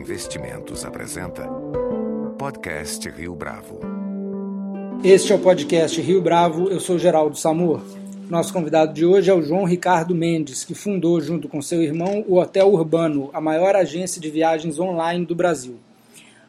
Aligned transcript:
Investimentos 0.00 0.82
apresenta 0.82 1.46
Podcast 2.38 3.06
Rio 3.10 3.34
Bravo. 3.34 3.80
Este 5.04 5.30
é 5.30 5.36
o 5.36 5.38
podcast 5.38 6.00
Rio 6.00 6.22
Bravo, 6.22 6.70
eu 6.70 6.80
sou 6.80 6.98
Geraldo 6.98 7.36
Samor. 7.36 7.82
Nosso 8.30 8.50
convidado 8.50 8.94
de 8.94 9.04
hoje 9.04 9.30
é 9.30 9.34
o 9.34 9.42
João 9.42 9.64
Ricardo 9.64 10.14
Mendes, 10.14 10.64
que 10.64 10.74
fundou, 10.74 11.20
junto 11.20 11.50
com 11.50 11.60
seu 11.60 11.82
irmão, 11.82 12.24
o 12.26 12.38
Hotel 12.38 12.72
Urbano, 12.72 13.28
a 13.34 13.42
maior 13.42 13.76
agência 13.76 14.18
de 14.18 14.30
viagens 14.30 14.78
online 14.78 15.26
do 15.26 15.34
Brasil. 15.34 15.76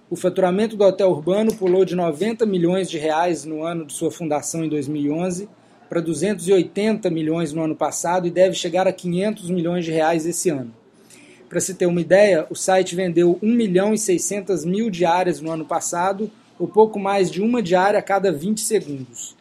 O 0.10 0.16
faturamento 0.16 0.78
do 0.78 0.86
Hotel 0.86 1.10
Urbano 1.10 1.54
pulou 1.54 1.84
de 1.84 1.94
90 1.94 2.46
milhões 2.46 2.90
de 2.90 2.98
reais 2.98 3.44
no 3.44 3.64
ano 3.64 3.86
de 3.86 3.92
sua 3.92 4.12
fundação 4.12 4.64
em 4.64 4.70
2011 4.70 5.50
para 5.90 6.00
280 6.00 7.10
milhões 7.10 7.52
no 7.52 7.64
ano 7.64 7.76
passado 7.76 8.26
e 8.26 8.32
deve 8.32 8.56
chegar 8.56 8.88
a 8.88 8.94
500 8.94 9.50
milhões 9.50 9.84
de 9.84 9.92
reais 9.92 10.26
esse 10.26 10.50
ano. 10.50 10.81
Para 11.52 11.60
se 11.60 11.74
ter 11.74 11.86
uma 11.86 12.00
ideia, 12.00 12.48
o 12.50 12.56
site 12.56 12.96
vendeu 12.96 13.38
1 13.44 13.46
milhão 13.46 13.94
e 13.94 13.98
600 13.98 14.64
mil 14.64 14.90
diárias 14.90 15.42
no 15.42 15.52
ano 15.52 15.66
passado, 15.66 16.32
ou 16.58 16.66
pouco 16.66 16.98
mais 16.98 17.30
de 17.30 17.42
uma 17.42 17.62
diária 17.62 18.00
a 18.00 18.02
cada 18.02 18.32
20 18.32 18.62
segundos. 18.62 19.36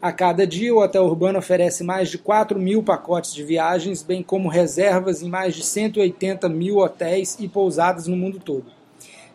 A 0.00 0.10
cada 0.10 0.46
dia, 0.46 0.74
o 0.74 0.78
Hotel 0.78 1.04
Urbano 1.04 1.38
oferece 1.38 1.84
mais 1.84 2.08
de 2.08 2.16
4 2.16 2.58
mil 2.58 2.82
pacotes 2.82 3.34
de 3.34 3.44
viagens, 3.44 4.02
bem 4.02 4.22
como 4.22 4.48
reservas 4.48 5.20
em 5.20 5.28
mais 5.28 5.54
de 5.54 5.62
180 5.62 6.48
mil 6.48 6.78
hotéis 6.78 7.36
e 7.38 7.46
pousadas 7.46 8.06
no 8.06 8.16
mundo 8.16 8.40
todo. 8.42 8.72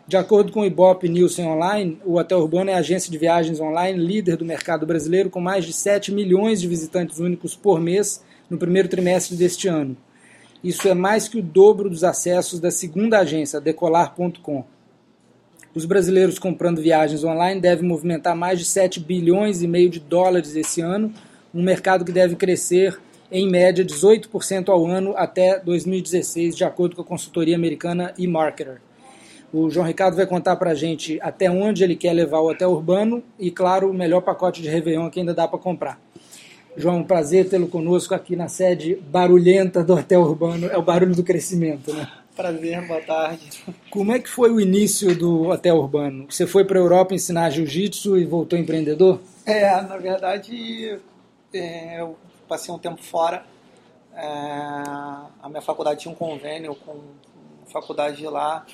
De 0.04 0.16
acordo 0.16 0.50
com 0.50 0.62
o 0.62 0.66
Ibope 0.66 1.08
Nielsen 1.08 1.46
Online, 1.46 2.00
o 2.04 2.16
Hotel 2.18 2.40
Urbano 2.40 2.70
é 2.70 2.74
a 2.74 2.78
agência 2.78 3.12
de 3.12 3.16
viagens 3.16 3.60
online 3.60 4.04
líder 4.04 4.36
do 4.36 4.44
mercado 4.44 4.84
brasileiro, 4.84 5.30
com 5.30 5.40
mais 5.40 5.64
de 5.64 5.72
7 5.72 6.10
milhões 6.10 6.60
de 6.60 6.66
visitantes 6.66 7.20
únicos 7.20 7.54
por 7.54 7.80
mês 7.80 8.24
no 8.50 8.58
primeiro 8.58 8.88
trimestre 8.88 9.36
deste 9.36 9.68
ano. 9.68 9.96
Isso 10.62 10.86
é 10.86 10.94
mais 10.94 11.26
que 11.26 11.38
o 11.38 11.42
dobro 11.42 11.90
dos 11.90 12.04
acessos 12.04 12.60
da 12.60 12.70
segunda 12.70 13.18
agência, 13.18 13.60
Decolar.com. 13.60 14.64
Os 15.74 15.84
brasileiros 15.84 16.38
comprando 16.38 16.80
viagens 16.80 17.24
online 17.24 17.60
devem 17.60 17.88
movimentar 17.88 18.36
mais 18.36 18.60
de 18.60 18.64
7 18.64 19.00
bilhões 19.00 19.62
e 19.62 19.66
meio 19.66 19.90
de 19.90 19.98
dólares 19.98 20.54
esse 20.54 20.80
ano, 20.80 21.12
um 21.52 21.62
mercado 21.62 22.04
que 22.04 22.12
deve 22.12 22.36
crescer 22.36 23.00
em 23.30 23.50
média 23.50 23.84
18% 23.84 24.68
ao 24.68 24.86
ano 24.86 25.14
até 25.16 25.58
2016, 25.58 26.54
de 26.54 26.64
acordo 26.64 26.94
com 26.94 27.02
a 27.02 27.06
consultoria 27.06 27.56
americana 27.56 28.14
eMarketer. 28.16 28.80
O 29.52 29.68
João 29.68 29.86
Ricardo 29.86 30.16
vai 30.16 30.26
contar 30.26 30.56
para 30.56 30.70
a 30.70 30.74
gente 30.74 31.18
até 31.20 31.50
onde 31.50 31.82
ele 31.82 31.96
quer 31.96 32.12
levar 32.12 32.40
o 32.40 32.50
hotel 32.50 32.70
urbano 32.70 33.22
e, 33.38 33.50
claro, 33.50 33.90
o 33.90 33.94
melhor 33.94 34.20
pacote 34.20 34.62
de 34.62 34.68
Réveillon 34.68 35.10
que 35.10 35.20
ainda 35.20 35.34
dá 35.34 35.48
para 35.48 35.58
comprar. 35.58 35.98
João, 36.76 37.04
prazer 37.04 37.48
tê-lo 37.48 37.68
conosco 37.68 38.14
aqui 38.14 38.34
na 38.34 38.48
sede 38.48 38.96
barulhenta 38.96 39.84
do 39.84 39.94
Hotel 39.94 40.22
Urbano. 40.22 40.66
É 40.68 40.76
o 40.76 40.82
barulho 40.82 41.14
do 41.14 41.22
crescimento, 41.22 41.92
né? 41.92 42.10
Prazer, 42.34 42.86
boa 42.86 43.00
tarde. 43.00 43.50
Como 43.90 44.10
é 44.10 44.18
que 44.18 44.28
foi 44.28 44.50
o 44.50 44.58
início 44.58 45.14
do 45.14 45.48
Hotel 45.48 45.76
Urbano? 45.76 46.26
Você 46.30 46.46
foi 46.46 46.64
para 46.64 46.78
a 46.78 46.82
Europa 46.82 47.14
ensinar 47.14 47.50
jiu-jitsu 47.50 48.16
e 48.16 48.24
voltou 48.24 48.58
empreendedor? 48.58 49.20
É, 49.44 49.70
na 49.82 49.98
verdade, 49.98 50.98
é, 51.52 52.00
eu 52.00 52.16
passei 52.48 52.74
um 52.74 52.78
tempo 52.78 53.02
fora. 53.02 53.44
É, 54.16 54.26
a 55.42 55.48
minha 55.48 55.60
faculdade 55.60 56.00
tinha 56.00 56.12
um 56.12 56.16
convênio 56.16 56.74
com 56.74 56.92
a 57.66 57.70
faculdade 57.70 58.24
lá 58.24 58.64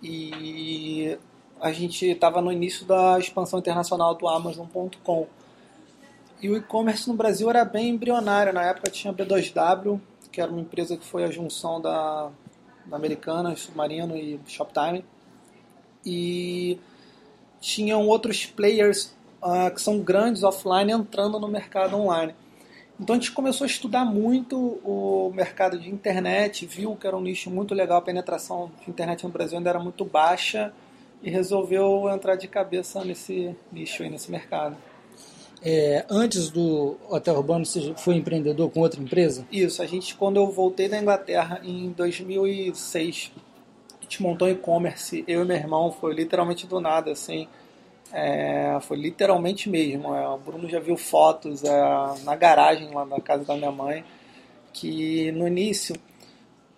e 0.00 1.18
a 1.60 1.72
gente 1.72 2.06
estava 2.06 2.40
no 2.40 2.52
início 2.52 2.86
da 2.86 3.18
expansão 3.18 3.58
internacional 3.58 4.14
do 4.14 4.28
Amazon.com. 4.28 5.26
E 6.44 6.48
o 6.50 6.58
e-commerce 6.58 7.08
no 7.08 7.14
Brasil 7.14 7.48
era 7.48 7.64
bem 7.64 7.88
embrionário. 7.88 8.52
Na 8.52 8.64
época 8.64 8.90
tinha 8.90 9.10
a 9.10 9.16
B2W, 9.16 9.98
que 10.30 10.42
era 10.42 10.50
uma 10.50 10.60
empresa 10.60 10.94
que 10.94 11.02
foi 11.02 11.24
a 11.24 11.30
junção 11.30 11.80
da, 11.80 12.30
da 12.84 12.96
Americana, 12.98 13.56
Submarino 13.56 14.14
e 14.14 14.38
Shoptime. 14.46 15.02
E 16.04 16.78
tinham 17.62 18.06
outros 18.06 18.44
players 18.44 19.16
uh, 19.42 19.74
que 19.74 19.80
são 19.80 20.00
grandes 20.00 20.42
offline 20.42 20.92
entrando 20.92 21.40
no 21.40 21.48
mercado 21.48 21.96
online. 21.96 22.34
Então 23.00 23.16
a 23.16 23.18
gente 23.18 23.32
começou 23.32 23.64
a 23.64 23.66
estudar 23.66 24.04
muito 24.04 24.78
o 24.84 25.32
mercado 25.34 25.78
de 25.78 25.88
internet, 25.88 26.66
viu 26.66 26.94
que 26.94 27.06
era 27.06 27.16
um 27.16 27.22
nicho 27.22 27.48
muito 27.48 27.74
legal, 27.74 27.96
a 27.96 28.02
penetração 28.02 28.70
de 28.84 28.90
internet 28.90 29.24
no 29.24 29.30
Brasil 29.30 29.56
ainda 29.56 29.70
era 29.70 29.80
muito 29.80 30.04
baixa 30.04 30.74
e 31.22 31.30
resolveu 31.30 32.06
entrar 32.10 32.36
de 32.36 32.46
cabeça 32.46 33.02
nesse 33.02 33.56
nicho 33.72 34.02
aí, 34.02 34.10
nesse 34.10 34.30
mercado. 34.30 34.76
É, 35.66 36.04
antes 36.10 36.50
do 36.50 36.98
Hotel 37.08 37.34
Urbano, 37.36 37.64
você 37.64 37.94
foi 37.96 38.16
empreendedor 38.16 38.70
com 38.70 38.80
outra 38.80 39.00
empresa? 39.00 39.46
Isso, 39.50 39.80
a 39.80 39.86
gente, 39.86 40.14
quando 40.14 40.36
eu 40.36 40.50
voltei 40.50 40.90
da 40.90 40.98
Inglaterra 41.00 41.58
em 41.64 41.90
2006, 41.90 43.32
a 43.98 44.02
gente 44.02 44.22
montou 44.22 44.46
e-commerce, 44.46 45.24
eu 45.26 45.42
e 45.42 45.44
meu 45.46 45.56
irmão, 45.56 45.90
foi 45.90 46.12
literalmente 46.12 46.66
do 46.66 46.80
nada, 46.82 47.12
assim, 47.12 47.48
é, 48.12 48.76
foi 48.82 48.98
literalmente 48.98 49.70
mesmo. 49.70 50.14
É, 50.14 50.28
o 50.28 50.36
Bruno 50.36 50.68
já 50.68 50.78
viu 50.78 50.98
fotos 50.98 51.64
é, 51.64 51.70
na 52.24 52.36
garagem 52.36 52.92
lá 52.92 53.06
na 53.06 53.18
casa 53.18 53.44
da 53.44 53.56
minha 53.56 53.72
mãe, 53.72 54.04
que 54.70 55.32
no 55.32 55.48
início 55.48 55.96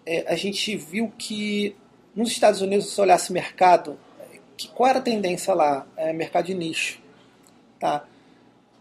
é, 0.06 0.32
a 0.32 0.36
gente 0.36 0.76
viu 0.76 1.12
que 1.18 1.74
nos 2.14 2.30
Estados 2.30 2.62
Unidos, 2.62 2.86
se 2.86 3.00
olhasse 3.00 3.32
mercado, 3.32 3.98
que, 4.56 4.68
qual 4.68 4.88
era 4.88 5.00
a 5.00 5.02
tendência 5.02 5.52
lá? 5.52 5.84
É, 5.96 6.12
mercado 6.12 6.46
de 6.46 6.54
nicho, 6.54 7.02
tá? 7.80 8.06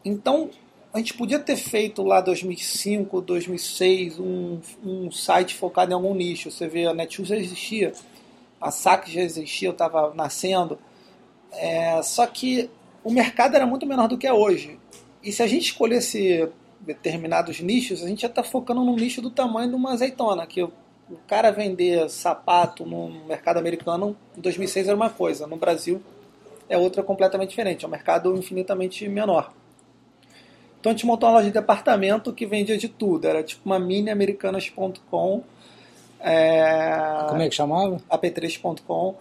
Então, 0.06 0.52
a 0.94 1.00
gente 1.00 1.16
podia 1.16 1.40
ter 1.40 1.58
feito 1.58 2.04
lá 2.04 2.22
2005, 2.22 3.20
2006 3.22 4.20
um, 4.20 4.60
um 4.84 5.12
site 5.12 5.56
focado 5.56 5.92
em 5.92 5.96
algum 5.96 6.14
nicho. 6.14 6.52
Você 6.52 6.68
vê, 6.68 6.86
a 6.86 6.94
Netshoes 6.94 7.28
já 7.28 7.36
existia, 7.36 7.92
a 8.62 8.72
SAC 8.72 9.08
já 9.08 9.22
existia, 9.22 9.68
eu 9.68 9.74
estava 9.74 10.14
nascendo. 10.14 10.78
É, 11.52 12.02
só 12.04 12.26
que 12.28 12.70
o 13.04 13.12
mercado 13.12 13.56
era 13.56 13.66
muito 13.66 13.86
menor 13.86 14.08
do 14.08 14.18
que 14.18 14.28
é 14.28 14.32
hoje. 14.32 14.80
E 15.24 15.32
se 15.32 15.42
a 15.42 15.48
gente 15.48 15.66
escolhesse 15.66 16.48
determinados 16.80 17.60
nichos, 17.60 18.04
a 18.04 18.08
gente 18.08 18.22
já 18.22 18.28
está 18.28 18.44
focando 18.44 18.84
num 18.84 18.96
nicho 18.96 19.22
do 19.22 19.32
tamanho 19.32 19.70
de 19.70 19.76
uma 19.76 19.94
azeitona, 19.94 20.46
que 20.46 20.62
o 20.62 20.72
cara 21.28 21.52
vender 21.52 22.10
sapato 22.10 22.86
no 22.86 23.10
mercado 23.26 23.58
americano 23.58 24.16
em 24.38 24.42
2006 24.42 24.88
era 24.88 24.96
uma 24.96 25.10
coisa, 25.10 25.48
no 25.48 25.56
Brasil 25.58 26.02
é 26.70 26.78
outra 26.78 27.04
completamente 27.04 27.50
diferente, 27.50 27.86
é 27.86 27.88
um 27.88 27.92
mercado 27.92 28.36
infinitamente 28.36 29.08
menor. 29.08 29.52
Então 30.86 30.92
a 30.92 30.96
gente 30.96 31.08
montou 31.08 31.28
uma 31.28 31.38
loja 31.38 31.48
de 31.48 31.54
departamento 31.54 32.32
que 32.32 32.46
vendia 32.46 32.78
de 32.78 32.88
tudo. 32.88 33.26
Era 33.26 33.42
tipo 33.42 33.64
uma 33.66 33.80
mini 33.80 34.12
americanas.com. 34.12 35.44
É... 36.20 37.26
Como 37.28 37.42
é 37.42 37.50
que 37.50 37.56
chamava? 37.56 37.98
ap3.com. 38.08 39.16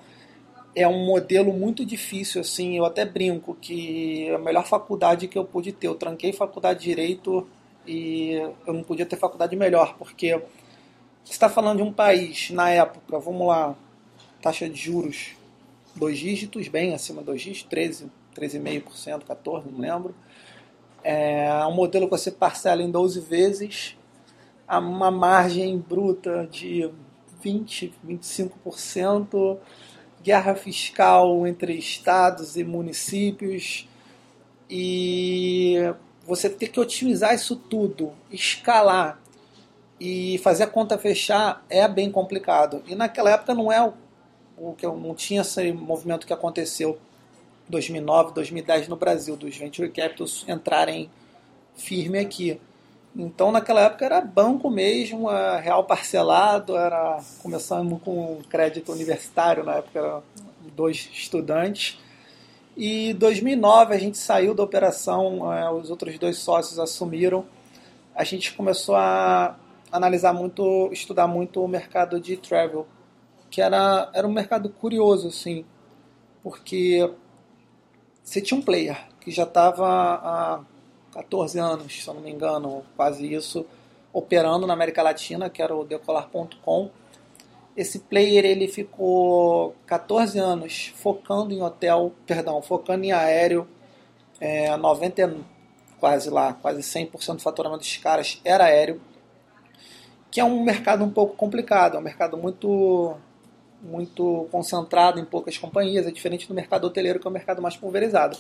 É 0.77 0.87
um 0.87 1.07
modelo 1.07 1.55
muito 1.55 1.83
difícil, 1.83 2.43
assim. 2.43 2.77
Eu 2.77 2.85
até 2.85 3.07
brinco 3.07 3.57
que 3.59 4.29
a 4.29 4.37
melhor 4.37 4.67
faculdade 4.67 5.27
que 5.27 5.39
eu 5.39 5.45
pude 5.47 5.73
ter. 5.73 5.87
Eu 5.87 5.95
tranquei 5.95 6.35
faculdade 6.35 6.81
de 6.81 6.85
Direito 6.85 7.49
e 7.87 8.33
eu 8.67 8.75
não 8.75 8.83
podia 8.83 9.07
ter 9.07 9.17
faculdade 9.17 9.57
melhor, 9.57 9.97
porque 9.97 10.35
você 11.25 11.33
está 11.33 11.49
falando 11.49 11.79
de 11.79 11.83
um 11.83 11.93
país, 11.95 12.51
na 12.51 12.69
época, 12.69 13.19
vamos 13.19 13.47
lá, 13.47 13.75
taxa 14.43 14.69
de 14.69 14.79
juros, 14.79 15.31
dois 15.97 16.19
dígitos, 16.19 16.69
bem 16.69 16.93
acima 16.93 17.21
de 17.21 17.27
dois 17.27 17.41
dígitos, 17.41 17.71
13, 17.71 18.11
13,5%, 18.37 19.23
14%, 19.23 19.65
não 19.73 19.79
lembro 19.79 20.15
é 21.05 21.65
um 21.67 21.75
modelo 21.75 22.07
que 22.07 22.13
você 22.13 22.31
parcela 22.31 22.83
em 22.83 22.91
12 22.91 23.21
vezes, 23.21 23.97
a 24.67 24.79
uma 24.79 25.11
margem 25.11 25.79
bruta 25.79 26.49
de 26.51 26.91
20, 27.43 27.93
25%, 28.09 29.59
guerra 30.23 30.55
fiscal 30.55 31.47
entre 31.47 31.75
estados 31.75 32.57
e 32.57 32.65
municípios, 32.65 33.87
e 34.69 35.77
você 36.27 36.49
ter 36.49 36.69
que 36.69 36.81
otimizar 36.81 37.35
isso 37.35 37.55
tudo, 37.55 38.13
escalar 38.33 39.21
e 40.01 40.39
fazer 40.39 40.65
a 40.65 40.67
conta 40.67 40.97
fechar 40.97 41.65
é 41.69 41.87
bem 41.87 42.11
complicado. 42.11 42.83
E 42.87 42.95
naquela 42.95 43.31
época 43.31 43.55
não 43.55 43.71
é 43.71 43.93
o 44.57 44.73
que 44.73 44.87
não 44.87 45.15
tinha 45.15 45.43
esse 45.43 45.71
movimento 45.73 46.27
que 46.27 46.33
aconteceu 46.33 46.99
2009, 47.69 48.35
2010 48.35 48.89
no 48.89 48.97
Brasil, 48.97 49.37
dos 49.37 49.57
venture 49.57 49.91
capitals 49.91 50.45
entrarem 50.49 51.11
firme 51.77 52.19
aqui. 52.19 52.61
Então 53.17 53.53
naquela 53.53 53.83
época 53.83 54.05
era 54.05 54.21
banco 54.21 54.69
mesmo, 54.71 55.29
real 55.61 55.85
parcelado, 55.85 56.77
era 56.77 57.21
começando 57.43 57.99
com 57.99 58.41
crédito 58.49 58.91
universitário, 58.93 59.63
na 59.63 59.77
época 59.77 59.99
era 59.99 60.23
dois 60.75 61.09
estudantes. 61.13 61.99
E 62.77 63.15
2009 63.15 63.95
a 63.95 63.99
gente 63.99 64.19
saiu 64.19 64.53
da 64.53 64.65
operação, 64.65 65.53
é, 65.53 65.71
os 65.71 65.91
outros 65.91 66.19
dois 66.19 66.39
sócios 66.39 66.79
assumiram. 66.79 67.45
A 68.15 68.25
gente 68.25 68.53
começou 68.55 68.97
a 68.97 69.57
analisar 69.93 70.33
muito, 70.33 70.91
estudar 70.93 71.29
muito 71.29 71.63
o 71.63 71.69
mercado 71.69 72.21
de 72.21 72.37
travel, 72.37 72.85
que 73.49 73.61
era, 73.61 74.11
era 74.13 74.27
um 74.27 74.33
mercado 74.33 74.69
curioso, 74.69 75.29
assim, 75.29 75.65
porque 76.43 77.09
você 78.25 78.41
tinha 78.41 78.59
um 78.59 78.63
player 78.63 78.99
que 79.21 79.31
já 79.31 79.45
estava 79.45 79.87
há 79.87 80.61
14 81.13 81.59
anos, 81.59 82.03
se 82.03 82.09
eu 82.09 82.15
não 82.15 82.23
me 82.23 82.31
engano, 82.31 82.83
quase 82.97 83.33
isso, 83.33 83.67
operando 84.13 84.67
na 84.67 84.73
América 84.73 85.03
Latina, 85.03 85.51
que 85.51 85.63
era 85.63 85.77
o 85.77 85.85
Decolar.com. 85.85 86.91
Esse 87.77 87.99
player 87.99 88.45
ele 88.45 88.67
ficou 88.67 89.77
14 89.87 90.39
anos 90.39 90.93
focando 90.97 91.53
em 91.53 91.63
hotel, 91.63 92.13
perdão, 92.27 92.63
focando 92.63 93.05
em 93.05 93.13
aéreo, 93.13 93.69
é, 94.41 94.75
90 94.77 95.37
quase 96.01 96.31
lá, 96.31 96.53
quase 96.55 96.81
100% 96.81 97.37
do 97.37 97.43
faturamento 97.43 97.81
dos 97.81 97.97
caras 97.97 98.41
era 98.45 98.65
aéreo, 98.65 99.01
que 100.31 100.41
é 100.41 100.45
um 100.45 100.63
mercado 100.63 101.05
um 101.05 101.11
pouco 101.11 101.37
complicado, 101.37 101.97
é 101.97 101.99
um 101.99 102.03
mercado 102.03 102.37
muito 102.37 103.17
muito 103.85 104.49
concentrado 104.51 105.21
em 105.21 105.25
poucas 105.25 105.59
companhias, 105.59 106.07
é 106.07 106.11
diferente 106.11 106.49
do 106.49 106.55
mercado 106.55 106.87
hoteleiro 106.87 107.21
que 107.21 107.27
é 107.27 107.31
um 107.31 107.33
mercado 107.33 107.61
mais 107.61 107.77
pulverizado. 107.77 108.37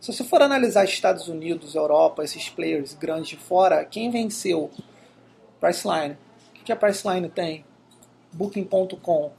Se 0.00 0.12
você 0.12 0.24
for 0.24 0.40
analisar 0.40 0.84
Estados 0.84 1.28
Unidos, 1.28 1.74
Europa, 1.74 2.24
esses 2.24 2.48
players 2.48 2.94
grandes 2.94 3.30
de 3.30 3.36
fora, 3.36 3.84
quem 3.84 4.10
venceu? 4.10 4.70
Priceline. 5.60 6.16
O 6.58 6.64
que 6.64 6.72
a 6.72 6.76
Priceline 6.76 7.28
tem? 7.28 7.64
Booking.com. 8.32 9.26
O 9.26 9.32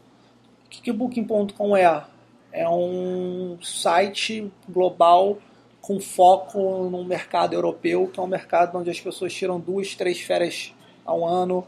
que 0.70 0.92
o 0.92 0.94
Booking.com 0.94 1.76
é? 1.76 2.04
É 2.52 2.68
um 2.70 3.58
site 3.62 4.52
global 4.70 5.38
com 5.82 6.00
foco 6.00 6.90
no 6.90 7.04
mercado 7.04 7.54
europeu, 7.54 8.08
que 8.08 8.20
é 8.20 8.24
um 8.24 8.28
mercado 8.28 8.78
onde 8.78 8.90
as 8.92 9.00
pessoas 9.00 9.34
tiram 9.34 9.60
duas, 9.60 9.96
três 9.96 10.22
férias 10.22 10.74
ao 11.04 11.26
ano. 11.26 11.66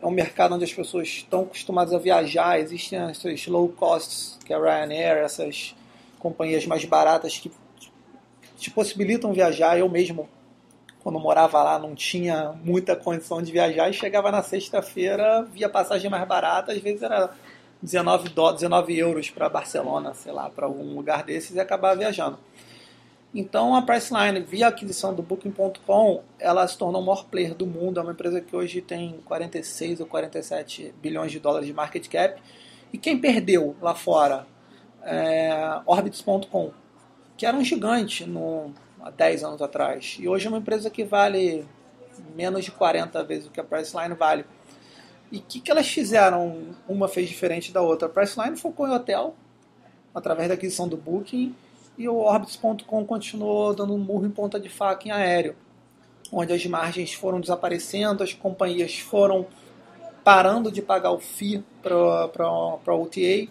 É 0.00 0.06
um 0.06 0.10
mercado 0.10 0.54
onde 0.54 0.64
as 0.64 0.72
pessoas 0.72 1.08
estão 1.08 1.42
acostumadas 1.42 1.92
a 1.92 1.98
viajar. 1.98 2.60
Existem 2.60 2.98
essas 3.00 3.46
low 3.46 3.68
costs, 3.68 4.38
que 4.44 4.52
é 4.52 4.56
a 4.56 4.60
Ryanair, 4.60 5.18
essas 5.24 5.74
companhias 6.18 6.66
mais 6.66 6.84
baratas 6.84 7.38
que 7.38 7.50
te 8.56 8.70
possibilitam 8.70 9.32
viajar. 9.32 9.78
Eu 9.78 9.88
mesmo, 9.88 10.28
quando 11.02 11.18
morava 11.18 11.62
lá, 11.62 11.78
não 11.78 11.94
tinha 11.94 12.52
muita 12.62 12.94
condição 12.94 13.42
de 13.42 13.50
viajar 13.50 13.88
e 13.88 13.92
chegava 13.92 14.30
na 14.30 14.42
sexta-feira, 14.42 15.42
via 15.42 15.68
passagem 15.68 16.10
mais 16.10 16.26
barata, 16.26 16.72
às 16.72 16.78
vezes 16.78 17.02
era 17.02 17.30
19, 17.82 18.30
19 18.30 18.98
euros 18.98 19.30
para 19.30 19.48
Barcelona, 19.48 20.12
sei 20.14 20.32
lá, 20.32 20.50
para 20.50 20.66
algum 20.66 20.94
lugar 20.94 21.22
desses 21.22 21.54
e 21.56 21.60
acabava 21.60 21.96
viajando. 21.96 22.38
Então 23.38 23.76
a 23.76 23.82
Priceline, 23.82 24.40
via 24.40 24.66
aquisição 24.66 25.14
do 25.14 25.22
Booking.com, 25.22 26.24
ela 26.40 26.66
se 26.66 26.76
tornou 26.76 27.00
o 27.00 27.06
maior 27.06 27.24
player 27.24 27.54
do 27.54 27.68
mundo. 27.68 28.00
É 28.00 28.02
uma 28.02 28.10
empresa 28.10 28.40
que 28.40 28.56
hoje 28.56 28.80
tem 28.80 29.20
46 29.24 30.00
ou 30.00 30.06
47 30.06 30.92
bilhões 31.00 31.30
de 31.30 31.38
dólares 31.38 31.68
de 31.68 31.72
market 31.72 32.08
cap. 32.08 32.42
E 32.92 32.98
quem 32.98 33.16
perdeu 33.16 33.76
lá 33.80 33.94
fora? 33.94 34.44
É, 35.04 35.80
Orbitz.com 35.86 36.72
que 37.36 37.46
era 37.46 37.56
um 37.56 37.62
gigante 37.62 38.26
no, 38.26 38.72
há 39.00 39.10
10 39.10 39.44
anos 39.44 39.62
atrás. 39.62 40.16
E 40.18 40.26
hoje 40.28 40.46
é 40.46 40.48
uma 40.48 40.58
empresa 40.58 40.90
que 40.90 41.04
vale 41.04 41.64
menos 42.34 42.64
de 42.64 42.72
40 42.72 43.22
vezes 43.22 43.46
o 43.46 43.50
que 43.52 43.60
a 43.60 43.64
Priceline 43.64 44.16
vale. 44.16 44.44
E 45.30 45.38
o 45.38 45.42
que, 45.42 45.60
que 45.60 45.70
elas 45.70 45.86
fizeram? 45.86 46.74
Uma 46.88 47.06
fez 47.06 47.28
diferente 47.28 47.72
da 47.72 47.80
outra. 47.82 48.08
A 48.08 48.10
Priceline 48.10 48.56
focou 48.56 48.88
em 48.88 48.90
hotel, 48.90 49.36
através 50.12 50.48
da 50.48 50.54
aquisição 50.54 50.88
do 50.88 50.96
Booking, 50.96 51.54
e 51.98 52.08
o 52.08 52.16
Orbitz.com 52.16 53.04
continuou 53.04 53.74
dando 53.74 53.92
um 53.92 53.98
murro 53.98 54.24
em 54.24 54.30
ponta 54.30 54.58
de 54.58 54.68
faca 54.68 55.08
em 55.08 55.10
aéreo, 55.10 55.56
onde 56.32 56.52
as 56.52 56.64
margens 56.64 57.12
foram 57.12 57.40
desaparecendo, 57.40 58.22
as 58.22 58.32
companhias 58.32 58.98
foram 58.98 59.46
parando 60.24 60.70
de 60.70 60.80
pagar 60.80 61.10
o 61.10 61.18
FII 61.18 61.64
para 61.82 61.94
a 62.86 62.94
OTA 62.94 63.48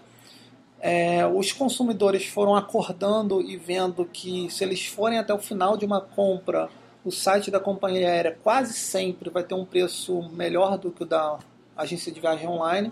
é, 0.80 1.26
os 1.26 1.52
consumidores 1.52 2.26
foram 2.28 2.56
acordando 2.56 3.42
e 3.42 3.58
vendo 3.58 4.06
que 4.06 4.50
se 4.50 4.64
eles 4.64 4.86
forem 4.86 5.18
até 5.18 5.34
o 5.34 5.40
final 5.40 5.76
de 5.76 5.86
uma 5.86 6.00
compra, 6.00 6.70
o 7.04 7.12
site 7.12 7.50
da 7.50 7.60
companhia 7.60 8.08
aérea 8.08 8.38
quase 8.44 8.74
sempre 8.74 9.30
vai 9.30 9.44
ter 9.44 9.56
um 9.56 9.66
preço 9.66 10.22
melhor 10.34 10.78
do 10.78 10.92
que 10.92 11.04
o 11.04 11.06
da 11.06 11.40
agência 11.76 12.12
de 12.12 12.20
viagem 12.20 12.48
online. 12.48 12.92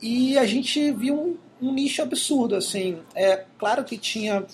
E 0.00 0.38
a 0.38 0.46
gente 0.46 0.90
viu 0.92 1.38
um 1.64 1.72
nicho 1.72 2.02
absurdo, 2.02 2.54
assim. 2.54 3.00
É 3.14 3.44
claro 3.58 3.84
que 3.84 3.96
tinha 3.96 4.44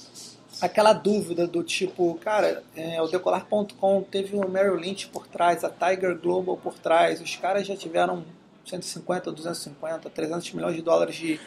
aquela 0.60 0.92
dúvida 0.92 1.46
do 1.46 1.62
tipo, 1.62 2.14
cara, 2.16 2.62
é, 2.76 3.00
o 3.00 3.08
Decolar.com 3.08 4.02
teve 4.02 4.36
o 4.36 4.48
Merrill 4.48 4.76
Lynch 4.76 5.08
por 5.08 5.26
trás, 5.26 5.64
a 5.64 5.70
Tiger 5.70 6.16
Global 6.18 6.56
por 6.56 6.74
trás, 6.74 7.20
os 7.20 7.34
caras 7.36 7.66
já 7.66 7.74
tiveram 7.74 8.24
150, 8.64 9.32
250, 9.32 10.10
300 10.10 10.52
milhões 10.52 10.76
de 10.76 10.82
dólares 10.82 11.16
de 11.16 11.40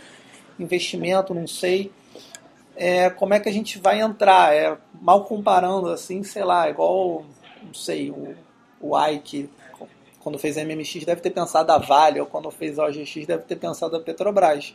investimento, 0.59 1.33
não 1.33 1.47
sei. 1.47 1.91
É, 2.75 3.09
como 3.09 3.33
é 3.33 3.39
que 3.39 3.47
a 3.47 3.53
gente 3.53 3.79
vai 3.79 4.01
entrar? 4.01 4.53
É, 4.53 4.75
mal 4.99 5.23
comparando, 5.25 5.89
assim, 5.89 6.23
sei 6.23 6.43
lá, 6.43 6.69
igual, 6.69 7.23
não 7.61 7.73
sei, 7.73 8.09
o, 8.09 8.35
o 8.81 9.07
Ike, 9.07 9.49
quando 10.19 10.39
fez 10.39 10.57
a 10.57 10.63
MMX, 10.63 11.05
deve 11.05 11.21
ter 11.21 11.29
pensado 11.29 11.71
a 11.71 11.77
Vale, 11.77 12.19
ou 12.19 12.25
quando 12.25 12.49
fez 12.49 12.79
a 12.79 12.85
OGX, 12.85 13.27
deve 13.27 13.43
ter 13.43 13.57
pensado 13.57 13.95
a 13.95 13.99
Petrobras. 13.99 14.73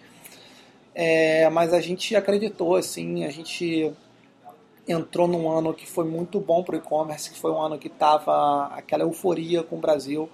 É, 1.00 1.48
mas 1.50 1.72
a 1.72 1.80
gente 1.80 2.16
acreditou, 2.16 2.74
assim, 2.74 3.24
a 3.24 3.30
gente 3.30 3.94
entrou 4.88 5.28
num 5.28 5.48
ano 5.48 5.72
que 5.72 5.86
foi 5.86 6.04
muito 6.04 6.40
bom 6.40 6.64
para 6.64 6.74
o 6.74 6.78
e-commerce, 6.78 7.30
que 7.30 7.38
foi 7.38 7.52
um 7.52 7.62
ano 7.62 7.78
que 7.78 7.86
estava 7.86 8.66
aquela 8.74 9.04
euforia 9.04 9.62
com 9.62 9.76
o 9.76 9.78
Brasil. 9.78 10.28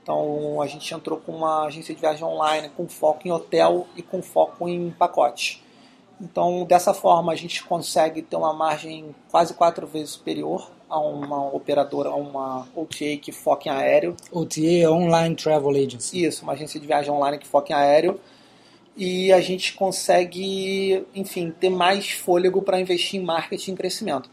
Então 0.00 0.62
a 0.62 0.66
gente 0.68 0.94
entrou 0.94 1.18
com 1.18 1.32
uma 1.32 1.64
agência 1.66 1.92
de 1.92 2.00
viagem 2.00 2.22
online 2.22 2.70
com 2.76 2.86
foco 2.86 3.26
em 3.26 3.32
hotel 3.32 3.88
e 3.96 4.02
com 4.02 4.22
foco 4.22 4.68
em 4.68 4.92
pacote. 4.92 5.60
Então 6.20 6.64
dessa 6.64 6.94
forma 6.94 7.32
a 7.32 7.36
gente 7.36 7.64
consegue 7.64 8.22
ter 8.22 8.36
uma 8.36 8.52
margem 8.52 9.12
quase 9.28 9.54
quatro 9.54 9.88
vezes 9.88 10.10
superior 10.10 10.70
a 10.88 11.00
uma 11.00 11.48
operadora, 11.52 12.10
a 12.10 12.14
uma 12.14 12.68
OTA 12.76 13.16
que 13.20 13.32
foca 13.32 13.68
em 13.68 13.72
aéreo. 13.72 14.14
OTA 14.30 14.60
é 14.82 14.88
Online 14.88 15.34
Travel 15.34 15.70
Agency. 15.70 16.24
Isso, 16.24 16.44
uma 16.44 16.52
agência 16.52 16.78
de 16.78 16.86
viagem 16.86 17.10
online 17.10 17.38
que 17.38 17.46
foca 17.48 17.72
em 17.72 17.74
aéreo. 17.74 18.20
E 18.96 19.32
a 19.32 19.40
gente 19.40 19.74
consegue, 19.74 21.04
enfim, 21.14 21.50
ter 21.50 21.68
mais 21.68 22.10
fôlego 22.10 22.62
para 22.62 22.80
investir 22.80 23.20
em 23.20 23.24
marketing 23.24 23.72
e 23.72 23.76
crescimento. 23.76 24.30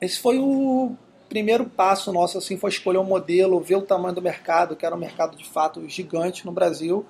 Esse 0.00 0.18
foi 0.18 0.38
o 0.38 0.94
primeiro 1.28 1.64
passo 1.64 2.12
nosso 2.12 2.38
assim 2.38 2.56
foi 2.56 2.70
escolher 2.70 2.98
um 2.98 3.04
modelo, 3.04 3.60
ver 3.60 3.76
o 3.76 3.82
tamanho 3.82 4.14
do 4.14 4.22
mercado, 4.22 4.76
que 4.76 4.86
era 4.86 4.94
um 4.94 4.98
mercado 4.98 5.36
de 5.36 5.44
fato 5.44 5.88
gigante 5.88 6.46
no 6.46 6.52
Brasil. 6.52 7.04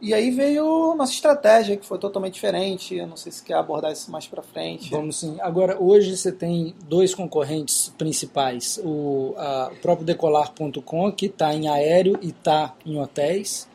E 0.00 0.14
aí 0.14 0.30
veio 0.30 0.94
nossa 0.94 1.12
estratégia, 1.12 1.76
que 1.76 1.84
foi 1.84 1.98
totalmente 1.98 2.34
diferente. 2.34 2.96
Eu 2.96 3.06
não 3.06 3.18
sei 3.18 3.30
se 3.30 3.42
quer 3.42 3.54
abordar 3.54 3.92
isso 3.92 4.10
mais 4.10 4.26
para 4.26 4.42
frente. 4.42 4.90
Vamos 4.90 5.20
sim. 5.20 5.36
Agora, 5.40 5.76
hoje 5.78 6.16
você 6.16 6.32
tem 6.32 6.74
dois 6.88 7.14
concorrentes 7.14 7.92
principais: 7.98 8.80
o, 8.82 9.34
a, 9.36 9.70
o 9.70 9.76
próprio 9.76 10.06
Decolar.com, 10.06 11.12
que 11.12 11.26
está 11.26 11.54
em 11.54 11.68
aéreo 11.68 12.18
e 12.22 12.30
está 12.30 12.74
em 12.86 12.98
hotéis, 12.98 13.68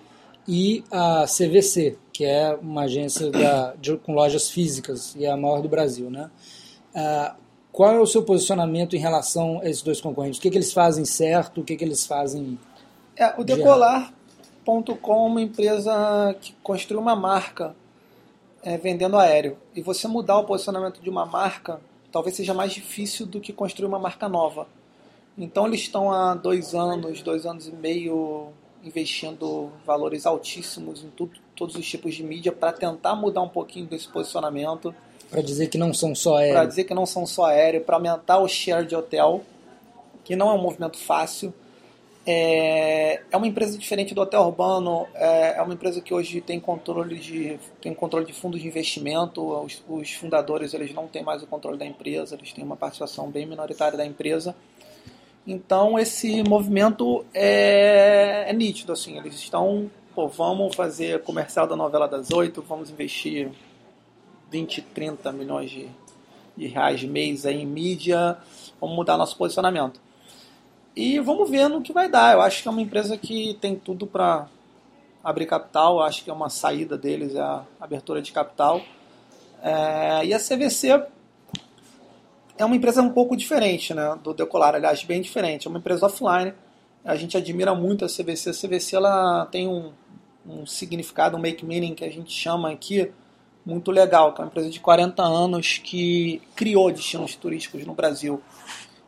e 0.48 0.84
a 0.90 1.26
CVC, 1.26 1.96
que 2.16 2.24
é 2.24 2.58
uma 2.62 2.84
agência 2.84 3.30
da, 3.30 3.74
de, 3.74 3.98
com 3.98 4.14
lojas 4.14 4.50
físicas 4.50 5.14
e 5.18 5.26
é 5.26 5.32
a 5.32 5.36
maior 5.36 5.62
do 5.62 5.68
Brasil. 5.68 6.10
Né? 6.10 6.30
Uh, 6.96 7.36
qual 7.74 7.92
é 7.92 8.00
o 8.00 8.08
seu 8.08 8.24
posicionamento 8.24 8.96
em 8.96 9.00
relação 9.00 9.60
a 9.60 9.70
esses 9.70 9.82
dois 9.82 10.00
concorrentes? 10.00 10.40
O 10.40 10.42
que, 10.42 10.50
que 10.50 10.58
eles 10.58 10.72
fazem 10.72 11.04
certo? 11.04 11.60
O 11.60 11.64
que, 11.64 11.76
que 11.76 11.84
eles 11.84 12.06
fazem. 12.06 12.58
É, 13.18 13.34
o 13.38 13.44
Decolar.com 13.44 14.86
é 14.86 15.28
uma 15.28 15.42
empresa 15.42 16.34
que 16.40 16.54
construiu 16.64 17.02
uma 17.02 17.18
marca 17.18 17.76
é, 18.64 18.78
vendendo 18.78 19.18
aéreo. 19.18 19.58
E 19.76 19.82
você 19.82 20.08
mudar 20.08 20.38
o 20.38 20.46
posicionamento 20.46 21.02
de 21.02 21.10
uma 21.10 21.26
marca 21.26 21.82
talvez 22.14 22.38
seja 22.38 22.54
mais 22.54 22.72
difícil 22.72 23.26
do 23.26 23.42
que 23.42 23.52
construir 23.52 23.88
uma 23.88 24.00
marca 24.00 24.30
nova. 24.30 24.70
Então 25.38 25.68
eles 25.68 25.82
estão 25.82 26.14
há 26.14 26.34
dois 26.34 26.74
anos, 26.74 27.22
dois 27.22 27.46
anos 27.46 27.68
e 27.68 27.74
meio 27.74 28.54
investindo 28.86 29.72
valores 29.86 30.26
altíssimos 30.26 31.04
em 31.04 31.10
tudo, 31.10 31.40
todos 31.56 31.76
os 31.76 31.88
tipos 31.88 32.14
de 32.14 32.24
mídia 32.24 32.52
para 32.52 32.72
tentar 32.72 33.16
mudar 33.16 33.42
um 33.42 33.50
pouquinho 33.50 33.88
desse 33.88 34.08
posicionamento. 34.08 34.94
Para 35.30 35.42
dizer 35.42 35.68
que 35.68 35.78
não 35.78 35.94
são 35.94 36.14
só 36.14 36.38
aéreo. 36.38 36.54
Para 36.54 36.66
dizer 36.66 36.84
que 36.84 36.94
não 36.94 37.06
são 37.06 37.26
só 37.26 37.46
aéreo, 37.46 37.82
para 37.82 37.96
aumentar 37.96 38.40
o 38.40 38.48
share 38.48 38.86
de 38.86 38.96
hotel, 38.96 39.44
que 40.24 40.36
não 40.36 40.50
é 40.50 40.54
um 40.54 40.62
movimento 40.62 40.98
fácil. 40.98 41.54
É, 42.28 43.22
é 43.32 43.38
uma 43.38 43.46
empresa 43.46 43.78
diferente 43.78 44.16
do 44.16 44.22
hotel 44.22 44.42
urbano, 44.42 45.06
é, 45.14 45.58
é, 45.58 45.62
uma 45.62 45.76
empresa 45.76 46.02
que 46.02 46.12
hoje 46.12 46.42
tem 46.42 46.60
controle 46.60 47.20
de, 47.20 47.60
tem 47.80 47.94
controle 47.94 48.26
de 48.26 48.34
fundos 48.34 48.60
de 48.60 48.68
investimento, 48.68 49.44
os, 49.64 49.84
os 49.88 50.12
fundadores 50.14 50.74
eles 50.74 50.92
não 50.92 51.08
têm 51.08 51.24
mais 51.24 51.44
o 51.44 51.48
controle 51.48 51.78
da 51.78 51.86
empresa, 51.86 52.34
eles 52.34 52.52
têm 52.52 52.64
uma 52.64 52.76
participação 52.76 53.30
bem 53.30 53.46
minoritária 53.46 53.96
da 53.96 54.04
empresa. 54.04 54.56
Então 55.46 56.00
esse 56.00 56.42
movimento 56.44 57.24
é, 57.34 58.46
é 58.48 58.54
nítido, 58.54 58.92
assim, 58.92 59.18
eles 59.18 59.36
estão, 59.36 59.90
pô, 60.16 60.28
vamos 60.28 60.76
fazer 60.76 61.22
comercial 61.22 61.68
da 61.68 61.76
novela 61.76 62.08
das 62.08 62.32
oito, 62.32 62.64
vamos 62.64 62.90
investir 62.90 63.52
20, 64.52 64.82
30 64.82 65.32
milhões 65.32 65.70
de, 65.70 65.88
de 66.58 66.68
reais 66.68 67.04
mês 67.04 67.46
aí 67.46 67.62
em 67.62 67.66
mídia, 67.66 68.38
vamos 68.82 68.96
mudar 68.96 69.18
nosso 69.18 69.38
posicionamento. 69.38 70.00
E 70.96 71.20
vamos 71.20 71.50
ver 71.50 71.68
no 71.68 71.82
que 71.82 71.92
vai 71.92 72.10
dar. 72.10 72.34
Eu 72.34 72.42
acho 72.42 72.62
que 72.62 72.68
é 72.70 72.72
uma 72.72 72.82
empresa 72.82 73.18
que 73.18 73.56
tem 73.60 73.76
tudo 73.76 74.08
para 74.08 74.48
abrir 75.22 75.46
capital. 75.46 75.98
Eu 75.98 76.04
acho 76.04 76.24
que 76.24 76.30
é 76.30 76.34
uma 76.34 76.50
saída 76.50 76.98
deles, 76.98 77.36
é 77.36 77.42
a 77.42 77.64
abertura 77.82 78.22
de 78.22 78.32
capital. 78.32 78.82
É, 79.62 80.26
e 80.26 80.34
a 80.34 80.40
CVC 80.40 81.04
é 82.58 82.66
uma 82.66 82.76
empresa 82.76 83.02
um 83.02 83.10
pouco 83.10 83.36
diferente 83.36 83.94
né, 83.94 84.18
do 84.24 84.34
Decolar, 84.34 84.76
aliás, 84.76 85.04
bem 85.04 85.22
diferente. 85.22 85.68
É 85.68 85.70
uma 85.70 85.80
empresa 85.80 86.06
offline. 86.06 86.54
A 87.04 87.16
gente 87.16 87.38
admira 87.38 87.76
muito 87.76 88.06
a 88.06 88.08
CVC. 88.08 88.50
A 88.50 88.54
CVC 88.54 88.96
ela 88.96 89.46
tem 89.48 89.68
um, 89.68 89.92
um 90.48 90.66
significado, 90.66 91.38
um 91.38 91.40
make 91.40 91.66
meaning 91.66 91.94
que 91.94 92.06
a 92.06 92.10
gente 92.10 92.32
chama 92.32 92.72
aqui, 92.72 93.12
muito 93.66 93.92
legal, 93.92 94.34
que 94.34 94.42
é 94.42 94.44
uma 94.44 94.50
empresa 94.50 94.70
de 94.70 94.80
40 94.80 95.22
anos 95.24 95.80
que 95.80 96.42
criou 96.56 96.92
destinos 96.92 97.36
turísticos 97.36 97.86
no 97.86 97.94
Brasil. 97.94 98.42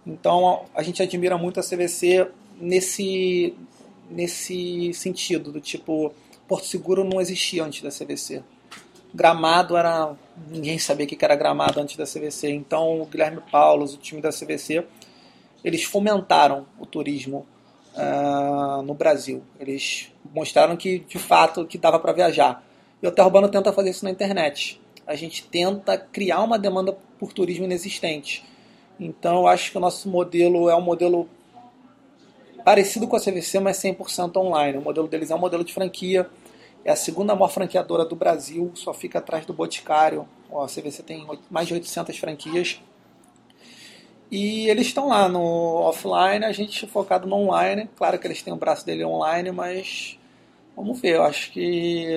Então 0.06 0.66
a 0.75 0.84
gente 0.84 1.01
admira 1.01 1.38
muito 1.38 1.60
a 1.60 1.63
CVC 1.63 2.30
nesse, 2.60 3.54
nesse 4.10 4.94
sentido, 4.94 5.51
do 5.51 5.62
tipo, 5.62 6.13
Porto 6.48 6.66
Seguro 6.66 7.04
não 7.04 7.22
existia 7.22 7.63
antes 7.63 7.82
da 7.82 7.89
CVC. 7.89 8.44
Gramado 9.14 9.78
era. 9.78 10.16
ninguém 10.50 10.78
sabia 10.78 11.06
o 11.06 11.10
que 11.10 11.24
era 11.24 11.36
gramado 11.36 11.80
antes 11.80 11.96
da 11.96 12.06
CVC. 12.06 12.50
Então 12.52 13.02
o 13.02 13.06
Guilherme 13.06 13.42
Paulos, 13.52 13.94
o 13.94 13.98
time 13.98 14.22
da 14.22 14.30
CVC, 14.30 14.86
eles 15.64 15.84
fomentaram 15.84 16.66
o 16.80 16.86
turismo 16.86 17.46
uh, 17.96 18.82
no 18.82 18.94
Brasil. 18.94 19.44
Eles 19.60 20.12
mostraram 20.34 20.78
que 20.78 21.00
de 21.00 21.18
fato 21.18 21.66
que 21.66 21.78
dava 21.78 22.00
para 22.00 22.14
viajar. 22.14 22.64
E 23.02 23.08
o 23.08 23.12
Terra 23.12 23.50
tenta 23.50 23.74
fazer 23.74 23.92
isso 23.92 24.06
na 24.06 24.12
internet. 24.12 24.82
A 25.06 25.16
gente 25.16 25.48
tenta 25.48 25.98
criar 25.98 26.42
uma 26.42 26.58
demanda 26.58 26.98
por 27.20 27.32
turismo 27.32 27.66
inexistente. 27.66 28.44
Então 29.00 29.38
eu 29.38 29.48
acho 29.48 29.72
que 29.72 29.78
o 29.78 29.82
nosso 29.82 30.10
modelo 30.10 30.70
é 30.70 30.76
um 30.76 30.82
modelo 30.82 31.30
parecido 32.66 33.08
com 33.08 33.16
a 33.16 33.20
CVC, 33.20 33.60
mas 33.60 33.78
100% 33.78 34.36
online. 34.38 34.78
O 34.78 34.82
modelo 34.82 35.08
deles 35.08 35.32
é 35.32 35.36
um 35.36 35.40
modelo 35.40 35.64
de 35.64 35.74
franquia. 35.74 36.30
É 36.88 36.91
a 36.91 36.96
segunda 36.96 37.36
maior 37.36 37.50
franqueadora 37.50 38.06
do 38.06 38.15
Brasil, 38.15 38.72
só 38.74 38.94
fica 38.94 39.20
atrás 39.20 39.46
do 39.46 39.51
Boticário. 39.51 40.25
A 40.50 40.67
CVC 40.67 41.03
tem 41.03 41.27
mais 41.51 41.67
de 41.67 41.74
800 41.74 42.17
franquias. 42.17 42.82
E 44.32 44.70
eles 44.70 44.88
estão 44.88 45.10
lá 45.10 45.27
no 45.27 45.41
offline, 45.82 46.46
a 46.46 46.51
gente 46.53 46.88
focado 46.88 47.27
no 47.27 47.36
online. 47.36 47.89
Claro 47.94 48.17
que 48.17 48.25
eles 48.25 48.41
têm 48.41 48.53
o 48.53 48.56
braço 48.56 48.86
dele 48.86 49.03
online, 49.03 49.51
mas 49.51 50.17
vamos 50.77 51.01
ver. 51.01 51.17
Eu 51.17 51.24
acho 51.24 51.51
que 51.51 52.08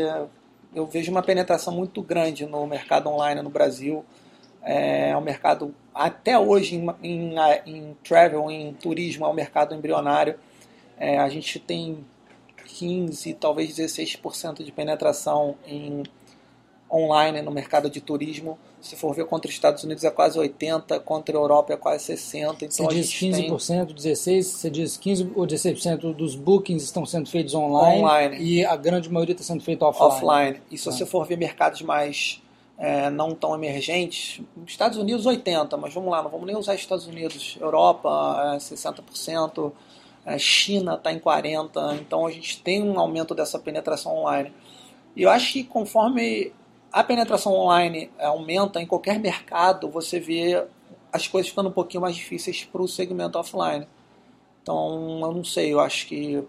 eu 0.73 0.87
vejo 0.87 1.11
uma 1.11 1.23
penetração 1.25 1.75
muito 1.75 2.00
grande 2.00 2.47
no 2.47 2.65
mercado 2.65 3.09
online 3.09 3.43
no 3.43 3.50
Brasil. 3.50 4.05
É 4.62 5.17
um 5.17 5.21
mercado, 5.21 5.75
até 5.93 6.39
hoje, 6.39 6.77
em, 6.77 6.87
em, 7.03 7.35
em 7.67 7.97
travel, 8.05 8.49
em 8.49 8.73
turismo, 8.75 9.25
é 9.25 9.29
um 9.29 9.35
mercado 9.35 9.75
embrionário. 9.75 10.39
É, 10.97 11.19
a 11.19 11.29
gente 11.29 11.59
tem 11.59 12.05
15, 12.71 13.35
talvez 13.35 13.77
16% 13.77 14.62
de 14.62 14.73
penetração 14.73 15.57
em 15.67 16.03
online 16.91 17.41
no 17.43 17.50
mercado 17.50 17.89
de 17.89 18.00
turismo. 18.00 18.59
Se 18.81 18.97
for 18.97 19.15
ver 19.15 19.27
contra 19.27 19.49
os 19.49 19.55
Estados 19.55 19.85
Unidos 19.85 20.03
é 20.05 20.11
quase 20.11 20.39
80, 20.39 20.99
contra 21.00 21.37
a 21.37 21.41
Europa 21.41 21.73
é 21.73 21.77
quase 21.77 22.05
60. 22.05 22.65
Então 22.65 22.87
você 22.87 22.95
diz 22.95 23.09
15%, 23.09 23.87
tem... 23.87 23.95
16%, 23.95 24.43
você 24.43 24.71
diz 24.71 24.99
15% 24.99 25.33
ou 25.37 25.47
16% 25.47 26.15
dos 26.15 26.35
bookings 26.35 26.83
estão 26.83 27.05
sendo 27.07 27.29
feitos 27.29 27.55
online, 27.55 28.03
online, 28.03 28.37
e 28.39 28.65
a 28.65 28.75
grande 28.77 29.11
maioria 29.11 29.35
está 29.35 29.45
sendo 29.45 29.62
feito 29.62 29.83
offline. 29.83 30.12
Offline. 30.15 30.62
E 30.71 30.79
se 30.79 30.89
ah. 30.89 30.93
você 30.93 31.07
for 31.07 31.27
ver 31.27 31.37
mercados 31.37 31.83
mais 31.83 32.43
é, 32.79 33.11
não 33.11 33.35
tão 33.35 33.55
emergentes, 33.55 34.41
Estados 34.67 34.97
Unidos 34.97 35.27
80%, 35.27 35.77
mas 35.77 35.93
vamos 35.93 36.11
lá, 36.11 36.23
não 36.23 36.31
vamos 36.31 36.47
nem 36.47 36.57
usar 36.57 36.75
Estados 36.75 37.07
Unidos, 37.07 37.59
Europa 37.61 38.55
é 38.55 38.57
60%, 38.57 39.71
é, 40.25 40.39
China 40.39 40.95
está 40.95 41.12
em 41.12 41.19
40%, 41.19 42.00
então 42.00 42.27
a 42.27 42.31
gente 42.31 42.62
tem 42.62 42.83
um 42.83 42.99
aumento 42.99 43.35
dessa 43.35 43.59
penetração 43.59 44.17
online. 44.17 44.53
E 45.17 45.23
eu 45.23 45.31
acho 45.31 45.53
que 45.53 45.65
conforme 45.65 46.53
a 46.93 47.03
penetração 47.05 47.53
online 47.53 48.11
aumenta 48.19 48.81
em 48.81 48.87
qualquer 48.87 49.19
mercado, 49.19 49.89
você 49.89 50.19
vê 50.19 50.65
as 51.12 51.27
coisas 51.27 51.49
ficando 51.49 51.69
um 51.69 51.73
pouquinho 51.73 52.03
mais 52.03 52.17
difíceis 52.17 52.65
para 52.65 52.83
o 52.83 52.89
segmento 52.89 53.39
offline. 53.39 53.87
Então, 54.62 55.21
eu 55.23 55.33
não 55.33 55.45
sei, 55.45 55.73
eu 55.73 55.81
acho 55.81 56.07
que. 56.07 56.43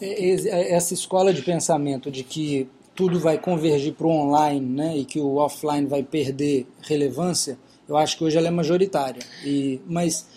Essa 0.00 0.94
escola 0.94 1.32
de 1.32 1.42
pensamento 1.42 2.10
de 2.10 2.24
que 2.24 2.68
tudo 2.94 3.20
vai 3.20 3.38
convergir 3.38 3.94
para 3.94 4.06
o 4.06 4.10
online 4.10 4.60
né, 4.60 4.96
e 4.96 5.04
que 5.04 5.20
o 5.20 5.36
offline 5.36 5.86
vai 5.86 6.02
perder 6.02 6.66
relevância, 6.82 7.58
eu 7.88 7.96
acho 7.96 8.16
que 8.16 8.24
hoje 8.24 8.36
ela 8.36 8.48
é 8.48 8.50
majoritária. 8.50 9.22
E, 9.44 9.80
mas 9.86 10.28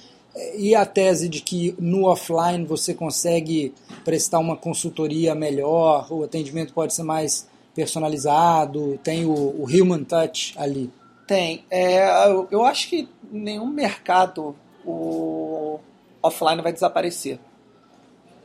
e 0.56 0.74
a 0.76 0.86
tese 0.86 1.30
de 1.30 1.42
que 1.42 1.76
no 1.80 2.06
offline 2.06 2.66
você 2.66 2.94
consegue 2.94 3.74
prestar 4.04 4.40
uma 4.40 4.58
consultoria 4.58 5.36
melhor, 5.36 6.12
o 6.12 6.24
atendimento 6.24 6.74
pode 6.74 6.94
ser 6.94 7.04
mais 7.04 7.48
personalizado, 7.76 9.00
tem 9.04 9.26
o, 9.26 9.32
o 9.32 9.66
human 9.66 10.04
touch 10.04 10.54
ali? 10.58 10.92
Tem. 11.28 11.64
É, 11.70 12.28
eu 12.52 12.66
acho 12.66 12.90
que 12.90 13.08
nenhum 13.32 13.68
mercado 13.68 14.56
o 14.86 15.80
offline 16.22 16.62
vai 16.62 16.74
desaparecer. 16.74 17.40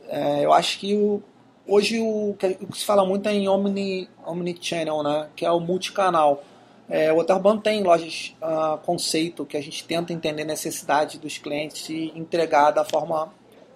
É, 0.07 0.45
eu 0.45 0.53
acho 0.53 0.79
que 0.79 0.95
o, 0.95 1.21
hoje 1.67 1.99
o, 1.99 2.31
o, 2.31 2.37
que 2.37 2.77
se 2.77 2.85
fala 2.85 3.05
muito 3.05 3.27
é 3.27 3.33
em 3.33 3.47
omni, 3.47 4.09
omnichannel, 4.25 5.03
né? 5.03 5.27
que 5.35 5.45
é 5.45 5.51
o 5.51 5.59
multicanal. 5.59 6.43
É, 6.89 7.13
o 7.13 7.17
Hotel 7.19 7.39
tem 7.61 7.83
lojas 7.83 8.35
uh, 8.41 8.79
conceito 8.79 9.45
que 9.45 9.55
a 9.55 9.61
gente 9.61 9.83
tenta 9.83 10.11
entender 10.11 10.41
a 10.41 10.45
necessidade 10.45 11.19
dos 11.19 11.37
clientes 11.37 11.87
e 11.87 12.11
entregar 12.15 12.71
da 12.71 12.83
forma 12.83 13.31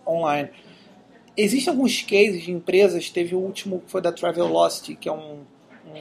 online. 0.05 0.49
Existem 1.37 1.71
alguns 1.71 2.01
cases 2.01 2.41
de 2.41 2.51
empresas, 2.51 3.11
teve 3.11 3.35
o 3.35 3.39
último 3.39 3.81
que 3.81 3.91
foi 3.91 4.01
da 4.01 4.11
Travelocity, 4.11 4.95
que 4.95 5.07
é 5.07 5.11
um, 5.11 5.41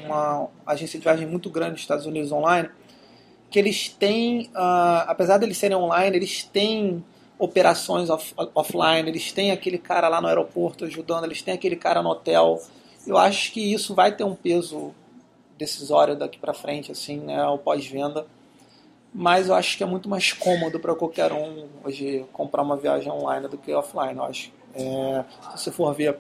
uma 0.04 0.48
agência 0.66 0.98
de 0.98 1.04
viagem 1.04 1.26
muito 1.26 1.50
grande 1.50 1.72
nos 1.72 1.80
Estados 1.82 2.06
Unidos 2.06 2.32
online, 2.32 2.70
que 3.50 3.58
eles 3.58 3.88
têm, 3.90 4.50
uh, 4.54 5.04
apesar 5.06 5.36
de 5.36 5.44
eles 5.44 5.58
serem 5.58 5.76
online, 5.76 6.16
eles 6.16 6.42
têm 6.44 7.04
operações 7.38 8.08
off, 8.08 8.32
offline, 8.54 9.06
eles 9.06 9.32
têm 9.32 9.50
aquele 9.50 9.76
cara 9.76 10.08
lá 10.08 10.18
no 10.18 10.28
aeroporto 10.28 10.86
ajudando, 10.86 11.24
eles 11.24 11.42
têm 11.42 11.52
aquele 11.52 11.76
cara 11.76 12.02
no 12.02 12.08
hotel. 12.08 12.58
Eu 13.06 13.18
acho 13.18 13.52
que 13.52 13.60
isso 13.60 13.94
vai 13.94 14.16
ter 14.16 14.24
um 14.24 14.34
peso 14.34 14.94
decisório 15.62 16.16
daqui 16.16 16.38
para 16.38 16.52
frente, 16.52 16.92
assim, 16.92 17.18
né, 17.18 17.40
ao 17.40 17.58
pós-venda. 17.58 18.26
Mas 19.14 19.48
eu 19.48 19.54
acho 19.54 19.76
que 19.76 19.82
é 19.82 19.86
muito 19.86 20.08
mais 20.08 20.32
cômodo 20.32 20.80
para 20.80 20.94
qualquer 20.94 21.32
um 21.32 21.66
hoje 21.84 22.24
comprar 22.32 22.62
uma 22.62 22.76
viagem 22.76 23.12
online 23.12 23.46
do 23.46 23.58
que 23.58 23.72
offline. 23.72 24.16
Eu 24.16 24.24
acho 24.24 24.50
é, 24.74 25.24
se 25.56 25.64
você 25.64 25.70
for 25.70 25.94
ver 25.94 26.18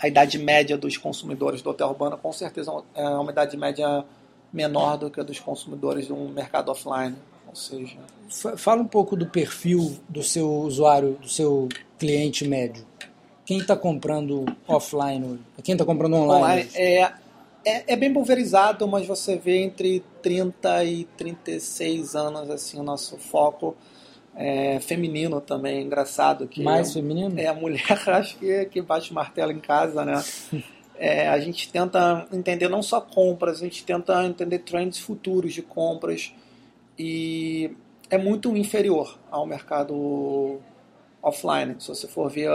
a 0.00 0.08
idade 0.08 0.38
média 0.38 0.76
dos 0.76 0.96
consumidores 0.96 1.60
do 1.60 1.70
hotel 1.70 1.88
urbano, 1.88 2.16
com 2.16 2.32
certeza 2.32 2.72
é 2.94 3.08
uma 3.08 3.30
idade 3.30 3.56
média 3.56 4.04
menor 4.52 4.96
do 4.96 5.10
que 5.10 5.20
a 5.20 5.22
dos 5.24 5.40
consumidores 5.40 6.06
do 6.06 6.16
mercado 6.16 6.70
offline. 6.70 7.16
Ou 7.48 7.54
seja, 7.54 7.98
fala 8.56 8.80
um 8.80 8.86
pouco 8.86 9.16
do 9.16 9.26
perfil 9.26 9.98
do 10.08 10.22
seu 10.22 10.48
usuário, 10.48 11.18
do 11.20 11.28
seu 11.28 11.68
cliente 11.98 12.46
médio. 12.46 12.84
Quem 13.44 13.58
está 13.58 13.76
comprando 13.76 14.44
offline? 14.66 15.38
Quem 15.62 15.74
está 15.74 15.84
comprando 15.84 16.14
online? 16.14 16.44
online 16.44 16.70
é, 16.74 17.12
é, 17.64 17.92
é, 17.92 17.96
bem 17.96 18.12
pulverizado, 18.12 18.86
mas 18.86 19.06
você 19.06 19.36
vê 19.36 19.62
entre 19.62 20.02
30 20.22 20.84
e 20.84 21.04
36 21.16 22.14
anos 22.14 22.50
assim 22.50 22.78
o 22.78 22.82
nosso 22.82 23.16
foco 23.16 23.76
é, 24.36 24.80
feminino 24.80 25.40
também, 25.40 25.82
engraçado. 25.82 26.46
Que 26.46 26.62
Mais 26.62 26.92
feminino? 26.92 27.38
É, 27.38 27.46
a 27.46 27.54
mulher 27.54 27.82
acho 28.08 28.36
que, 28.38 28.64
que 28.66 28.82
bate 28.82 29.12
martelo 29.12 29.52
em 29.52 29.60
casa, 29.60 30.04
né? 30.04 30.22
É, 30.96 31.26
a 31.26 31.40
gente 31.40 31.72
tenta 31.72 32.24
entender 32.32 32.68
não 32.68 32.80
só 32.80 33.00
compras, 33.00 33.60
a 33.60 33.64
gente 33.64 33.84
tenta 33.84 34.24
entender 34.24 34.60
trends 34.60 35.00
futuros 35.00 35.52
de 35.52 35.60
compras 35.60 36.32
e 36.96 37.72
é 38.08 38.16
muito 38.16 38.56
inferior 38.56 39.18
ao 39.28 39.44
mercado 39.44 40.60
offline. 41.20 41.74
Se 41.80 41.88
você 41.88 42.06
for 42.06 42.30
ver 42.30 42.48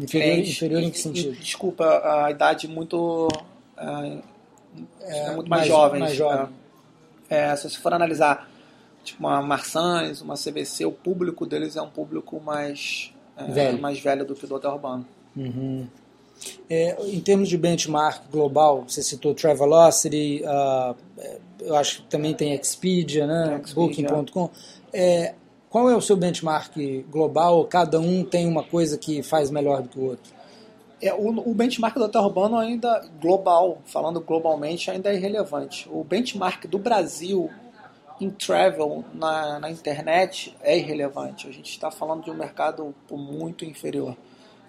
inferior, 0.00 0.38
inferior 0.38 0.82
em 0.82 0.90
que 0.90 0.98
sentido? 0.98 1.36
Desculpa, 1.36 2.24
a 2.24 2.28
idade 2.28 2.66
muito 2.66 3.28
é, 3.78 4.18
é 5.00 5.34
muito 5.34 5.48
mais, 5.48 5.62
mais 5.62 5.66
jovem. 5.68 6.00
Mais 6.00 6.14
jovem. 6.14 6.46
Né? 6.46 6.48
É, 7.28 7.56
se 7.56 7.68
você 7.68 7.78
for 7.78 7.92
analisar 7.92 8.48
tipo 9.04 9.20
uma 9.20 9.40
Marsans, 9.42 10.20
uma 10.20 10.34
CBC, 10.34 10.84
o 10.84 10.92
público 10.92 11.46
deles 11.46 11.76
é 11.76 11.82
um 11.82 11.90
público 11.90 12.40
mais 12.40 13.12
é, 13.36 13.44
velho, 13.44 13.80
mais 13.80 14.00
velho 14.00 14.24
do 14.24 14.34
que 14.34 14.44
o 14.44 14.48
do 14.48 14.54
hotel 14.54 14.72
urbano. 14.72 15.06
Uhum. 15.36 15.86
É, 16.68 16.96
em 17.06 17.20
termos 17.20 17.48
de 17.48 17.56
benchmark 17.56 18.30
global, 18.30 18.84
você 18.86 19.02
citou 19.02 19.34
Travelocity, 19.34 20.42
uh, 20.44 20.94
eu 21.60 21.74
acho 21.74 22.02
que 22.02 22.08
também 22.08 22.34
tem 22.34 22.54
Expedia, 22.54 23.26
né? 23.26 23.60
Booking.com. 23.74 24.50
É, 24.92 25.34
qual 25.70 25.90
é 25.90 25.96
o 25.96 26.00
seu 26.00 26.16
benchmark 26.16 26.76
global? 27.10 27.64
Cada 27.64 27.98
um 27.98 28.24
tem 28.24 28.46
uma 28.46 28.62
coisa 28.62 28.98
que 28.98 29.22
faz 29.22 29.50
melhor 29.50 29.82
do 29.82 29.88
que 29.88 29.98
o 29.98 30.04
outro? 30.04 30.35
É, 31.00 31.12
o, 31.12 31.28
o 31.28 31.54
benchmark 31.54 31.96
do 31.96 32.04
hotel 32.04 32.22
urbano 32.22 32.56
ainda 32.56 33.04
global, 33.20 33.78
falando 33.84 34.20
globalmente, 34.20 34.90
ainda 34.90 35.10
é 35.10 35.14
irrelevante. 35.14 35.88
O 35.90 36.02
benchmark 36.02 36.66
do 36.66 36.78
Brasil 36.78 37.50
em 38.20 38.30
travel 38.30 39.04
na, 39.12 39.58
na 39.58 39.70
internet 39.70 40.56
é 40.62 40.76
irrelevante. 40.76 41.48
A 41.48 41.52
gente 41.52 41.70
está 41.70 41.90
falando 41.90 42.24
de 42.24 42.30
um 42.30 42.34
mercado 42.34 42.94
muito 43.10 43.64
inferior. 43.64 44.16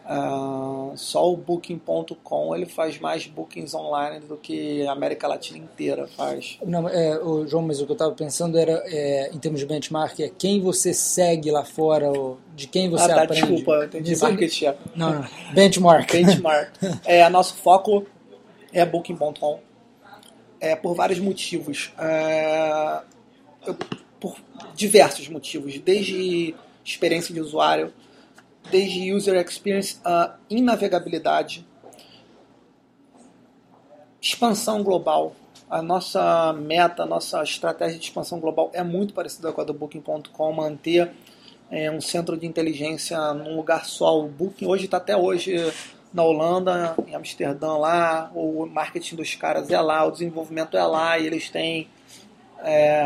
Uh, 0.07 0.95
só 0.95 1.29
o 1.29 1.35
Booking.com 1.35 2.55
ele 2.55 2.65
faz 2.65 2.97
mais 2.97 3.27
bookings 3.27 3.75
online 3.75 4.21
do 4.21 4.37
que 4.37 4.87
a 4.87 4.93
América 4.93 5.27
Latina 5.27 5.57
inteira 5.57 6.07
faz. 6.07 6.57
Não, 6.65 6.87
é, 6.87 7.19
o 7.19 7.45
João, 7.45 7.63
mas 7.63 7.81
o 7.81 7.85
que 7.85 7.91
eu 7.91 7.95
estava 7.95 8.13
pensando 8.13 8.57
era, 8.57 8.81
é, 8.85 9.29
em 9.33 9.37
termos 9.37 9.59
de 9.59 9.65
benchmark, 9.65 10.17
é 10.21 10.29
quem 10.29 10.61
você 10.61 10.93
segue 10.93 11.51
lá 11.51 11.65
fora, 11.65 12.09
de 12.55 12.67
quem 12.67 12.89
você 12.89 13.11
ah, 13.11 13.15
tá, 13.15 13.23
aprende. 13.23 13.47
Desculpa, 13.47 13.71
eu 13.73 13.83
entendi 13.83 14.15
marketing. 14.15 14.65
Não, 14.95 15.13
não, 15.13 15.27
benchmark. 15.53 16.09
Benchmark. 16.09 16.71
é, 17.03 17.27
nosso 17.27 17.55
foco 17.55 18.05
é 18.71 18.85
Booking.com. 18.85 19.59
É, 20.61 20.73
por 20.73 20.95
vários 20.95 21.19
motivos. 21.19 21.91
É, 21.99 23.01
por 24.21 24.37
diversos 24.73 25.27
motivos. 25.27 25.77
Desde 25.79 26.55
experiência 26.85 27.33
de 27.33 27.41
usuário, 27.41 27.93
desde 28.71 29.13
user 29.13 29.35
experience, 29.35 29.99
a 30.03 30.35
navegabilidade, 30.49 31.65
expansão 34.21 34.83
global. 34.83 35.35
A 35.69 35.81
nossa 35.81 36.53
meta, 36.53 37.03
a 37.03 37.05
nossa 37.05 37.43
estratégia 37.43 37.99
de 37.99 38.05
expansão 38.05 38.39
global 38.39 38.71
é 38.73 38.83
muito 38.83 39.13
parecida 39.13 39.51
com 39.51 39.59
a 39.59 39.63
do 39.63 39.73
Booking.com, 39.73 40.53
manter 40.53 41.11
é, 41.69 41.91
um 41.91 41.99
centro 41.99 42.37
de 42.37 42.45
inteligência 42.45 43.33
num 43.33 43.55
lugar 43.55 43.85
só. 43.85 44.19
O 44.19 44.27
Booking 44.27 44.65
hoje 44.65 44.85
está 44.85 44.97
até 44.97 45.15
hoje 45.15 45.55
na 46.13 46.23
Holanda, 46.23 46.95
em 47.05 47.13
Amsterdã 47.13 47.73
lá, 47.73 48.31
o 48.33 48.65
marketing 48.65 49.15
dos 49.15 49.35
caras 49.35 49.69
é 49.69 49.79
lá, 49.79 50.05
o 50.05 50.11
desenvolvimento 50.11 50.77
é 50.77 50.83
lá, 50.83 51.19
e 51.19 51.27
eles 51.27 51.49
têm 51.49 51.89
é, 52.59 53.03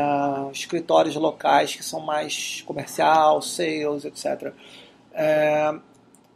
escritórios 0.51 1.15
locais 1.15 1.75
que 1.75 1.83
são 1.83 1.99
mais 1.99 2.61
comercial, 2.65 3.41
sales, 3.41 4.05
etc. 4.05 4.53
É, 5.13 5.73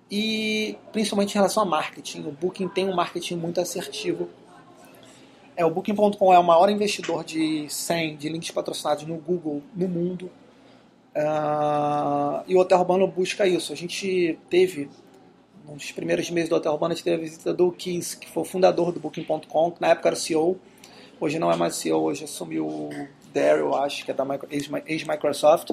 e 0.10 0.77
principalmente 0.91 1.32
em 1.32 1.36
relação 1.36 1.63
a 1.63 1.65
marketing, 1.65 2.22
o 2.27 2.32
Booking 2.32 2.67
tem 2.67 2.88
um 2.88 2.96
marketing 2.96 3.36
muito 3.36 3.60
assertivo. 3.60 4.29
É, 5.55 5.65
o 5.65 5.70
Booking.com 5.70 6.34
é 6.34 6.39
o 6.39 6.44
maior 6.44 6.70
investidor 6.70 7.24
de 7.24 7.67
100 7.70 8.17
de 8.17 8.29
links 8.29 8.51
patrocinados 8.51 9.05
no 9.05 9.15
Google 9.15 9.62
no 9.74 9.88
mundo. 9.88 10.29
Uh, 11.15 12.44
e 12.46 12.55
o 12.55 12.60
Hotel 12.60 12.77
Urbano 12.77 13.08
busca 13.08 13.48
isso. 13.48 13.72
A 13.72 13.75
gente 13.75 14.38
teve, 14.50 14.89
nos 15.65 15.91
primeiros 15.94 16.29
meses 16.29 16.50
do 16.50 16.55
Hotel 16.58 16.74
Urbano, 16.74 16.91
a 16.91 16.96
gente 16.96 17.05
teve 17.05 17.15
a 17.15 17.20
visita 17.20 17.53
do 17.53 17.72
Keys, 17.72 18.15
que 18.15 18.29
foi 18.29 18.44
o 18.44 18.46
fundador 18.46 18.91
do 18.91 19.00
Booking.com, 19.00 19.72
que 19.72 19.82
na 19.82 19.88
época 19.88 20.10
era 20.10 20.15
CEO. 20.15 20.60
Hoje 21.20 21.39
não 21.39 21.50
é 21.50 21.55
mais 21.55 21.75
CEO, 21.77 22.01
hoje 22.01 22.25
assumiu 22.25 22.67
o 22.67 22.89
Daryl, 23.34 23.74
acho 23.75 24.03
que 24.03 24.12
é 24.12 24.13
da 24.13 24.25
ex-Microsoft. 24.86 25.72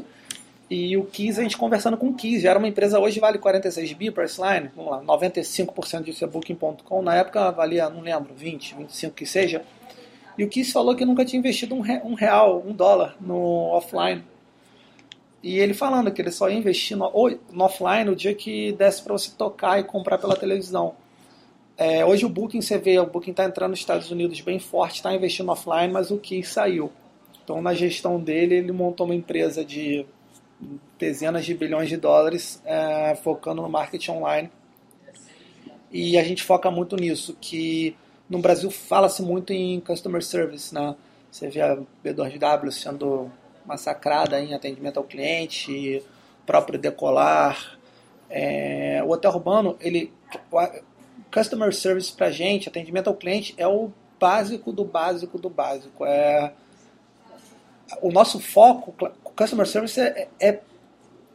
E 0.71 0.97
o 0.97 1.04
Keys, 1.04 1.38
a 1.38 1.42
gente 1.42 1.57
conversando 1.57 1.97
com 1.97 2.09
o 2.09 2.14
Keys, 2.14 2.42
já 2.42 2.50
era 2.50 2.59
uma 2.59 2.69
empresa, 2.69 2.99
hoje 2.99 3.21
vale 3.21 3.38
46 3.38 3.92
bi, 3.92 4.11
Priceline, 4.11 4.71
vamos 4.75 4.90
lá, 4.90 5.02
95% 5.02 6.04
disso 6.04 6.25
é 6.25 6.26
Booking.com, 6.26 7.02
na 7.02 7.14
época 7.14 7.50
valia, 7.50 7.90
não 7.90 8.00
lembro, 8.00 8.33
20, 8.35 8.76
25 8.76 9.14
que 9.14 9.26
seja. 9.26 9.62
E 10.37 10.45
o 10.45 10.49
Keys 10.49 10.73
falou 10.73 10.95
que 10.97 11.04
nunca 11.04 11.25
tinha 11.25 11.38
investido 11.38 11.75
um 11.75 12.14
real, 12.14 12.62
um 12.66 12.73
dólar 12.73 13.16
no 13.21 13.69
offline. 13.73 14.25
E 15.42 15.59
ele 15.59 15.75
falando 15.75 16.11
que 16.11 16.23
ele 16.23 16.31
só 16.31 16.49
ia 16.49 16.57
investir 16.57 16.97
no, 16.97 17.11
no 17.50 17.64
offline 17.64 18.09
o 18.09 18.16
dia 18.16 18.35
que 18.35 18.73
desse 18.73 19.02
para 19.02 19.12
você 19.12 19.31
tocar 19.37 19.78
e 19.78 19.85
comprar 19.85 20.16
pela 20.16 20.37
televisão. 20.37 20.95
É, 21.76 22.04
hoje 22.04 22.25
o 22.25 22.28
Booking, 22.28 22.61
você 22.61 22.78
vê, 22.78 22.99
o 22.99 23.07
Booking 23.07 23.33
está 23.33 23.45
entrando 23.45 23.71
nos 23.71 23.81
Estados 23.81 24.11
Unidos 24.11 24.40
bem 24.40 24.59
forte, 24.59 24.97
está 24.97 25.12
investindo 25.12 25.50
offline, 25.50 25.92
mas 25.92 26.11
o 26.11 26.19
Keys 26.19 26.49
saiu. 26.49 26.92
Então, 27.42 27.61
na 27.61 27.75
gestão 27.75 28.21
dele, 28.21 28.54
ele 28.54 28.73
montou 28.73 29.04
uma 29.04 29.14
empresa 29.14 29.64
de 29.64 30.07
dezenas 30.99 31.45
de 31.45 31.54
bilhões 31.54 31.88
de 31.88 31.97
dólares 31.97 32.62
é, 32.64 33.14
focando 33.16 33.62
no 33.62 33.69
marketing 33.69 34.12
online. 34.12 34.50
E 35.90 36.16
a 36.16 36.25
gente 36.25 36.42
foca 36.42 36.71
muito 36.71 36.97
nisso, 36.97 37.37
que 37.40 37.97
no 38.28 38.38
Brasil 38.38 38.71
fala-se 38.71 39.23
muito 39.23 39.52
em 39.52 39.81
customer 39.81 40.23
service, 40.23 40.75
né? 40.75 40.95
Você 41.31 41.49
vê 41.49 41.61
a 41.61 41.76
B2W 42.04 42.71
sendo 42.71 43.31
massacrada 43.66 44.40
em 44.40 44.54
atendimento 44.54 44.99
ao 44.99 45.04
cliente, 45.04 46.02
próprio 46.47 46.78
decolar. 46.78 47.78
É, 48.31 49.02
o 49.04 49.11
hotel 49.11 49.33
urbano, 49.33 49.76
ele, 49.81 50.12
customer 51.33 51.75
service 51.75 52.12
para 52.12 52.31
gente, 52.31 52.69
atendimento 52.69 53.09
ao 53.09 53.14
cliente 53.14 53.54
é 53.59 53.66
o 53.66 53.90
básico 54.19 54.73
do 54.73 54.84
básico 54.84 55.39
do 55.39 55.50
básico. 55.50 56.06
É 56.06 56.52
o 58.00 58.10
nosso 58.10 58.41
foco, 58.41 58.95
customer 59.36 59.66
service 59.66 60.00
é, 60.00 60.28
é 60.40 60.60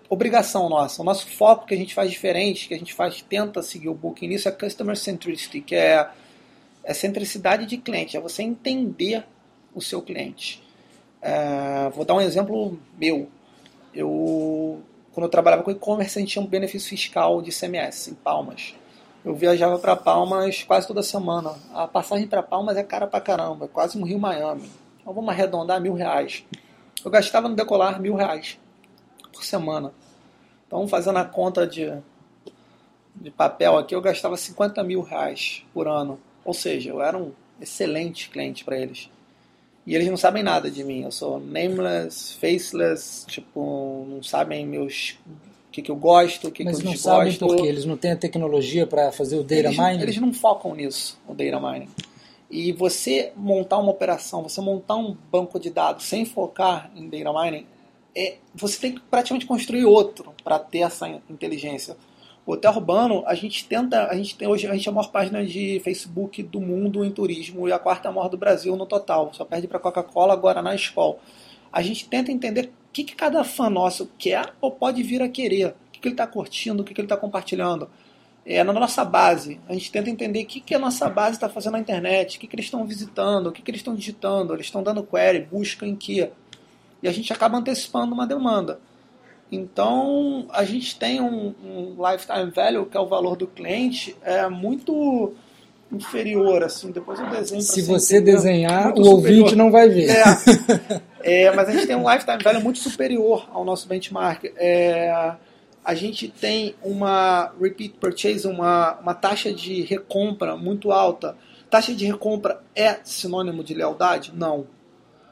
obrigação 0.09 0.69
nossa. 0.69 1.01
O 1.01 1.05
nosso 1.05 1.27
foco 1.27 1.65
que 1.65 1.73
a 1.73 1.77
gente 1.77 1.93
faz 1.93 2.09
diferente, 2.09 2.67
que 2.67 2.73
a 2.73 2.77
gente 2.77 2.93
faz 2.93 3.21
tenta 3.21 3.61
seguir 3.61 3.89
o 3.89 3.93
booking 3.93 4.27
nisso 4.27 4.47
é 4.47 4.51
customer 4.51 4.95
centricity, 4.95 5.61
que 5.61 5.75
é, 5.75 6.09
é 6.83 6.93
centricidade 6.93 7.65
de 7.65 7.77
cliente, 7.77 8.15
é 8.15 8.19
você 8.19 8.43
entender 8.43 9.25
o 9.73 9.81
seu 9.81 10.01
cliente. 10.01 10.63
É, 11.21 11.89
vou 11.89 12.05
dar 12.05 12.15
um 12.15 12.21
exemplo 12.21 12.79
meu. 12.97 13.29
Eu, 13.93 14.81
quando 15.11 15.25
eu 15.25 15.29
trabalhava 15.29 15.63
com 15.63 15.71
e-commerce, 15.71 16.17
a 16.17 16.21
gente 16.21 16.31
tinha 16.31 16.43
um 16.43 16.47
benefício 16.47 16.89
fiscal 16.89 17.41
de 17.41 17.51
CMS 17.51 18.07
em 18.09 18.13
Palmas. 18.13 18.75
Eu 19.25 19.35
viajava 19.35 19.77
para 19.77 19.95
Palmas 19.95 20.63
quase 20.63 20.87
toda 20.87 21.03
semana. 21.03 21.53
A 21.73 21.87
passagem 21.87 22.27
para 22.27 22.41
Palmas 22.41 22.77
é 22.77 22.83
cara 22.83 23.07
pra 23.07 23.19
caramba, 23.19 23.65
é 23.65 23.67
quase 23.67 23.97
um 23.97 24.03
Rio 24.03 24.19
Miami. 24.19 24.69
Então 25.01 25.13
vamos 25.13 25.29
arredondar 25.29 25.81
mil 25.81 25.93
reais. 25.93 26.45
Eu 27.07 27.11
gastava 27.11 27.47
no 27.47 27.55
decolar 27.55 28.01
mil 28.01 28.15
reais 28.15 28.59
por 29.31 29.41
semana. 29.41 29.93
Então, 30.67 30.85
fazendo 30.89 31.17
a 31.19 31.23
conta 31.23 31.65
de, 31.65 31.89
de 33.15 33.31
papel 33.31 33.77
aqui, 33.77 33.95
eu 33.95 34.01
gastava 34.01 34.35
50 34.35 34.83
mil 34.83 34.99
reais 34.99 35.63
por 35.73 35.87
ano. 35.87 36.19
Ou 36.43 36.53
seja, 36.53 36.89
eu 36.89 37.01
era 37.01 37.17
um 37.17 37.31
excelente 37.61 38.29
cliente 38.29 38.65
para 38.65 38.77
eles. 38.77 39.09
E 39.85 39.95
eles 39.95 40.09
não 40.09 40.17
sabem 40.17 40.43
nada 40.43 40.69
de 40.69 40.83
mim. 40.83 41.03
Eu 41.03 41.11
sou 41.13 41.39
nameless, 41.39 42.33
faceless, 42.41 43.25
tipo, 43.25 44.05
não 44.09 44.21
sabem 44.21 44.67
meus 44.67 45.15
o 45.69 45.71
que, 45.71 45.81
que 45.81 45.89
eu 45.89 45.95
gosto, 45.95 46.49
o 46.49 46.51
que, 46.51 46.65
Mas 46.65 46.75
que 46.75 46.83
eu 46.83 46.91
não 46.91 46.97
sabem 46.97 47.29
desgosto. 47.29 47.55
por 47.55 47.63
quê? 47.63 47.69
Eles 47.69 47.85
não 47.85 47.95
têm 47.95 48.11
a 48.11 48.17
tecnologia 48.17 48.85
para 48.85 49.13
fazer 49.13 49.37
o 49.37 49.43
data 49.43 49.55
eles, 49.55 49.77
mining? 49.77 50.01
Eles 50.01 50.17
não 50.17 50.33
focam 50.33 50.75
nisso, 50.75 51.17
o 51.25 51.33
data 51.33 51.57
mining. 51.57 51.87
E 52.49 52.71
você 52.71 53.33
montar 53.35 53.77
uma 53.77 53.91
operação, 53.91 54.41
você 54.41 54.61
montar 54.61 54.95
um 54.95 55.15
banco 55.31 55.59
de 55.59 55.69
dados 55.69 56.05
sem 56.05 56.25
focar 56.25 56.89
em 56.95 57.09
data 57.09 57.33
mining, 57.33 57.65
é, 58.15 58.37
você 58.55 58.79
tem 58.79 58.95
que 58.95 59.01
praticamente 59.01 59.45
construir 59.45 59.85
outro 59.85 60.33
para 60.43 60.57
ter 60.57 60.79
essa 60.79 61.07
inteligência. 61.29 61.97
O 62.47 62.53
hotel 62.53 62.71
urbano, 62.71 63.23
a 63.27 63.35
gente 63.35 63.65
tenta, 63.67 64.07
a 64.07 64.15
gente 64.15 64.37
tem 64.37 64.47
hoje 64.47 64.65
a 64.67 64.73
gente 64.73 64.87
é 64.87 64.91
a 64.91 64.93
maior 64.93 65.11
página 65.11 65.45
de 65.45 65.81
Facebook 65.83 66.41
do 66.41 66.61
mundo 66.61 67.03
em 67.03 67.11
turismo 67.11 67.67
e 67.67 67.73
a 67.73 67.77
quarta 67.77 68.09
maior 68.09 68.29
do 68.29 68.37
Brasil 68.37 68.73
no 68.77 68.85
total. 68.85 69.33
Só 69.33 69.43
perde 69.43 69.67
para 69.67 69.79
Coca-Cola 69.79 70.31
agora 70.31 70.61
na 70.61 70.73
escola. 70.73 71.17
A 71.71 71.81
gente 71.81 72.07
tenta 72.07 72.31
entender 72.31 72.67
o 72.67 72.93
que, 72.93 73.03
que 73.03 73.15
cada 73.15 73.43
fã 73.43 73.69
nosso 73.69 74.09
quer 74.17 74.53
ou 74.61 74.71
pode 74.71 75.03
vir 75.03 75.21
a 75.21 75.27
querer, 75.27 75.67
o 75.67 75.91
que, 75.91 75.99
que 75.99 76.07
ele 76.07 76.13
está 76.13 76.25
curtindo, 76.25 76.81
o 76.81 76.85
que, 76.85 76.93
que 76.93 77.01
ele 77.01 77.05
está 77.05 77.17
compartilhando. 77.17 77.89
É 78.49 78.63
na 78.63 78.71
nossa 78.71 79.03
base. 79.03 79.59
A 79.67 79.73
gente 79.73 79.91
tenta 79.91 80.09
entender 80.09 80.43
o 80.43 80.45
que, 80.45 80.61
que 80.61 80.73
a 80.73 80.79
nossa 80.79 81.09
base 81.09 81.35
está 81.35 81.49
fazendo 81.49 81.73
na 81.73 81.79
internet, 81.79 82.37
o 82.37 82.39
que, 82.39 82.47
que 82.47 82.55
eles 82.55 82.67
estão 82.67 82.85
visitando, 82.85 83.47
o 83.47 83.51
que, 83.51 83.61
que 83.61 83.69
eles 83.69 83.81
estão 83.81 83.93
digitando, 83.93 84.53
eles 84.53 84.67
estão 84.67 84.81
dando 84.81 85.03
query, 85.03 85.41
busca 85.41 85.85
em 85.85 85.93
que. 85.93 86.29
E 87.03 87.07
a 87.09 87.11
gente 87.11 87.33
acaba 87.33 87.57
antecipando 87.57 88.13
uma 88.13 88.25
demanda. 88.25 88.79
Então, 89.51 90.47
a 90.49 90.63
gente 90.63 90.97
tem 90.97 91.19
um, 91.19 91.53
um, 91.63 91.95
lifetime 92.09 92.49
value, 92.51 92.85
que 92.85 92.95
é 92.95 92.99
o 92.99 93.05
valor 93.05 93.35
do 93.35 93.47
cliente, 93.47 94.15
é 94.21 94.47
muito 94.47 95.33
inferior, 95.91 96.63
assim, 96.63 96.91
depois 96.91 97.19
eu 97.19 97.29
desenho 97.29 97.61
Se 97.61 97.81
você 97.81 98.17
entender. 98.17 98.33
desenhar, 98.33 98.93
o 98.93 99.03
superior. 99.03 99.13
ouvinte 99.13 99.55
não 99.55 99.71
vai 99.71 99.89
ver. 99.89 100.09
É, 100.09 100.23
é, 101.47 101.51
mas 101.51 101.67
a 101.67 101.71
gente 101.73 101.87
tem 101.87 101.95
um 101.95 102.09
lifetime 102.09 102.41
value 102.41 102.63
muito 102.63 102.79
superior 102.79 103.47
ao 103.51 103.65
nosso 103.65 103.87
benchmark. 103.87 104.45
É, 104.55 105.35
a 105.87 105.95
gente 105.95 106.27
tem 106.27 106.75
uma 106.83 107.53
repeat 107.61 107.93
purchase, 107.97 108.45
uma, 108.45 108.99
uma 108.99 109.13
taxa 109.13 109.53
de 109.53 109.83
recompra 109.83 110.57
muito 110.57 110.91
alta. 110.91 111.37
Taxa 111.69 111.95
de 111.95 112.05
recompra 112.05 112.61
é 112.75 112.99
sinônimo 113.05 113.63
de 113.63 113.73
lealdade? 113.73 114.33
Não. 114.35 114.67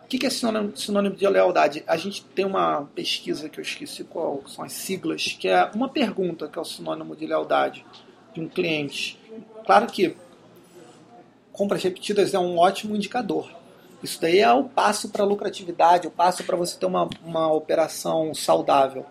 O 0.06 0.08
que 0.08 0.26
é 0.26 0.30
sinônimo, 0.30 0.72
sinônimo 0.78 1.14
de 1.14 1.28
lealdade? 1.28 1.84
A 1.86 1.98
gente 1.98 2.24
tem 2.24 2.46
uma 2.46 2.84
pesquisa 2.96 3.50
que 3.50 3.60
eu 3.60 3.64
esqueci 3.64 4.06
qual 4.06 4.44
são 4.48 4.64
as 4.64 4.72
siglas, 4.72 5.36
que 5.38 5.50
é 5.50 5.70
uma 5.76 5.90
pergunta 5.90 6.48
que 6.48 6.58
é 6.58 6.62
o 6.62 6.66
sinônimo 6.66 7.18
de 7.18 7.28
lealdade 7.28 7.86
de 8.34 8.40
um 8.40 8.48
cliente. 8.48 9.20
Claro 9.66 9.88
que 9.88 10.16
compras 11.52 11.84
repetidas 11.84 12.34
é 12.34 12.40
um 12.40 12.58
ótimo 12.58 12.96
indicador. 12.96 13.52
Isso 14.02 14.22
daí 14.22 14.40
é 14.40 14.54
o 14.54 14.64
passo 14.64 15.10
para 15.10 15.26
lucratividade, 15.26 16.08
o 16.08 16.12
passo 16.12 16.46
para 16.46 16.56
você 16.56 16.80
ter 16.80 16.86
uma, 16.86 17.10
uma 17.26 17.52
operação 17.52 18.34
saudável. 18.34 19.06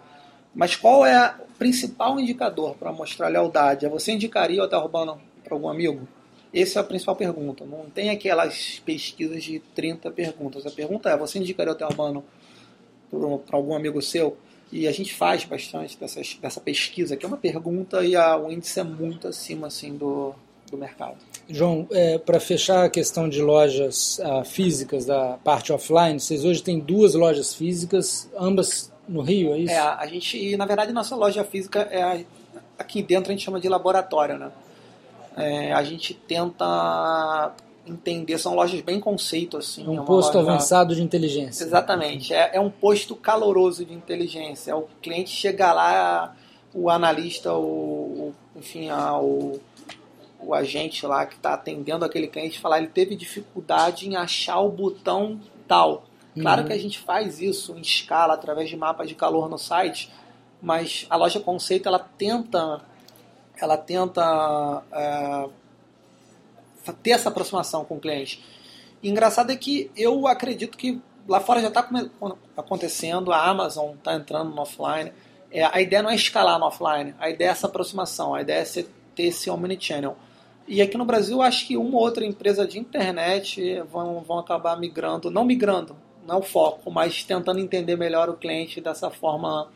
Mas 0.55 0.77
qual 0.77 1.05
é 1.05 1.35
o 1.41 1.59
principal 1.59 2.19
indicador 2.21 2.75
para 2.77 2.93
mostrar 2.93 3.29
lealdade? 3.29 3.89
Você 3.89 4.13
indicaria 4.13 4.61
o 4.61 4.65
hotel 4.65 4.81
urbano 4.81 5.21
para 5.43 5.55
algum 5.55 5.69
amigo? 5.69 6.07
Essa 6.53 6.79
é 6.79 6.83
a 6.83 6.85
principal 6.85 7.17
pergunta. 7.17 7.65
Não 7.65 7.91
tem 7.91 8.11
aquelas 8.11 8.81
pesquisas 8.85 9.43
de 9.43 9.59
30 9.75 10.11
perguntas. 10.13 10.65
A 10.65 10.71
pergunta 10.71 11.11
é: 11.11 11.17
você 11.17 11.39
indicaria 11.39 11.73
o 11.73 11.75
hotel 11.75 11.89
urbano 11.89 12.25
para 13.45 13.57
algum 13.57 13.75
amigo 13.75 14.01
seu? 14.01 14.37
E 14.71 14.89
a 14.89 14.93
gente 14.93 15.13
faz 15.13 15.45
bastante 15.45 15.99
dessas, 15.99 16.39
dessa 16.41 16.61
pesquisa, 16.61 17.17
que 17.17 17.25
é 17.25 17.29
uma 17.29 17.37
pergunta 17.37 18.05
e 18.05 18.17
a, 18.17 18.37
o 18.37 18.51
índice 18.51 18.81
é 18.81 18.85
muito 18.85 19.29
acima 19.29 19.67
assim, 19.67 19.97
do, 19.97 20.35
do 20.71 20.77
mercado. 20.77 21.17
João, 21.49 21.87
é, 21.91 22.19
para 22.19 22.41
fechar 22.41 22.85
a 22.85 22.89
questão 22.89 23.29
de 23.29 23.41
lojas 23.41 24.19
ah, 24.21 24.43
físicas 24.43 25.05
da 25.05 25.39
parte 25.45 25.73
offline, 25.73 26.19
vocês 26.19 26.45
hoje 26.45 26.63
têm 26.63 26.81
duas 26.81 27.15
lojas 27.15 27.55
físicas, 27.55 28.29
ambas 28.37 28.91
no 29.09 29.21
Rio, 29.23 29.55
é 29.55 29.59
isso? 29.59 29.73
É, 29.73 29.79
a 29.79 30.07
gente, 30.07 30.57
na 30.57 30.67
verdade, 30.67 30.93
nossa 30.93 31.15
loja 31.17 31.45
física 31.45 31.81
é 31.91 32.03
a- 32.03 32.21
aqui 32.79 33.03
dentro 33.03 33.31
a 33.31 33.35
gente 33.35 33.45
chama 33.45 33.61
de 33.61 33.69
laboratório, 33.69 34.39
né? 34.39 34.51
É, 35.37 35.73
a 35.73 35.83
gente 35.83 36.15
tenta 36.15 37.53
entender, 37.87 38.39
são 38.39 38.55
lojas 38.55 38.81
bem 38.81 38.99
conceito 38.99 39.57
assim. 39.57 39.85
É 39.85 39.89
um 39.91 40.03
é 40.03 40.07
posto 40.07 40.39
loja- 40.39 40.51
avançado 40.53 40.95
de 40.95 41.03
inteligência. 41.03 41.65
Exatamente, 41.65 42.33
é, 42.33 42.51
é 42.55 42.61
um 42.61 42.71
posto 42.71 43.15
caloroso 43.15 43.85
de 43.85 43.93
inteligência. 43.93 44.71
É 44.71 44.75
o 44.75 44.87
cliente 45.03 45.31
chega 45.31 45.73
lá, 45.73 46.35
o 46.73 46.89
analista, 46.89 47.53
o, 47.53 47.63
o- 47.63 48.35
enfim, 48.57 48.89
a- 48.89 49.19
o, 49.21 49.61
o 50.41 50.55
agente 50.55 51.05
lá 51.07 51.27
que 51.27 51.35
está 51.35 51.55
atendendo 51.55 52.05
aquele 52.05 52.27
cliente 52.29 52.59
falar 52.59 52.79
ele 52.79 52.87
teve 52.89 53.15
dificuldade 53.17 54.09
em 54.09 54.17
achar 54.17 54.61
o 54.61 54.69
botão 54.71 55.39
tal. 55.69 56.05
Claro 56.41 56.63
Uhum. 56.63 56.67
que 56.69 56.73
a 56.73 56.79
gente 56.79 56.99
faz 56.99 57.41
isso 57.41 57.77
em 57.77 57.81
escala 57.81 58.35
através 58.35 58.69
de 58.69 58.77
mapas 58.77 59.09
de 59.09 59.15
calor 59.15 59.49
no 59.49 59.59
site, 59.59 60.11
mas 60.61 61.07
a 61.09 61.17
loja 61.17 61.39
conceito 61.39 61.89
ela 61.89 61.99
tenta, 61.99 62.81
ela 63.61 63.77
tenta 63.77 64.83
é, 64.93 65.49
ter 67.03 67.11
essa 67.11 67.29
aproximação 67.29 67.85
com 67.85 67.97
o 67.97 68.01
cliente. 68.01 68.43
E 69.03 69.09
engraçado 69.09 69.53
é 69.53 69.57
que 69.57 69.91
eu 69.97 70.27
acredito 70.27 70.77
que 70.77 71.01
lá 71.29 71.41
fora 71.41 71.61
já 71.61 71.69
está 71.69 71.89
acontecendo, 72.57 73.33
a 73.33 73.49
Amazon 73.49 73.95
está 73.95 74.15
entrando 74.15 74.55
no 74.55 74.63
offline. 74.63 75.13
É, 75.51 75.65
a 75.65 75.81
ideia 75.81 76.03
não 76.03 76.11
é 76.11 76.15
escalar 76.15 76.59
no 76.59 76.67
offline, 76.67 77.15
a 77.19 77.31
ideia 77.31 77.49
é 77.49 77.53
essa 77.53 77.67
aproximação, 77.67 78.35
a 78.35 78.41
ideia 78.41 78.61
é 78.61 78.85
ter 79.15 79.25
esse 79.25 79.49
omnichannel. 79.49 80.17
E 80.67 80.81
aqui 80.81 80.97
no 80.97 81.05
Brasil, 81.05 81.43
acho 81.43 81.67
que 81.67 81.77
uma 81.77 81.97
ou 81.97 82.03
outra 82.03 82.25
empresa 82.25 82.67
de 82.67 82.79
internet 82.79 83.81
vão, 83.93 84.21
vão 84.21 84.39
acabar 84.39 84.79
migrando, 84.79 85.31
não 85.31 85.45
migrando, 85.45 85.95
não 86.27 86.37
é 86.37 86.39
o 86.39 86.43
foco, 86.43 86.91
mas 86.91 87.23
tentando 87.25 87.61
entender 87.61 87.97
melhor 87.97 88.29
o 88.29 88.35
cliente 88.35 88.81
dessa 88.81 89.11
forma, 89.11 89.71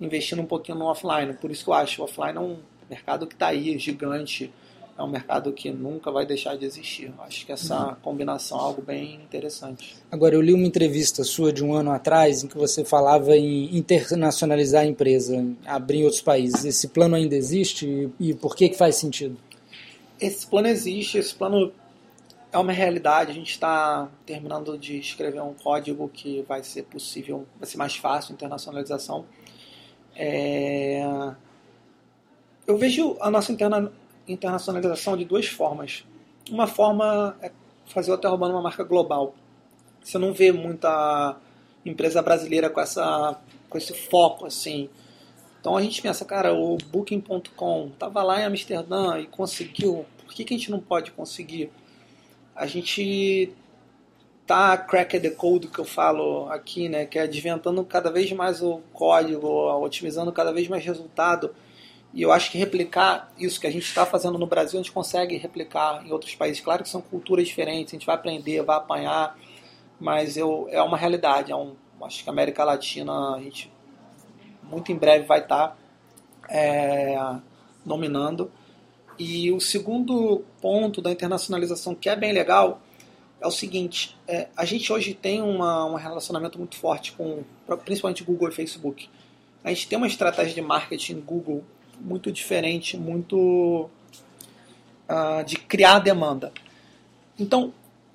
investindo 0.00 0.42
um 0.42 0.46
pouquinho 0.46 0.78
no 0.78 0.86
offline. 0.86 1.34
Por 1.34 1.50
isso 1.50 1.64
que 1.64 1.70
eu 1.70 1.74
acho 1.74 2.02
o 2.02 2.04
offline 2.04 2.36
é 2.36 2.40
um 2.40 2.58
mercado 2.88 3.26
que 3.26 3.34
está 3.34 3.48
aí, 3.48 3.78
gigante, 3.78 4.52
é 4.96 5.02
um 5.02 5.08
mercado 5.08 5.52
que 5.52 5.70
nunca 5.70 6.10
vai 6.10 6.24
deixar 6.24 6.56
de 6.56 6.64
existir. 6.64 7.12
Acho 7.18 7.44
que 7.44 7.50
essa 7.50 7.96
combinação 8.00 8.58
é 8.58 8.62
algo 8.62 8.80
bem 8.80 9.16
interessante. 9.16 9.96
Agora, 10.10 10.36
eu 10.36 10.40
li 10.40 10.54
uma 10.54 10.66
entrevista 10.66 11.24
sua 11.24 11.52
de 11.52 11.64
um 11.64 11.74
ano 11.74 11.90
atrás 11.90 12.44
em 12.44 12.48
que 12.48 12.56
você 12.56 12.84
falava 12.84 13.36
em 13.36 13.76
internacionalizar 13.76 14.82
a 14.82 14.86
empresa, 14.86 15.34
em 15.34 15.56
abrir 15.66 15.98
em 15.98 16.04
outros 16.04 16.22
países. 16.22 16.64
Esse 16.64 16.88
plano 16.88 17.16
ainda 17.16 17.34
existe 17.34 17.86
e, 18.20 18.30
e 18.30 18.34
por 18.34 18.54
que, 18.54 18.68
que 18.68 18.78
faz 18.78 18.94
sentido? 18.96 19.36
Esse 20.20 20.46
plano 20.46 20.68
existe, 20.68 21.18
esse 21.18 21.34
plano 21.34 21.72
é 22.54 22.58
uma 22.58 22.72
realidade. 22.72 23.32
A 23.32 23.34
gente 23.34 23.50
está 23.50 24.08
terminando 24.24 24.78
de 24.78 24.96
escrever 24.96 25.42
um 25.42 25.54
código 25.54 26.08
que 26.08 26.42
vai 26.42 26.62
ser 26.62 26.84
possível, 26.84 27.46
vai 27.58 27.68
ser 27.68 27.76
mais 27.76 27.96
fácil 27.96 28.32
internacionalização. 28.32 29.26
É, 30.14 31.02
Eu 32.64 32.78
vejo 32.78 33.16
a 33.20 33.28
nossa 33.28 33.50
interna- 33.50 33.92
internacionalização 34.28 35.16
de 35.16 35.24
duas 35.24 35.46
formas. 35.48 36.04
Uma 36.48 36.68
forma 36.68 37.36
é 37.42 37.50
fazer 37.86 38.12
o 38.12 38.14
Hotel 38.14 38.34
uma 38.34 38.62
marca 38.62 38.84
global. 38.84 39.34
Você 40.02 40.16
não 40.16 40.32
vê 40.32 40.52
muita 40.52 41.36
empresa 41.84 42.22
brasileira 42.22 42.70
com, 42.70 42.80
essa, 42.80 43.36
com 43.68 43.76
esse 43.76 43.92
foco 43.92 44.46
assim. 44.46 44.88
Então 45.60 45.76
a 45.76 45.82
gente 45.82 46.00
pensa, 46.00 46.24
cara, 46.24 46.54
o 46.54 46.76
Booking.com 46.76 47.90
estava 47.92 48.22
lá 48.22 48.40
em 48.40 48.44
Amsterdã 48.44 49.18
e 49.18 49.26
conseguiu. 49.26 50.06
Por 50.24 50.32
que, 50.32 50.44
que 50.44 50.54
a 50.54 50.56
gente 50.56 50.70
não 50.70 50.80
pode 50.80 51.10
conseguir? 51.10 51.70
A 52.54 52.66
gente 52.66 53.52
tá 54.46 54.76
crack 54.76 55.18
the 55.18 55.30
code 55.30 55.68
que 55.68 55.78
eu 55.78 55.84
falo 55.84 56.48
aqui, 56.50 56.88
né? 56.88 57.06
Que 57.06 57.18
é 57.18 57.22
adventando 57.22 57.84
cada 57.84 58.10
vez 58.10 58.30
mais 58.32 58.62
o 58.62 58.80
código, 58.92 59.48
otimizando 59.82 60.32
cada 60.32 60.52
vez 60.52 60.68
mais 60.68 60.84
resultado. 60.84 61.54
E 62.12 62.22
eu 62.22 62.30
acho 62.30 62.50
que 62.52 62.58
replicar 62.58 63.32
isso 63.36 63.60
que 63.60 63.66
a 63.66 63.70
gente 63.70 63.84
está 63.84 64.06
fazendo 64.06 64.38
no 64.38 64.46
Brasil, 64.46 64.78
a 64.78 64.82
gente 64.82 64.92
consegue 64.92 65.36
replicar 65.36 66.06
em 66.06 66.12
outros 66.12 66.34
países. 66.36 66.62
Claro 66.62 66.84
que 66.84 66.88
são 66.88 67.00
culturas 67.00 67.46
diferentes, 67.46 67.92
a 67.92 67.96
gente 67.96 68.06
vai 68.06 68.14
aprender, 68.14 68.62
vai 68.62 68.76
apanhar, 68.76 69.36
mas 69.98 70.36
eu, 70.36 70.68
é 70.70 70.80
uma 70.80 70.96
realidade. 70.96 71.50
É 71.50 71.56
um, 71.56 71.74
acho 72.02 72.22
que 72.22 72.30
a 72.30 72.32
América 72.32 72.62
Latina, 72.62 73.34
a 73.34 73.40
gente 73.40 73.72
muito 74.62 74.92
em 74.92 74.96
breve 74.96 75.26
vai 75.26 75.40
estar 75.40 75.76
é, 76.48 77.16
nominando. 77.84 78.50
E 79.18 79.52
o 79.52 79.60
segundo 79.60 80.44
ponto 80.60 81.00
da 81.00 81.10
internacionalização 81.10 81.94
que 81.94 82.08
é 82.08 82.16
bem 82.16 82.32
legal 82.32 82.80
é 83.40 83.46
o 83.46 83.50
seguinte: 83.50 84.16
é, 84.26 84.48
a 84.56 84.64
gente 84.64 84.92
hoje 84.92 85.14
tem 85.14 85.40
uma, 85.40 85.84
um 85.84 85.94
relacionamento 85.94 86.58
muito 86.58 86.76
forte 86.76 87.12
com, 87.12 87.44
principalmente 87.84 88.24
Google 88.24 88.48
e 88.48 88.52
Facebook. 88.52 89.08
A 89.62 89.68
gente 89.68 89.88
tem 89.88 89.96
uma 89.96 90.06
estratégia 90.06 90.54
de 90.54 90.62
marketing 90.62 91.20
Google 91.20 91.64
muito 92.00 92.30
diferente, 92.32 92.96
muito 92.96 93.88
uh, 95.08 95.44
de 95.46 95.56
criar 95.56 96.00
demanda. 96.00 96.52
Então, 97.38 97.72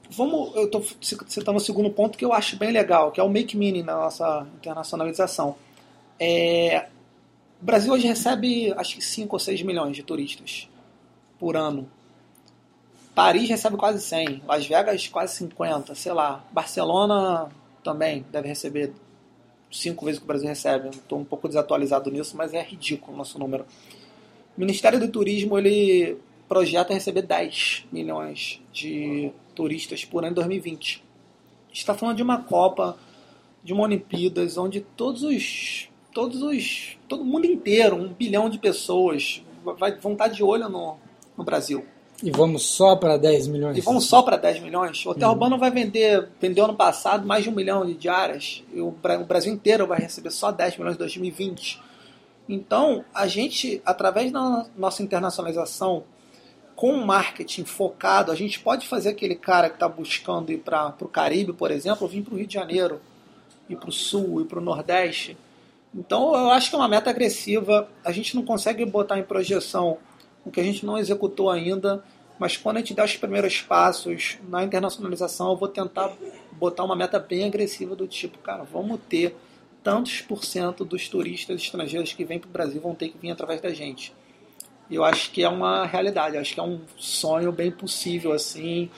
vamos, 0.10 0.56
eu 0.56 0.66
estou 0.66 0.86
citando 1.02 1.58
o 1.58 1.62
segundo 1.62 1.90
ponto 1.90 2.18
que 2.18 2.26
eu 2.26 2.34
acho 2.34 2.58
bem 2.58 2.72
legal, 2.72 3.12
que 3.12 3.20
é 3.20 3.24
o 3.24 3.30
make 3.30 3.58
meaning 3.58 3.84
na 3.84 3.96
nossa 3.96 4.48
internacionalização. 4.58 5.56
É, 6.20 6.88
o 7.62 7.66
Brasil 7.66 7.94
hoje 7.94 8.08
recebe 8.08 8.74
acho 8.74 8.96
que 8.96 9.02
5 9.02 9.36
ou 9.36 9.40
6 9.40 9.64
milhões 9.64 9.96
de 9.96 10.04
turistas 10.04 10.68
por 11.40 11.56
ano. 11.56 11.90
Paris 13.16 13.50
recebe 13.50 13.76
quase 13.76 14.02
100, 14.02 14.44
Las 14.48 14.66
Vegas 14.66 15.08
quase 15.08 15.36
50, 15.36 15.96
sei 15.96 16.14
lá. 16.14 16.44
Barcelona 16.52 17.50
também 17.84 18.26
deve 18.32 18.48
receber 18.48 18.94
cinco 19.72 20.06
vezes 20.06 20.20
que 20.20 20.26
o 20.26 20.28
Brasil 20.28 20.48
recebe. 20.48 20.90
Estou 20.90 21.20
um 21.20 21.26
pouco 21.26 21.48
desatualizado 21.48 22.10
nisso, 22.12 22.38
mas 22.38 22.54
é 22.54 22.62
ridículo 22.62 23.14
o 23.14 23.18
nosso 23.18 23.38
número. 23.40 23.66
O 24.56 24.60
Ministério 24.60 25.00
do 25.00 25.08
Turismo 25.08 25.58
ele 25.58 26.18
projeta 26.48 26.94
receber 26.94 27.22
10 27.22 27.86
milhões 27.92 28.62
de 28.72 29.32
turistas 29.54 30.04
por 30.04 30.24
ano 30.24 30.32
em 30.32 30.36
2020. 30.36 31.04
A 31.66 31.68
gente 31.68 31.78
está 31.78 31.94
falando 31.94 32.18
de 32.18 32.24
uma 32.24 32.42
Copa, 32.42 32.98
de 33.64 33.74
uma 33.74 33.84
Olimpíadas, 33.84 34.58
onde 34.58 34.82
todos 34.82 35.24
os, 35.24 35.90
todos 36.14 36.42
os, 36.42 36.98
todo 37.08 37.24
mundo 37.24 37.46
inteiro, 37.46 37.96
um 37.96 38.08
bilhão 38.08 38.50
de 38.50 38.58
pessoas, 38.58 39.44
vai, 39.78 39.96
vão 39.98 40.14
estar 40.14 40.30
de 40.30 40.44
olho 40.44 40.68
no, 40.68 40.98
no 41.40 41.46
Brasil. 41.46 41.84
E 42.22 42.30
vamos 42.32 42.64
só 42.64 42.98
para 42.98 43.18
10 43.18 43.48
milhões? 43.48 43.78
E 43.78 43.82
vamos 43.82 44.06
só 44.06 44.22
para 44.22 44.36
10 44.36 44.60
milhões? 44.60 45.06
O 45.06 45.12
Hotel 45.12 45.30
uhum. 45.30 45.34
Urbano 45.34 45.58
vai 45.58 45.72
vender, 45.72 46.28
vendeu 46.40 46.66
ano 46.66 46.76
passado 46.76 47.26
mais 47.26 47.44
de 47.44 47.50
um 47.50 47.54
milhão 47.54 47.86
de 47.86 47.94
diárias. 47.94 48.62
E 48.74 48.82
o, 48.82 48.90
o 48.90 49.26
Brasil 49.26 49.54
inteiro 49.54 49.88
vai 49.88 50.00
receber 50.00 50.30
só 50.30 50.52
10 50.52 50.78
milhões 50.78 50.96
em 50.96 51.00
2020. 51.00 51.82
Então, 52.48 53.06
a 53.14 53.26
gente, 53.26 53.82
através 53.86 54.32
da 54.32 54.66
nossa 54.78 55.02
internacionalização, 55.02 56.04
com 56.76 56.92
um 56.94 57.06
marketing 57.06 57.64
focado, 57.64 58.32
a 58.32 58.36
gente 58.36 58.60
pode 58.60 58.88
fazer 58.88 59.10
aquele 59.10 59.36
cara 59.36 59.70
que 59.70 59.76
está 59.76 59.88
buscando 59.88 60.52
ir 60.52 60.58
para 60.58 60.94
o 61.00 61.08
Caribe, 61.08 61.54
por 61.54 61.72
exemplo, 61.72 62.08
vir 62.08 62.24
para 62.24 62.34
o 62.34 62.38
Rio 62.38 62.48
de 62.48 62.54
Janeiro, 62.54 63.00
ir 63.70 63.78
para 63.78 63.90
o 63.90 63.94
Sul, 63.94 64.42
ir 64.42 64.46
para 64.46 64.60
o 64.60 64.62
Nordeste. 64.62 65.38
Então, 65.96 66.36
eu 66.36 66.50
acho 66.52 66.70
que 66.70 66.76
é 66.76 66.80
uma 66.80 66.88
meta 66.88 67.10
agressiva. 67.10 67.88
A 68.04 68.12
gente 68.12 68.36
não 68.36 68.44
consegue 68.44 68.86
botar 68.86 69.18
em 69.18 69.24
projeção 69.24 69.98
o 70.50 70.52
que 70.52 70.60
a 70.60 70.64
gente 70.64 70.86
não 70.86 70.98
executou 70.98 71.50
ainda, 71.50 72.04
mas 72.40 72.58
quando 72.58 72.78
a 72.78 72.80
gente 72.80 72.94
der 72.94 73.06
os 73.06 73.16
primeiros 73.16 73.62
passos 73.62 74.38
na 74.48 74.64
internacionalização, 74.64 75.52
eu 75.52 75.56
vou 75.56 75.68
tentar 75.68 76.12
botar 76.54 76.84
uma 76.84 76.96
meta 76.96 77.20
bem 77.20 77.46
agressiva 77.46 77.96
do 77.96 78.08
tipo, 78.08 78.38
cara, 78.40 78.64
vamos 78.64 79.00
ter 79.08 79.36
tantos 79.84 80.22
por 80.22 80.44
cento 80.44 80.84
dos 80.84 81.08
turistas 81.08 81.62
estrangeiros 81.62 82.14
que 82.14 82.26
vêm 82.26 82.40
para 82.40 82.50
o 82.50 82.52
Brasil 82.52 82.82
vão 82.82 82.94
ter 82.96 83.10
que 83.10 83.18
vir 83.18 83.32
através 83.32 83.62
da 83.62 83.70
gente. 83.70 84.14
Eu 84.90 85.04
acho 85.04 85.32
que 85.32 85.44
é 85.44 85.50
uma 85.50 85.86
realidade, 85.86 86.36
acho 86.36 86.54
que 86.54 86.60
é 86.60 86.64
um 86.64 86.82
sonho 86.98 87.52
bem 87.52 87.72
possível 87.72 88.34
assim. 88.34 88.90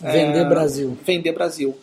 Vender 0.00 0.40
é, 0.40 0.44
Brasil. 0.44 0.98
Vender 1.04 1.32
Brasil. 1.32 1.78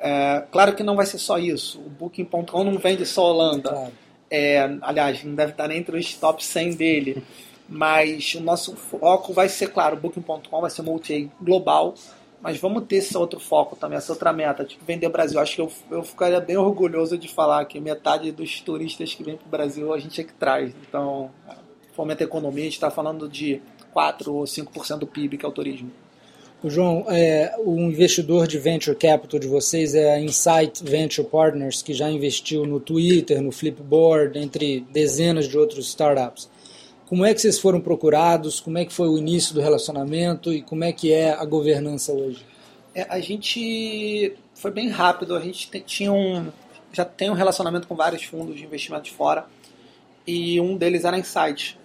É, 0.00 0.42
claro 0.50 0.74
que 0.74 0.82
não 0.82 0.96
vai 0.96 1.04
ser 1.04 1.18
só 1.18 1.38
isso. 1.38 1.78
O 1.80 1.90
Booking.com 1.90 2.64
não 2.64 2.78
vende 2.78 3.04
só 3.04 3.30
Holanda. 3.30 3.70
Claro. 3.70 3.92
É, 4.30 4.78
aliás, 4.80 5.22
não 5.22 5.34
deve 5.34 5.52
estar 5.52 5.68
nem 5.68 5.78
entre 5.78 5.98
os 5.98 6.14
top 6.14 6.44
100 6.44 6.74
dele. 6.74 7.22
Mas 7.68 8.34
o 8.34 8.40
nosso 8.40 8.76
foco 8.76 9.32
vai 9.32 9.48
ser, 9.48 9.68
claro, 9.68 9.96
o 9.96 10.00
Booking.com 10.00 10.60
vai 10.60 10.70
ser 10.70 10.82
multi 10.82 11.30
global, 11.40 11.94
mas 12.40 12.58
vamos 12.58 12.84
ter 12.84 12.96
esse 12.96 13.16
outro 13.16 13.40
foco 13.40 13.74
também, 13.74 13.96
essa 13.96 14.12
outra 14.12 14.32
meta, 14.32 14.64
tipo 14.64 14.84
vender 14.84 15.08
Brasil. 15.08 15.40
Acho 15.40 15.54
que 15.54 15.60
eu, 15.62 15.72
eu 15.90 16.02
ficaria 16.02 16.40
bem 16.40 16.58
orgulhoso 16.58 17.16
de 17.16 17.26
falar 17.26 17.64
que 17.64 17.80
metade 17.80 18.30
dos 18.30 18.60
turistas 18.60 19.14
que 19.14 19.24
vêm 19.24 19.36
para 19.36 19.46
o 19.46 19.50
Brasil 19.50 19.94
a 19.94 19.98
gente 19.98 20.20
é 20.20 20.24
que 20.24 20.34
traz. 20.34 20.74
Então, 20.86 21.30
fomenta 21.94 22.22
a 22.22 22.26
economia, 22.26 22.62
a 22.62 22.64
gente 22.64 22.74
está 22.74 22.90
falando 22.90 23.28
de 23.28 23.62
4 23.94 24.34
ou 24.34 24.44
5% 24.44 24.98
do 24.98 25.06
PIB 25.06 25.38
que 25.38 25.46
é 25.46 25.48
o 25.48 25.52
turismo. 25.52 25.90
O 26.62 26.70
João, 26.70 27.04
é, 27.08 27.54
o 27.58 27.76
investidor 27.78 28.46
de 28.46 28.58
venture 28.58 28.96
capital 28.96 29.38
de 29.38 29.46
vocês 29.46 29.94
é 29.94 30.14
a 30.14 30.20
Insight 30.20 30.82
Venture 30.82 31.28
Partners, 31.28 31.82
que 31.82 31.92
já 31.92 32.10
investiu 32.10 32.64
no 32.64 32.80
Twitter, 32.80 33.42
no 33.42 33.52
Flipboard, 33.52 34.38
entre 34.38 34.80
dezenas 34.90 35.46
de 35.46 35.58
outros 35.58 35.88
startups. 35.88 36.48
Como 37.14 37.24
é 37.24 37.32
que 37.32 37.40
vocês 37.40 37.60
foram 37.60 37.80
procurados? 37.80 38.58
Como 38.58 38.76
é 38.76 38.84
que 38.84 38.92
foi 38.92 39.06
o 39.06 39.16
início 39.16 39.54
do 39.54 39.60
relacionamento 39.60 40.52
e 40.52 40.60
como 40.60 40.82
é 40.82 40.92
que 40.92 41.12
é 41.12 41.30
a 41.30 41.44
governança 41.44 42.12
hoje? 42.12 42.44
É, 42.92 43.06
a 43.08 43.20
gente 43.20 44.36
foi 44.52 44.72
bem 44.72 44.88
rápido. 44.88 45.36
A 45.36 45.40
gente 45.40 45.70
tinha 45.82 46.12
um, 46.12 46.48
já 46.92 47.04
tem 47.04 47.30
um 47.30 47.34
relacionamento 47.34 47.86
com 47.86 47.94
vários 47.94 48.24
fundos 48.24 48.56
de 48.56 48.64
investimento 48.64 49.04
de 49.04 49.12
fora 49.12 49.46
e 50.26 50.60
um 50.60 50.76
deles 50.76 51.04
era 51.04 51.16
Insight. 51.16 51.78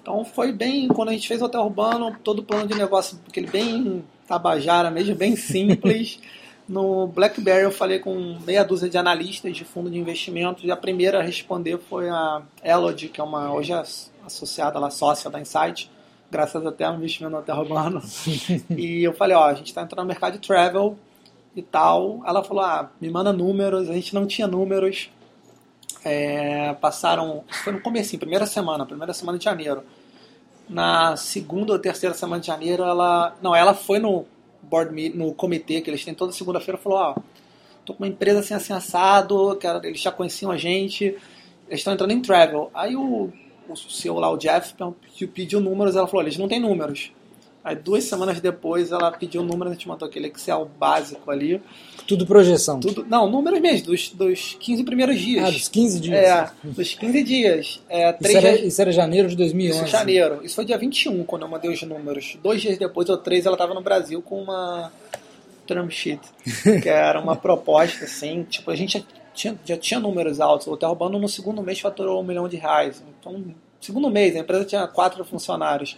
Então 0.00 0.24
foi 0.24 0.52
bem, 0.52 0.86
quando 0.86 1.08
a 1.08 1.12
gente 1.12 1.26
fez 1.26 1.42
o 1.42 1.46
hotel 1.46 1.62
urbano, 1.62 2.16
todo 2.22 2.38
o 2.38 2.44
plano 2.44 2.68
de 2.68 2.78
negócio, 2.78 3.18
aquele 3.28 3.48
bem 3.48 4.04
tabajara 4.28 4.92
mesmo, 4.92 5.16
bem 5.16 5.34
simples. 5.34 6.20
No 6.68 7.08
BlackBerry 7.08 7.64
eu 7.64 7.72
falei 7.72 7.98
com 7.98 8.38
meia 8.46 8.62
dúzia 8.62 8.88
de 8.88 8.96
analistas 8.96 9.56
de 9.56 9.64
fundo 9.64 9.90
de 9.90 9.98
investimentos 9.98 10.62
e 10.62 10.70
a 10.70 10.76
primeira 10.76 11.18
a 11.18 11.22
responder 11.22 11.78
foi 11.78 12.08
a 12.08 12.42
Elodie, 12.62 13.08
que 13.08 13.20
é 13.20 13.24
uma 13.24 13.52
hoje 13.52 13.72
é 13.72 13.82
associada 14.28 14.78
lá, 14.78 14.90
sócia 14.90 15.28
da 15.28 15.40
Insight, 15.40 15.90
graças 16.30 16.64
até 16.64 16.84
ao 16.84 16.94
investimento 16.94 17.32
no 17.32 17.38
hotel 17.38 17.56
urbano. 17.56 18.02
e 18.70 19.02
eu 19.02 19.12
falei, 19.12 19.36
ó, 19.36 19.44
a 19.44 19.54
gente 19.54 19.66
está 19.66 19.82
entrando 19.82 20.04
no 20.04 20.08
mercado 20.08 20.34
de 20.34 20.46
travel 20.46 20.96
e 21.54 21.62
tal. 21.62 22.22
Ela 22.24 22.44
falou, 22.44 22.62
ah, 22.62 22.90
me 23.00 23.10
manda 23.10 23.32
números, 23.32 23.88
a 23.88 23.92
gente 23.92 24.14
não 24.14 24.26
tinha 24.26 24.46
números. 24.46 25.10
É, 26.04 26.74
passaram, 26.74 27.44
foi 27.64 27.72
no 27.72 27.80
começo, 27.80 28.16
primeira 28.18 28.46
semana, 28.46 28.86
primeira 28.86 29.12
semana 29.12 29.38
de 29.38 29.44
janeiro. 29.44 29.82
Na 30.68 31.16
segunda 31.16 31.72
ou 31.72 31.78
terceira 31.78 32.14
semana 32.14 32.40
de 32.40 32.46
janeiro, 32.46 32.82
ela, 32.84 33.36
não, 33.42 33.56
ela 33.56 33.74
foi 33.74 33.98
no 33.98 34.26
board 34.62 34.92
meet, 34.92 35.14
no 35.14 35.32
comitê 35.34 35.80
que 35.80 35.90
eles 35.90 36.04
têm 36.04 36.14
toda 36.14 36.32
segunda-feira, 36.32 36.78
falou, 36.78 36.98
ó, 36.98 37.14
tô 37.84 37.94
com 37.94 38.04
uma 38.04 38.08
empresa 38.08 38.40
assim, 38.40 38.54
assim 38.54 38.72
assado, 38.72 39.56
que 39.56 39.66
eles 39.66 40.00
já 40.00 40.12
conheciam 40.12 40.50
a 40.50 40.58
gente, 40.58 41.04
eles 41.66 41.80
estão 41.80 41.92
entrando 41.92 42.12
em 42.12 42.20
travel. 42.20 42.70
Aí 42.74 42.94
o, 42.94 43.32
o 43.72 43.76
CEO 43.76 44.18
lá, 44.18 44.30
o 44.30 44.36
Jeff, 44.36 44.74
pediu 45.32 45.60
números, 45.60 45.96
ela 45.96 46.06
falou, 46.06 46.22
eles 46.22 46.36
não 46.36 46.48
têm 46.48 46.60
números. 46.60 47.12
Aí 47.68 47.76
duas 47.76 48.04
semanas 48.04 48.40
depois 48.40 48.92
ela 48.92 49.10
pediu 49.10 49.42
o 49.42 49.44
número, 49.44 49.68
a 49.68 49.72
gente 49.74 49.86
mandou 49.86 50.08
aquele 50.08 50.28
Excel 50.28 50.70
básico 50.78 51.30
ali. 51.30 51.60
Tudo 52.06 52.24
projeção. 52.24 52.80
Tudo, 52.80 53.04
não, 53.06 53.28
números 53.28 53.60
mesmo, 53.60 53.88
dos, 53.88 54.10
dos 54.10 54.56
15 54.58 54.84
primeiros 54.84 55.20
dias. 55.20 55.44
Ah, 55.44 55.50
dos 55.50 55.68
15 55.68 56.00
dias. 56.00 56.18
É, 56.18 56.50
dos 56.62 56.94
15 56.94 57.22
dias. 57.22 57.82
É, 57.90 58.16
isso, 58.18 58.36
era, 58.36 58.60
isso 58.60 58.80
era 58.80 58.92
janeiro 58.92 59.28
de 59.28 59.36
2011. 59.36 59.82
Isso 59.82 59.90
janeiro. 59.90 60.40
Isso 60.42 60.54
foi 60.54 60.64
dia 60.64 60.78
21 60.78 61.24
quando 61.24 61.42
eu 61.42 61.48
mandei 61.48 61.70
os 61.70 61.82
números. 61.82 62.38
Dois 62.42 62.62
dias 62.62 62.78
depois, 62.78 63.08
ou 63.10 63.18
três, 63.18 63.44
ela 63.44 63.54
estava 63.54 63.74
no 63.74 63.82
Brasil 63.82 64.22
com 64.22 64.42
uma 64.42 64.90
term 65.66 65.90
sheet, 65.90 66.22
que 66.82 66.88
era 66.88 67.20
uma 67.20 67.36
proposta, 67.36 68.06
assim, 68.06 68.44
tipo, 68.44 68.70
a 68.70 68.74
gente 68.74 69.04
tinha, 69.38 69.58
já 69.64 69.76
tinha 69.76 70.00
números 70.00 70.40
altos. 70.40 70.66
O 70.66 70.72
Hotel 70.72 70.90
Urbano 70.90 71.18
no 71.18 71.28
segundo 71.28 71.62
mês 71.62 71.80
faturou 71.80 72.20
um 72.20 72.24
milhão 72.24 72.48
de 72.48 72.56
reais. 72.56 73.02
Então, 73.20 73.44
segundo 73.80 74.10
mês, 74.10 74.34
a 74.34 74.40
empresa 74.40 74.64
tinha 74.64 74.86
quatro 74.88 75.24
funcionários. 75.24 75.96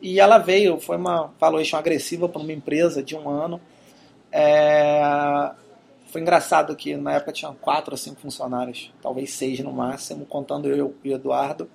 E 0.00 0.20
ela 0.20 0.38
veio, 0.38 0.80
foi 0.80 0.96
uma 0.96 1.32
valuation 1.38 1.76
agressiva 1.76 2.28
para 2.28 2.40
uma 2.40 2.52
empresa 2.52 3.02
de 3.02 3.16
um 3.16 3.28
ano. 3.28 3.60
É, 4.30 5.50
foi 6.06 6.20
engraçado 6.20 6.74
que 6.76 6.96
na 6.96 7.14
época 7.14 7.32
tinha 7.32 7.52
quatro 7.60 7.92
ou 7.92 7.98
cinco 7.98 8.20
funcionários, 8.20 8.92
talvez 9.02 9.32
seis 9.32 9.60
no 9.60 9.72
máximo, 9.72 10.24
contando 10.24 10.68
eu 10.68 10.94
e 11.04 11.10
o 11.10 11.14
Eduardo. 11.14 11.68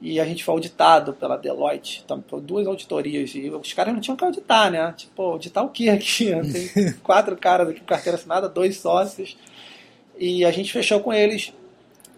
E 0.00 0.18
a 0.18 0.24
gente 0.24 0.42
foi 0.42 0.54
auditado 0.54 1.12
pela 1.12 1.36
Deloitte, 1.36 2.04
por 2.26 2.40
duas 2.40 2.66
auditorias. 2.66 3.30
E 3.36 3.48
os 3.50 3.72
caras 3.72 3.94
não 3.94 4.00
tinham 4.00 4.16
que 4.16 4.24
auditar, 4.24 4.68
né? 4.68 4.92
Tipo, 4.96 5.22
auditar 5.22 5.64
o 5.64 5.68
que 5.68 5.88
aqui? 5.88 6.32
Tem 6.74 6.92
quatro 6.94 7.36
caras 7.36 7.68
aqui 7.68 7.78
com 7.78 7.86
carteira 7.86 8.18
assinada, 8.18 8.48
dois 8.48 8.78
sócios. 8.78 9.36
E 10.18 10.44
a 10.44 10.50
gente 10.50 10.72
fechou 10.72 11.00
com 11.00 11.12
eles 11.12 11.52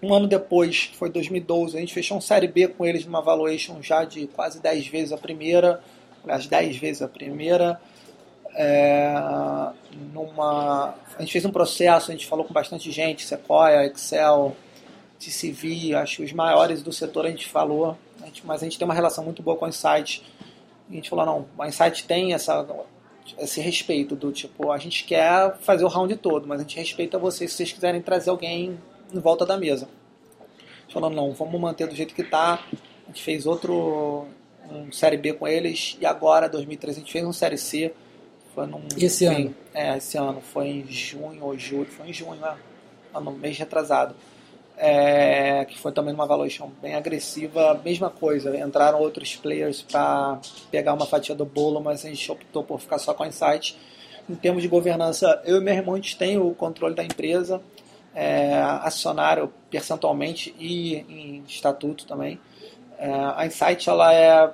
um 0.02 0.12
ano 0.12 0.26
depois, 0.26 0.86
que 0.86 0.96
foi 0.96 1.10
2012, 1.10 1.76
a 1.76 1.80
gente 1.80 1.94
fechou 1.94 2.18
um 2.18 2.20
Série 2.20 2.46
B 2.48 2.68
com 2.68 2.84
eles 2.84 3.06
numa 3.06 3.22
valuation 3.22 3.80
já 3.80 4.04
de 4.04 4.26
quase 4.26 4.60
10 4.60 4.86
vezes 4.88 5.12
a 5.12 5.16
primeira, 5.16 5.80
aliás, 6.22 6.46
10 6.46 6.76
vezes 6.76 7.02
a 7.02 7.08
primeira. 7.08 7.80
É, 8.56 9.12
numa, 10.12 10.94
a 11.16 11.20
gente 11.20 11.32
fez 11.32 11.44
um 11.44 11.50
processo, 11.50 12.10
a 12.10 12.14
gente 12.14 12.26
falou 12.26 12.44
com 12.44 12.52
bastante 12.52 12.90
gente, 12.92 13.24
Sequoia, 13.24 13.86
Excel, 13.86 14.54
TCV, 15.18 15.94
acho 15.94 16.16
que 16.16 16.22
os 16.22 16.32
maiores 16.32 16.82
do 16.82 16.92
setor 16.92 17.26
a 17.26 17.30
gente 17.30 17.48
falou, 17.48 17.96
a 18.22 18.26
gente, 18.26 18.46
mas 18.46 18.62
a 18.62 18.64
gente 18.64 18.78
tem 18.78 18.84
uma 18.84 18.94
relação 18.94 19.24
muito 19.24 19.42
boa 19.42 19.56
com 19.56 19.64
a 19.64 19.68
Insight. 19.68 20.22
A 20.88 20.94
gente 20.94 21.08
falou, 21.10 21.24
não, 21.26 21.46
a 21.58 21.66
Insight 21.66 22.06
tem 22.06 22.32
essa, 22.32 22.64
esse 23.38 23.60
respeito 23.60 24.14
do 24.14 24.30
tipo, 24.30 24.70
a 24.70 24.78
gente 24.78 25.04
quer 25.04 25.56
fazer 25.58 25.84
o 25.84 25.88
round 25.88 26.14
todo, 26.16 26.46
mas 26.46 26.60
a 26.60 26.62
gente 26.62 26.76
respeita 26.76 27.18
vocês 27.18 27.50
se 27.50 27.56
vocês 27.56 27.72
quiserem 27.72 28.02
trazer 28.02 28.30
alguém 28.30 28.78
em 29.12 29.18
volta 29.18 29.46
da 29.46 29.56
mesa. 29.56 29.88
Falando, 30.92 31.14
não, 31.14 31.32
vamos 31.32 31.60
manter 31.60 31.86
do 31.88 31.94
jeito 31.94 32.14
que 32.14 32.22
está. 32.22 32.62
A 33.04 33.06
gente 33.08 33.22
fez 33.22 33.46
outro 33.46 34.26
um 34.70 34.90
Série 34.92 35.16
B 35.16 35.32
com 35.32 35.46
eles 35.46 35.96
e 36.00 36.06
agora, 36.06 36.48
2013, 36.48 36.98
a 36.98 37.00
gente 37.00 37.12
fez 37.12 37.24
um 37.24 37.32
Série 37.32 37.58
C. 37.58 37.92
Foi 38.54 38.66
num, 38.66 38.82
esse 38.96 39.24
ano? 39.24 39.54
É, 39.72 39.96
esse 39.96 40.16
ano. 40.16 40.40
Foi 40.40 40.68
em 40.68 40.86
junho 40.86 41.42
ou 41.42 41.58
julho. 41.58 41.90
Foi 41.90 42.08
em 42.08 42.12
junho, 42.12 42.36
né? 42.36 42.56
Ano, 43.12 43.32
mês 43.32 43.58
retrasado. 43.58 44.14
É, 44.76 45.64
que 45.66 45.78
foi 45.78 45.92
também 45.92 46.12
uma 46.12 46.26
valuation 46.26 46.70
bem 46.82 46.94
agressiva. 46.94 47.80
Mesma 47.84 48.10
coisa, 48.10 48.56
entraram 48.58 49.00
outros 49.00 49.36
players 49.36 49.82
para 49.82 50.40
pegar 50.70 50.94
uma 50.94 51.06
fatia 51.06 51.34
do 51.34 51.44
bolo, 51.44 51.80
mas 51.80 52.04
a 52.04 52.08
gente 52.08 52.30
optou 52.30 52.64
por 52.64 52.80
ficar 52.80 52.98
só 52.98 53.14
com 53.14 53.22
a 53.22 53.28
Insight. 53.28 53.76
Em 54.28 54.34
termos 54.34 54.62
de 54.62 54.68
governança, 54.68 55.40
eu 55.44 55.58
e 55.58 55.60
meu 55.60 55.74
irmão 55.74 56.00
tem 56.18 56.38
o 56.38 56.50
controle 56.54 56.94
da 56.94 57.04
empresa 57.04 57.62
é, 58.14 58.54
acionário 58.82 59.52
percentualmente 59.68 60.54
e 60.58 60.94
em 61.08 61.44
estatuto 61.46 62.06
também. 62.06 62.38
É, 62.98 63.10
a 63.12 63.44
Insight 63.46 63.88
ela 63.88 64.14
é, 64.14 64.50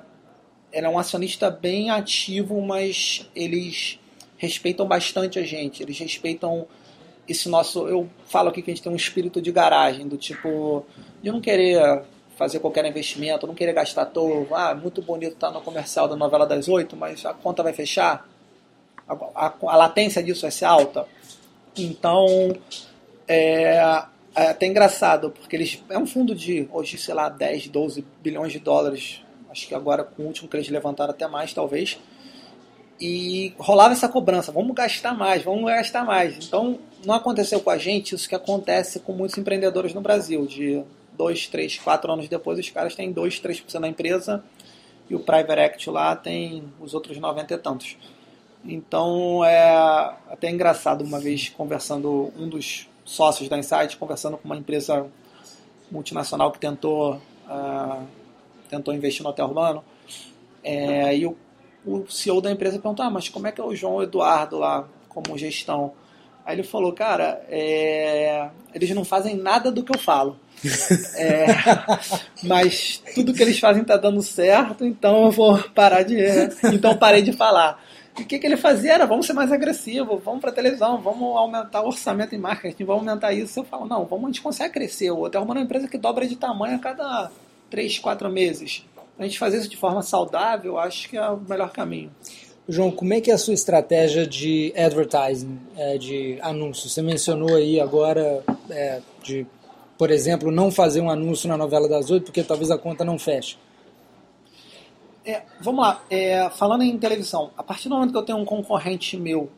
ela 0.71 0.87
é 0.87 0.89
um 0.89 0.97
acionista 0.97 1.49
bem 1.49 1.91
ativo, 1.91 2.59
mas 2.61 3.29
eles 3.35 3.99
respeitam 4.37 4.87
bastante 4.87 5.37
a 5.37 5.43
gente. 5.43 5.83
Eles 5.83 5.99
respeitam 5.99 6.67
esse 7.27 7.49
nosso. 7.49 7.87
Eu 7.87 8.09
falo 8.25 8.49
aqui 8.49 8.61
que 8.61 8.71
a 8.71 8.73
gente 8.73 8.83
tem 8.83 8.91
um 8.91 8.95
espírito 8.95 9.41
de 9.41 9.51
garagem, 9.51 10.07
do 10.07 10.17
tipo, 10.17 10.85
de 11.21 11.31
não 11.31 11.41
querer 11.41 12.03
fazer 12.35 12.59
qualquer 12.59 12.85
investimento, 12.85 13.45
não 13.45 13.53
querer 13.53 13.73
gastar 13.73 14.05
todo. 14.05 14.47
Ah, 14.53 14.73
muito 14.73 15.01
bonito 15.01 15.33
estar 15.33 15.47
tá 15.47 15.53
no 15.53 15.61
comercial 15.61 16.07
da 16.07 16.15
novela 16.15 16.45
das 16.45 16.67
oito, 16.67 16.95
mas 16.95 17.25
a 17.25 17.33
conta 17.33 17.61
vai 17.61 17.73
fechar. 17.73 18.27
A, 19.07 19.13
a, 19.35 19.53
a 19.61 19.77
latência 19.77 20.23
disso 20.23 20.41
vai 20.41 20.51
ser 20.51 20.65
alta. 20.65 21.05
Então, 21.77 22.25
é, 23.27 23.75
é 24.35 24.47
até 24.47 24.65
engraçado, 24.65 25.31
porque 25.31 25.55
eles 25.55 25.83
é 25.89 25.97
um 25.97 26.05
fundo 26.05 26.33
de 26.33 26.67
hoje, 26.71 26.97
sei 26.97 27.13
lá, 27.13 27.29
10, 27.29 27.67
12 27.67 28.05
bilhões 28.21 28.51
de 28.51 28.59
dólares. 28.59 29.21
Acho 29.49 29.67
que 29.67 29.75
agora 29.75 30.03
com 30.03 30.23
o 30.23 30.25
último 30.27 30.49
que 30.49 30.55
eles 30.55 30.69
levantaram 30.69 31.11
até 31.11 31.27
mais, 31.27 31.53
talvez. 31.53 31.99
E 33.01 33.55
rolava 33.57 33.93
essa 33.93 34.07
cobrança, 34.07 34.51
vamos 34.51 34.75
gastar 34.75 35.17
mais, 35.17 35.41
vamos 35.41 35.65
gastar 35.65 36.05
mais. 36.05 36.45
Então, 36.45 36.77
não 37.03 37.15
aconteceu 37.15 37.59
com 37.59 37.71
a 37.71 37.77
gente 37.77 38.13
isso 38.13 38.29
que 38.29 38.35
acontece 38.35 38.99
com 38.99 39.11
muitos 39.11 39.35
empreendedores 39.39 39.91
no 39.91 40.01
Brasil. 40.01 40.45
De 40.45 40.83
2, 41.17 41.47
3, 41.47 41.79
4 41.79 42.11
anos 42.11 42.27
depois, 42.27 42.59
os 42.59 42.69
caras 42.69 42.93
têm 42.93 43.11
2, 43.11 43.41
3% 43.41 43.79
da 43.79 43.87
empresa 43.87 44.43
e 45.09 45.15
o 45.15 45.19
Private 45.19 45.61
Equity 45.61 45.89
lá 45.89 46.15
tem 46.15 46.63
os 46.79 46.93
outros 46.93 47.17
90 47.17 47.51
e 47.51 47.57
tantos. 47.57 47.97
Então, 48.63 49.43
é 49.43 50.15
até 50.29 50.51
engraçado, 50.51 51.03
uma 51.03 51.19
vez 51.19 51.49
conversando, 51.49 52.31
um 52.37 52.47
dos 52.47 52.87
sócios 53.03 53.49
da 53.49 53.57
Insight 53.57 53.97
conversando 53.97 54.37
com 54.37 54.45
uma 54.45 54.57
empresa 54.57 55.07
multinacional 55.89 56.51
que 56.51 56.59
tentou, 56.59 57.15
uh, 57.15 58.05
tentou 58.69 58.93
investir 58.93 59.23
no 59.23 59.31
hotel 59.31 59.47
urbano. 59.47 59.83
É, 60.63 61.17
e 61.17 61.25
o, 61.25 61.35
o 61.85 62.05
CEO 62.09 62.41
da 62.41 62.51
empresa 62.51 62.79
perguntou: 62.79 63.05
ah, 63.05 63.09
mas 63.09 63.29
como 63.29 63.47
é 63.47 63.51
que 63.51 63.61
é 63.61 63.63
o 63.63 63.75
João 63.75 64.01
Eduardo 64.01 64.57
lá 64.57 64.87
como 65.09 65.37
gestão? 65.37 65.93
Aí 66.45 66.55
ele 66.55 66.63
falou: 66.63 66.93
cara, 66.93 67.41
é, 67.49 68.49
eles 68.73 68.89
não 68.91 69.03
fazem 69.03 69.35
nada 69.35 69.71
do 69.71 69.83
que 69.83 69.95
eu 69.95 69.99
falo. 69.99 70.37
É, 71.15 71.47
mas 72.43 73.01
tudo 73.13 73.33
que 73.33 73.41
eles 73.41 73.59
fazem 73.59 73.81
está 73.81 73.97
dando 73.97 74.21
certo, 74.21 74.85
então 74.85 75.25
eu 75.25 75.31
vou 75.31 75.57
parar 75.69 76.03
de. 76.03 76.17
Então 76.73 76.95
parei 76.97 77.21
de 77.21 77.33
falar. 77.33 77.79
E 78.17 78.23
o 78.23 78.25
que, 78.25 78.37
que 78.37 78.45
ele 78.45 78.57
fazia 78.57 78.93
era, 78.93 79.05
vamos 79.05 79.25
ser 79.25 79.33
mais 79.33 79.51
agressivo, 79.51 80.17
vamos 80.17 80.41
para 80.41 80.51
televisão, 80.51 81.01
vamos 81.01 81.35
aumentar 81.37 81.81
o 81.81 81.87
orçamento 81.87 82.35
em 82.35 82.37
marketing, 82.37 82.83
vamos 82.83 83.07
aumentar 83.07 83.33
isso. 83.33 83.59
Eu 83.59 83.63
falo, 83.63 83.85
não, 83.85 84.05
vamos, 84.05 84.25
a 84.25 84.27
gente 84.27 84.41
consegue 84.41 84.73
crescer. 84.73 85.11
O 85.11 85.21
Hotel 85.21 85.41
é 85.41 85.43
uma 85.43 85.59
empresa 85.59 85.87
que 85.87 85.97
dobra 85.97 86.27
de 86.27 86.35
tamanho 86.35 86.75
a 86.75 86.79
cada 86.79 87.31
3, 87.69 87.99
4 87.99 88.29
meses. 88.29 88.85
A 89.21 89.23
gente 89.25 89.37
fazer 89.37 89.59
isso 89.59 89.69
de 89.69 89.77
forma 89.77 90.01
saudável, 90.01 90.79
acho 90.79 91.07
que 91.07 91.15
é 91.15 91.29
o 91.29 91.37
melhor 91.37 91.71
caminho. 91.71 92.11
João, 92.67 92.89
como 92.89 93.13
é 93.13 93.21
que 93.21 93.29
é 93.29 93.35
a 93.35 93.37
sua 93.37 93.53
estratégia 93.53 94.25
de 94.25 94.73
advertising, 94.75 95.59
é, 95.77 95.95
de 95.95 96.39
anúncios? 96.41 96.91
Você 96.91 97.03
mencionou 97.03 97.55
aí 97.55 97.79
agora 97.79 98.43
é, 98.67 98.99
de, 99.21 99.45
por 99.95 100.09
exemplo, 100.09 100.51
não 100.51 100.71
fazer 100.71 101.01
um 101.01 101.09
anúncio 101.09 101.47
na 101.47 101.55
novela 101.55 101.87
das 101.87 102.09
oito 102.09 102.25
porque 102.25 102.41
talvez 102.41 102.71
a 102.71 102.79
conta 102.79 103.05
não 103.05 103.19
feche. 103.19 103.59
É, 105.23 105.43
vamos 105.59 105.81
lá, 105.85 106.03
é, 106.09 106.49
falando 106.49 106.81
em 106.81 106.97
televisão, 106.97 107.51
a 107.55 107.61
partir 107.61 107.89
do 107.89 107.93
momento 107.93 108.13
que 108.13 108.17
eu 108.17 108.23
tenho 108.23 108.39
um 108.39 108.45
concorrente 108.45 109.17
meu 109.17 109.51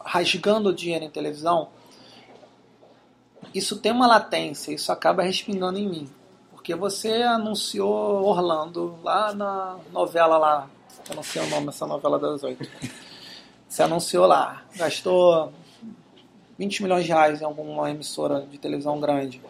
rasgando 0.00 0.72
dinheiro 0.72 1.04
em 1.04 1.10
televisão, 1.10 1.68
isso 3.52 3.76
tem 3.76 3.92
uma 3.92 4.06
latência, 4.06 4.72
isso 4.72 4.90
acaba 4.90 5.22
respingando 5.22 5.78
em 5.78 5.86
mim. 5.86 6.15
Porque 6.66 6.74
você 6.74 7.22
anunciou 7.22 8.24
Orlando 8.24 8.98
lá 9.04 9.32
na 9.32 9.78
novela 9.92 10.36
lá, 10.36 10.68
eu 11.08 11.14
não 11.14 11.22
sei 11.22 11.40
o 11.40 11.46
nome 11.46 11.66
dessa 11.66 11.86
novela 11.86 12.18
das 12.18 12.42
oito. 12.42 12.68
Você 13.68 13.84
anunciou 13.84 14.26
lá, 14.26 14.64
gastou 14.74 15.52
20 16.58 16.82
milhões 16.82 17.04
de 17.04 17.10
reais 17.10 17.40
em 17.40 17.44
alguma 17.44 17.88
emissora 17.88 18.40
de 18.40 18.58
televisão 18.58 18.98
grande. 18.98 19.40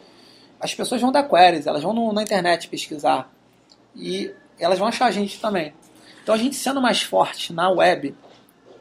As 0.60 0.74
pessoas 0.74 1.00
vão 1.00 1.10
dar 1.10 1.22
queries, 1.22 1.66
elas 1.66 1.82
vão 1.82 1.94
no, 1.94 2.12
na 2.12 2.22
internet 2.22 2.68
pesquisar 2.68 3.32
e 3.94 4.30
elas 4.58 4.78
vão 4.78 4.88
achar 4.88 5.06
a 5.06 5.10
gente 5.10 5.40
também. 5.40 5.72
Então 6.22 6.34
a 6.34 6.38
gente 6.38 6.54
sendo 6.54 6.82
mais 6.82 7.00
forte 7.00 7.50
na 7.50 7.70
web, 7.70 8.14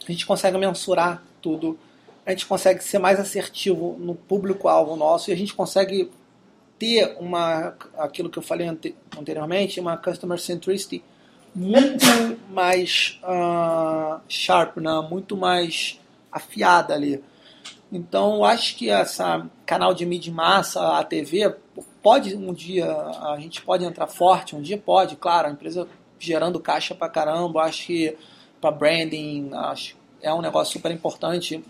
a 0.05 0.11
gente 0.11 0.25
consegue 0.25 0.57
mensurar 0.57 1.23
tudo, 1.41 1.79
a 2.25 2.31
gente 2.31 2.45
consegue 2.45 2.83
ser 2.83 2.99
mais 2.99 3.17
assertivo 3.17 3.95
no 3.97 4.13
público-alvo 4.13 4.97
nosso 4.97 5.29
e 5.29 5.33
a 5.33 5.37
gente 5.37 5.53
consegue 5.53 6.11
ter 6.77 7.15
uma, 7.19 7.73
aquilo 7.97 8.29
que 8.29 8.37
eu 8.37 8.43
falei 8.43 8.67
anteriormente, 9.17 9.79
uma 9.79 9.97
customer 9.97 10.39
centricity 10.39 11.03
muito 11.53 12.05
mais 12.49 13.19
uh, 13.23 14.19
sharp, 14.27 14.77
né? 14.77 15.07
muito 15.09 15.37
mais 15.37 15.99
afiada 16.31 16.93
ali. 16.93 17.23
Então, 17.91 18.35
eu 18.35 18.45
acho 18.45 18.75
que 18.75 18.89
essa 18.89 19.47
canal 19.65 19.93
de 19.93 20.05
mídia 20.05 20.33
massa, 20.33 20.97
a 20.97 21.03
TV, 21.03 21.55
pode 22.03 22.35
um 22.35 22.53
dia, 22.53 22.85
a 22.85 23.37
gente 23.39 23.61
pode 23.61 23.85
entrar 23.85 24.07
forte, 24.07 24.55
um 24.55 24.61
dia 24.61 24.77
pode, 24.77 25.15
claro, 25.15 25.47
a 25.47 25.51
empresa 25.51 25.87
gerando 26.19 26.59
caixa 26.59 26.93
pra 26.93 27.07
caramba, 27.07 27.63
acho 27.63 27.85
que 27.85 28.17
para 28.59 28.71
branding, 28.71 29.51
acho 29.53 29.95
é 30.21 30.33
um 30.33 30.41
negócio 30.41 30.73
super 30.73 30.91
importante, 30.91 31.63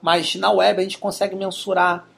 mas 0.00 0.34
na 0.34 0.50
web 0.50 0.80
a 0.80 0.82
gente 0.82 0.98
consegue 0.98 1.36
mensurar 1.36 2.08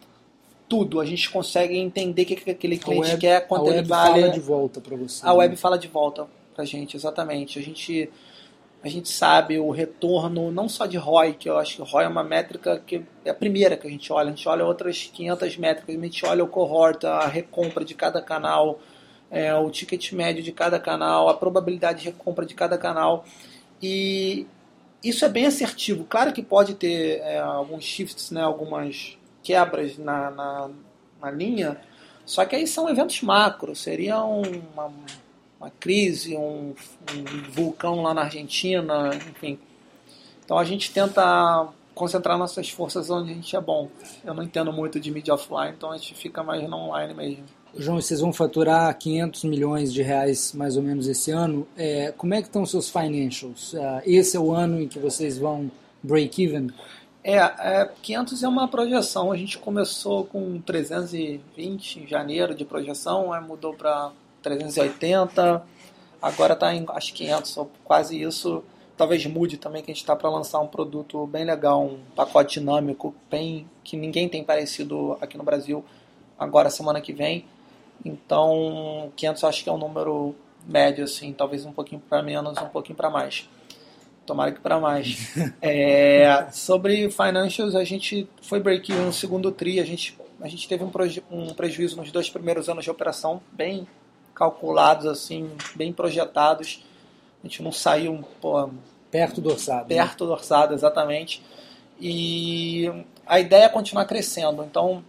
tudo, 0.71 1.01
a 1.01 1.05
gente 1.05 1.29
consegue 1.29 1.77
entender 1.77 2.23
o 2.23 2.27
que, 2.27 2.37
que 2.37 2.51
aquele 2.53 2.79
cliente 2.79 3.11
web, 3.11 3.21
quer, 3.21 3.45
quanto 3.49 3.69
ele 3.69 3.83
vale. 3.83 4.11
A 4.11 4.15
web 4.15 4.23
fala 4.23 4.33
de 4.33 4.41
volta 4.41 4.81
para 4.81 4.97
você. 4.97 5.27
A 5.27 5.31
né? 5.31 5.35
web 5.35 5.57
fala 5.57 5.77
de 5.77 5.89
volta 5.89 6.29
pra 6.55 6.65
gente, 6.65 6.97
exatamente. 6.97 7.59
A 7.59 7.63
gente 7.63 8.09
a 8.83 8.89
gente 8.89 9.11
sabe 9.11 9.59
o 9.59 9.71
retorno 9.71 10.51
não 10.51 10.67
só 10.67 10.87
de 10.87 10.97
ROI, 10.97 11.35
que 11.35 11.51
eu 11.51 11.59
acho 11.59 11.77
que 11.77 11.83
ROI 11.83 12.05
é 12.05 12.09
uma 12.09 12.25
métrica 12.25 12.79
que 12.79 13.03
é 13.25 13.31
a 13.31 13.35
primeira 13.35 13.77
que 13.77 13.87
a 13.87 13.91
gente 13.91 14.11
olha, 14.11 14.29
a 14.29 14.31
gente 14.31 14.49
olha 14.49 14.65
outras 14.65 15.11
500 15.13 15.57
métricas, 15.59 15.95
a 15.95 16.01
gente 16.01 16.25
olha 16.25 16.45
o 16.45 16.49
cohort, 16.49 17.05
a 17.05 17.27
recompra 17.27 17.85
de 17.85 17.95
cada 17.95 18.23
canal, 18.23 18.79
é, 19.29 19.53
o 19.55 19.69
ticket 19.71 20.13
médio 20.13 20.43
de 20.43 20.53
cada 20.53 20.79
canal, 20.79 21.29
a 21.29 21.35
probabilidade 21.35 22.03
de 22.03 22.05
recompra 22.07 22.47
de 22.47 22.55
cada 22.55 22.79
canal. 22.79 23.25
E 23.83 24.47
isso 25.05 25.25
é 25.25 25.29
bem 25.29 25.47
assertivo. 25.47 26.05
Claro 26.09 26.33
que 26.33 26.43
pode 26.43 26.75
ter 26.75 27.19
é, 27.19 27.39
alguns 27.39 27.85
shifts, 27.85 28.31
né, 28.31 28.43
algumas 28.43 29.19
quebras 29.43 29.99
na, 29.99 30.31
na, 30.31 30.71
na, 31.21 31.31
linha, 31.31 31.81
só 32.25 32.45
que 32.45 32.57
aí 32.57 32.67
são 32.67 32.89
eventos 32.89 33.23
macro, 33.23 33.75
seria 33.75 34.23
uma, 34.23 34.93
uma 35.59 35.71
crise, 35.79 36.37
um, 36.37 36.75
um 37.15 37.51
vulcão 37.51 38.03
lá 38.03 38.15
na 38.15 38.23
Argentina, 38.23 39.11
enfim. 39.15 39.59
Então 40.45 40.59
a 40.59 40.65
gente 40.65 40.93
tenta 40.93 41.69
concentrar 41.95 42.39
nossas 42.39 42.71
forças 42.71 43.11
onde 43.11 43.31
a 43.31 43.35
gente 43.35 43.55
é 43.55 43.61
bom. 43.61 43.89
Eu 44.25 44.35
não 44.35 44.43
entendo 44.43 44.73
muito 44.73 44.99
de 44.99 45.11
mídia 45.11 45.35
offline, 45.35 45.75
então 45.77 45.91
a 45.91 45.97
gente 45.97 46.15
fica 46.15 46.43
mais 46.43 46.67
no 46.69 46.77
online 46.77 47.15
mesmo. 47.15 47.45
João, 47.77 48.01
vocês 48.01 48.21
vão 48.21 48.33
faturar 48.33 48.93
500 48.99 49.45
milhões 49.45 49.93
de 49.93 50.03
reais 50.03 50.53
mais 50.53 50.77
ou 50.77 50.83
menos 50.83 51.07
esse 51.07 51.31
ano. 51.31 51.67
É, 51.77 52.13
como 52.17 52.35
é 52.35 52.41
que 52.41 52.49
estão 52.49 52.67
seus 52.67 52.91
financials? 52.91 53.75
Uh, 53.75 54.03
esse 54.05 54.37
é 54.37 54.41
o 54.41 54.51
ano 54.53 54.81
em 54.81 54.89
que 54.89 54.99
vocês 54.99 55.39
vão 55.39 55.71
break 56.03 56.43
even? 56.43 56.71
É, 57.23 57.37
é, 57.37 57.91
500 58.03 58.43
é 58.43 58.49
uma 58.49 58.69
projeção. 58.69 59.31
A 59.31 59.37
gente 59.37 59.59
começou 59.59 60.25
com 60.25 60.61
320 60.61 62.01
em 62.01 62.07
janeiro 62.07 62.55
de 62.55 62.65
projeção, 62.65 63.33
aí 63.33 63.43
mudou 63.43 63.75
para 63.75 64.11
380, 64.43 65.63
agora 66.21 66.55
está 66.55 66.75
em 66.75 66.85
acho 66.89 67.13
500, 67.13 67.57
ou 67.59 67.71
quase 67.85 68.21
isso. 68.21 68.65
Talvez 68.97 69.25
mude 69.27 69.57
também 69.57 69.83
que 69.83 69.91
a 69.91 69.95
gente 69.95 70.03
está 70.03 70.15
para 70.15 70.29
lançar 70.29 70.61
um 70.61 70.67
produto 70.67 71.27
bem 71.27 71.45
legal, 71.45 71.85
um 71.85 72.01
pacote 72.15 72.61
dinâmico, 72.61 73.15
bem 73.31 73.69
que 73.83 73.97
ninguém 73.97 74.29
tem 74.29 74.45
parecido 74.45 75.17
aqui 75.21 75.39
no 75.39 75.45
Brasil. 75.45 75.85
Agora 76.39 76.71
semana 76.71 77.01
que 77.01 77.13
vem 77.13 77.45
então, 78.05 79.13
500 79.17 79.45
acho 79.45 79.63
que 79.65 79.69
é 79.69 79.73
um 79.73 79.79
número 79.79 80.35
médio, 80.67 81.05
assim, 81.05 81.33
talvez 81.33 81.65
um 81.65 81.73
pouquinho 81.73 82.01
para 82.09 82.23
menos, 82.23 82.59
um 82.59 82.69
pouquinho 82.69 82.97
para 82.97 83.11
mais. 83.11 83.49
Tomara 84.31 84.53
que 84.53 84.61
para 84.61 84.79
mais. 84.79 85.35
é, 85.61 86.47
sobre 86.53 87.11
financials, 87.11 87.75
a 87.75 87.83
gente 87.83 88.29
foi 88.41 88.61
break-even 88.61 89.07
no 89.07 89.13
segundo 89.13 89.51
TRI, 89.51 89.81
a 89.81 89.85
gente, 89.85 90.17
a 90.41 90.47
gente 90.47 90.69
teve 90.69 90.85
um, 90.85 90.91
um 91.33 91.53
prejuízo 91.53 91.97
nos 91.97 92.13
dois 92.13 92.31
primeiros 92.31 92.69
anos 92.69 92.85
de 92.85 92.91
operação, 92.93 93.43
bem 93.51 93.89
calculados, 94.33 95.07
assim, 95.07 95.51
bem 95.75 95.93
projetados. 95.93 96.85
A 97.43 97.49
gente 97.49 97.61
não 97.61 97.73
saiu 97.73 98.25
pô, 98.41 98.71
perto 99.11 99.41
do 99.41 99.51
orçado. 99.51 99.89
Né? 99.89 99.97
Perto 99.97 100.23
né? 100.23 100.29
do 100.29 100.33
orçado, 100.33 100.75
exatamente. 100.75 101.43
E 102.01 102.89
a 103.27 103.41
ideia 103.41 103.65
é 103.65 103.69
continuar 103.69 104.05
crescendo. 104.05 104.63
Então, 104.63 105.05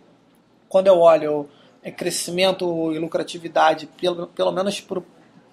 quando 0.68 0.88
eu 0.88 0.98
olho 0.98 1.48
é 1.84 1.92
crescimento 1.92 2.92
e 2.92 2.98
lucratividade, 2.98 3.86
pelo, 3.86 4.26
pelo 4.26 4.52
menos 4.52 4.82
por 4.82 5.04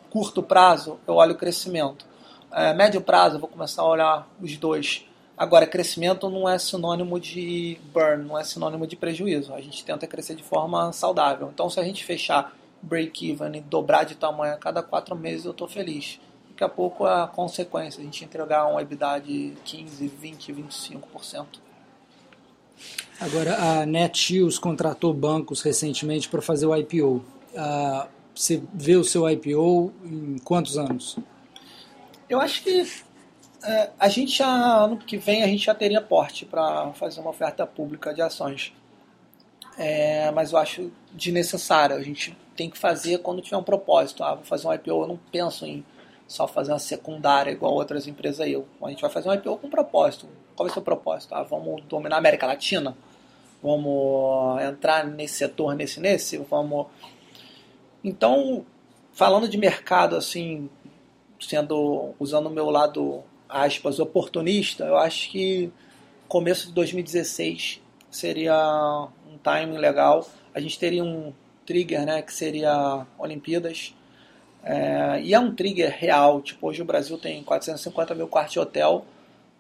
curto 0.08 0.42
prazo, 0.42 0.98
eu 1.06 1.16
olho 1.16 1.34
o 1.34 1.38
crescimento. 1.38 2.07
É, 2.52 2.72
médio 2.72 3.00
prazo, 3.00 3.36
eu 3.36 3.40
vou 3.40 3.48
começar 3.48 3.82
a 3.82 3.88
olhar 3.88 4.28
os 4.40 4.56
dois. 4.56 5.04
Agora, 5.36 5.66
crescimento 5.66 6.28
não 6.28 6.48
é 6.48 6.58
sinônimo 6.58 7.20
de 7.20 7.78
burn, 7.92 8.24
não 8.24 8.38
é 8.38 8.42
sinônimo 8.42 8.86
de 8.86 8.96
prejuízo. 8.96 9.54
A 9.54 9.60
gente 9.60 9.84
tenta 9.84 10.06
crescer 10.06 10.34
de 10.34 10.42
forma 10.42 10.92
saudável. 10.92 11.50
Então, 11.52 11.70
se 11.70 11.78
a 11.78 11.84
gente 11.84 12.04
fechar 12.04 12.52
break-even 12.82 13.56
e 13.56 13.60
dobrar 13.60 14.04
de 14.04 14.14
tamanho 14.14 14.54
a 14.54 14.56
cada 14.56 14.82
quatro 14.82 15.14
meses, 15.14 15.44
eu 15.44 15.52
estou 15.52 15.68
feliz. 15.68 16.18
Daqui 16.50 16.64
a 16.64 16.68
pouco 16.68 17.06
a 17.06 17.28
consequência, 17.28 18.00
a 18.00 18.04
gente 18.04 18.24
entregar 18.24 18.66
um 18.66 18.80
EBITDA 18.80 19.20
de 19.20 19.54
15, 19.64 20.08
20, 20.08 20.52
25%. 20.52 21.46
Agora, 23.20 23.56
a 23.56 23.86
Netshoes 23.86 24.58
contratou 24.58 25.12
bancos 25.12 25.62
recentemente 25.62 26.28
para 26.28 26.42
fazer 26.42 26.66
o 26.66 26.74
IPO. 26.74 27.16
Uh, 27.16 27.24
ah, 27.56 28.08
você 28.34 28.62
vê 28.72 28.96
o 28.96 29.04
seu 29.04 29.28
IPO 29.28 29.92
em 30.04 30.38
quantos 30.38 30.78
anos? 30.78 31.16
Eu 32.28 32.40
acho 32.40 32.62
que 32.62 32.86
é, 33.62 33.90
a 33.98 34.08
gente 34.08 34.36
já, 34.38 34.48
ano 34.84 34.96
que 34.96 35.16
vem, 35.16 35.42
a 35.42 35.46
gente 35.46 35.64
já 35.64 35.74
teria 35.74 36.00
porte 36.00 36.44
para 36.44 36.92
fazer 36.92 37.20
uma 37.20 37.30
oferta 37.30 37.66
pública 37.66 38.12
de 38.12 38.22
ações. 38.22 38.72
É, 39.76 40.30
mas 40.32 40.52
eu 40.52 40.58
acho 40.58 40.92
desnecessário. 41.12 41.96
A 41.96 42.02
gente 42.02 42.36
tem 42.56 42.68
que 42.68 42.78
fazer 42.78 43.18
quando 43.18 43.40
tiver 43.40 43.56
um 43.56 43.62
propósito. 43.62 44.24
Ah, 44.24 44.34
vou 44.34 44.44
fazer 44.44 44.66
um 44.66 44.72
IPO, 44.72 44.90
eu 44.90 45.08
não 45.08 45.20
penso 45.30 45.64
em 45.64 45.84
só 46.26 46.46
fazer 46.46 46.72
uma 46.72 46.78
secundária 46.78 47.50
igual 47.50 47.72
outras 47.72 48.06
empresas 48.06 48.40
aí. 48.40 48.54
A 48.82 48.88
gente 48.90 49.00
vai 49.00 49.10
fazer 49.10 49.28
um 49.28 49.34
IPO 49.34 49.56
com 49.58 49.70
propósito. 49.70 50.28
Qual 50.54 50.66
vai 50.66 50.74
ser 50.74 50.80
o 50.80 50.82
propósito? 50.82 51.34
Ah, 51.34 51.42
vamos 51.42 51.82
dominar 51.84 52.16
a 52.16 52.18
América 52.18 52.46
Latina? 52.46 52.96
vamos 53.62 54.62
entrar 54.62 55.04
nesse 55.06 55.34
setor, 55.34 55.74
nesse, 55.74 56.00
nesse, 56.00 56.36
vamos. 56.38 56.86
Então, 58.02 58.64
falando 59.12 59.48
de 59.48 59.58
mercado 59.58 60.16
assim, 60.16 60.70
sendo 61.40 62.14
usando 62.18 62.46
o 62.46 62.50
meu 62.50 62.70
lado 62.70 63.22
aspas 63.48 63.98
oportunista, 63.98 64.84
eu 64.84 64.96
acho 64.96 65.30
que 65.30 65.72
começo 66.28 66.68
de 66.68 66.74
2016 66.74 67.80
seria 68.10 69.08
um 69.26 69.38
timing 69.38 69.78
legal. 69.78 70.28
A 70.54 70.60
gente 70.60 70.78
teria 70.78 71.02
um 71.02 71.32
trigger, 71.64 72.04
né, 72.04 72.22
que 72.22 72.32
seria 72.32 73.06
Olimpíadas. 73.18 73.94
É, 74.62 75.20
e 75.22 75.34
é 75.34 75.40
um 75.40 75.54
trigger 75.54 75.94
real. 75.96 76.42
Tipo, 76.42 76.68
hoje 76.68 76.82
o 76.82 76.84
Brasil 76.84 77.16
tem 77.18 77.42
450 77.42 78.14
mil 78.14 78.28
quartos 78.28 78.52
de 78.52 78.60
hotel 78.60 79.04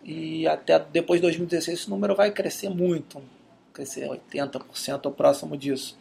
e 0.04 0.46
até 0.46 0.78
depois 0.78 1.20
de 1.20 1.22
2016 1.22 1.80
esse 1.80 1.90
número 1.90 2.14
vai 2.14 2.30
crescer 2.30 2.68
muito 2.68 3.22
crescer 3.78 4.08
80% 4.08 5.06
ou 5.06 5.12
próximo 5.12 5.56
disso. 5.56 5.96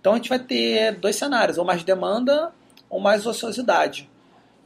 Então 0.00 0.14
a 0.14 0.16
gente 0.16 0.28
vai 0.28 0.40
ter 0.40 0.96
dois 0.96 1.14
cenários, 1.14 1.56
ou 1.56 1.64
mais 1.64 1.84
demanda 1.84 2.52
ou 2.90 2.98
mais 2.98 3.26
ociosidade. 3.26 4.10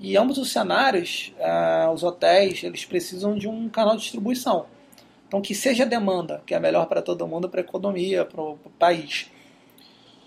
E 0.00 0.16
ambos 0.16 0.38
os 0.38 0.50
cenários, 0.50 1.32
uh, 1.38 1.92
os 1.92 2.02
hotéis, 2.02 2.64
eles 2.64 2.86
precisam 2.86 3.36
de 3.36 3.46
um 3.46 3.68
canal 3.68 3.96
de 3.96 4.02
distribuição. 4.02 4.66
Então 5.28 5.40
que 5.40 5.54
seja 5.54 5.86
demanda, 5.86 6.42
que 6.46 6.54
é 6.54 6.58
melhor 6.58 6.86
para 6.86 7.02
todo 7.02 7.26
mundo, 7.26 7.48
para 7.48 7.60
a 7.60 7.64
economia, 7.64 8.24
para 8.24 8.42
o 8.42 8.58
país. 8.78 9.30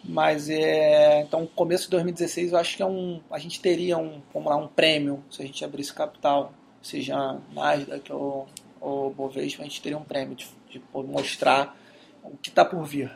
Mas 0.03 0.49
é, 0.49 1.21
então 1.21 1.47
começo 1.55 1.85
de 1.85 1.91
2016 1.91 2.51
eu 2.51 2.57
acho 2.57 2.77
que 2.77 2.83
é 2.83 2.85
um, 2.85 3.19
a 3.31 3.39
gente 3.39 3.59
teria 3.59 3.97
um, 3.97 4.21
vamos 4.33 4.49
lá, 4.49 4.57
um 4.57 4.67
prêmio 4.67 5.23
se 5.31 5.41
a 5.41 5.45
gente 5.45 5.63
abrisse 5.63 5.93
capital, 5.93 6.53
seja 6.81 7.37
Nasdaq 7.53 8.11
ou, 8.11 8.47
ou 8.79 9.09
Bovespa, 9.11 9.61
a 9.61 9.65
gente 9.65 9.81
teria 9.81 9.97
um 9.97 10.03
prêmio 10.03 10.35
de, 10.35 10.47
de 10.69 10.81
mostrar 10.93 11.75
o 12.21 12.37
que 12.37 12.49
está 12.49 12.63
por 12.63 12.83
vir. 12.83 13.11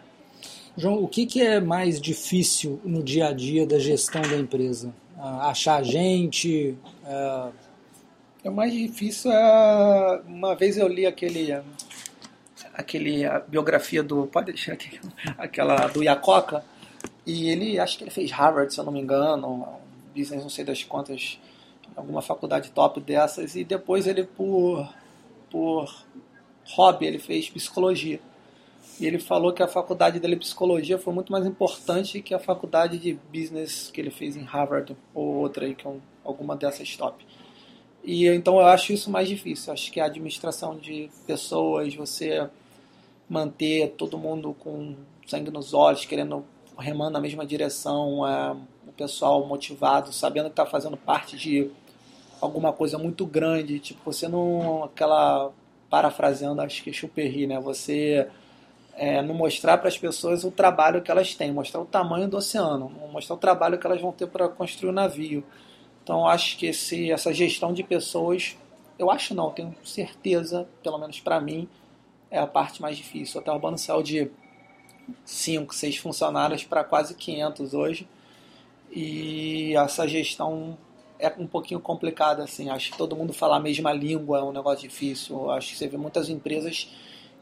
João, 0.75 1.03
o 1.03 1.07
que, 1.07 1.25
que, 1.25 1.41
é 1.41 1.59
mais 1.59 1.99
difícil 1.99 2.79
no 2.83 3.01
dia 3.01 3.27
a 3.27 3.33
dia 3.33 3.65
da 3.65 3.79
gestão 3.79 4.21
da 4.21 4.37
empresa? 4.37 4.93
Achar 5.17 5.83
gente? 5.83 6.77
É... 7.05 7.49
O 8.43 8.51
mais 8.51 8.71
difícil 8.71 9.31
é. 9.31 10.21
Uma 10.25 10.55
vez 10.55 10.77
eu 10.77 10.87
li 10.87 11.05
aquele. 11.05 11.59
aquele 12.73 13.25
a 13.25 13.39
biografia 13.39 14.01
do. 14.01 14.27
Pode 14.27 14.53
deixar 14.53 14.73
aqui. 14.73 14.99
Aquela 15.37 15.87
do 15.87 16.03
Yacoca. 16.03 16.63
E 17.25 17.49
ele, 17.49 17.77
acho 17.77 17.97
que 17.97 18.05
ele 18.05 18.11
fez 18.11 18.31
Harvard, 18.31 18.73
se 18.73 18.79
eu 18.79 18.85
não 18.85 18.91
me 18.91 19.01
engano. 19.01 19.67
Business, 20.15 20.43
não 20.43 20.49
sei 20.49 20.63
das 20.63 20.83
quantas. 20.83 21.39
Alguma 21.95 22.21
faculdade 22.21 22.71
top 22.71 23.01
dessas. 23.01 23.55
E 23.55 23.63
depois 23.63 24.07
ele, 24.07 24.23
por. 24.23 24.87
por 25.49 25.93
hobby, 26.75 27.05
ele 27.05 27.19
fez 27.19 27.49
psicologia. 27.49 28.19
E 28.99 29.05
ele 29.05 29.19
falou 29.19 29.53
que 29.53 29.61
a 29.61 29.67
faculdade 29.67 30.19
dele 30.19 30.35
de 30.35 30.41
psicologia 30.41 30.97
foi 30.97 31.13
muito 31.13 31.31
mais 31.31 31.45
importante 31.45 32.21
que 32.21 32.33
a 32.33 32.39
faculdade 32.39 32.97
de 32.97 33.13
business 33.31 33.91
que 33.91 34.01
ele 34.01 34.09
fez 34.09 34.35
em 34.35 34.43
Harvard 34.43 34.97
ou 35.13 35.35
outra 35.35 35.65
aí, 35.65 35.75
que 35.75 35.85
é 35.85 35.89
um, 35.89 35.99
alguma 36.23 36.55
dessas 36.55 36.97
top. 36.97 37.25
E 38.03 38.27
então 38.27 38.55
eu 38.55 38.65
acho 38.65 38.93
isso 38.93 39.11
mais 39.11 39.27
difícil. 39.27 39.71
Acho 39.71 39.91
que 39.91 39.99
a 39.99 40.05
administração 40.05 40.75
de 40.75 41.09
pessoas, 41.27 41.93
você 41.93 42.49
manter 43.29 43.93
todo 43.97 44.17
mundo 44.17 44.55
com 44.59 44.95
sangue 45.27 45.51
nos 45.51 45.73
olhos, 45.73 46.05
querendo 46.05 46.43
remando 46.79 47.11
na 47.11 47.19
mesma 47.19 47.45
direção, 47.45 48.25
é, 48.25 48.55
o 48.87 48.91
pessoal 48.93 49.45
motivado, 49.45 50.13
sabendo 50.13 50.45
que 50.45 50.51
está 50.51 50.65
fazendo 50.65 50.95
parte 50.95 51.35
de 51.37 51.69
alguma 52.39 52.71
coisa 52.71 52.97
muito 52.97 53.25
grande, 53.25 53.79
tipo 53.79 53.99
você 54.05 54.27
não 54.27 54.85
aquela 54.85 55.51
parafraseando 55.89 56.61
acho 56.61 56.83
que 56.83 56.89
é 56.89 56.93
Chuperri, 56.93 57.47
né? 57.47 57.59
Você 57.59 58.27
é, 58.97 59.21
não 59.21 59.35
mostrar 59.35 59.77
para 59.77 59.87
as 59.87 59.97
pessoas 59.97 60.43
o 60.43 60.49
trabalho 60.49 61.01
que 61.01 61.11
elas 61.11 61.35
têm, 61.35 61.51
mostrar 61.51 61.79
o 61.79 61.85
tamanho 61.85 62.27
do 62.27 62.37
oceano, 62.37 62.89
mostrar 63.11 63.35
o 63.35 63.39
trabalho 63.39 63.77
que 63.77 63.85
elas 63.85 64.01
vão 64.01 64.11
ter 64.11 64.27
para 64.27 64.49
construir 64.49 64.89
o 64.89 64.93
navio. 64.93 65.43
Então 66.03 66.27
acho 66.27 66.57
que 66.57 66.65
esse, 66.65 67.11
essa 67.11 67.31
gestão 67.31 67.71
de 67.71 67.83
pessoas, 67.83 68.57
eu 68.97 69.11
acho 69.11 69.35
não, 69.35 69.51
tenho 69.51 69.75
certeza, 69.83 70.67
pelo 70.81 70.97
menos 70.97 71.19
para 71.19 71.39
mim, 71.39 71.69
é 72.31 72.39
a 72.39 72.47
parte 72.47 72.81
mais 72.81 72.97
difícil. 72.97 73.41
O 73.45 73.51
Urbano 73.51 73.77
saiu 73.77 74.01
de 74.01 74.31
5, 75.23 75.73
6 75.73 75.97
funcionários 75.97 76.63
para 76.63 76.83
quase 76.83 77.13
500 77.13 77.73
hoje. 77.73 78.07
E 78.91 79.75
essa 79.75 80.07
gestão 80.07 80.77
é 81.19 81.31
um 81.37 81.47
pouquinho 81.47 81.79
complicada, 81.79 82.43
assim. 82.43 82.69
Acho 82.69 82.91
que 82.91 82.97
todo 82.97 83.15
mundo 83.15 83.33
fala 83.33 83.57
a 83.57 83.59
mesma 83.59 83.93
língua 83.93 84.39
é 84.39 84.43
um 84.43 84.51
negócio 84.51 84.87
difícil. 84.87 85.51
Acho 85.51 85.69
que 85.69 85.77
você 85.77 85.87
vê 85.87 85.97
muitas 85.97 86.29
empresas 86.29 86.89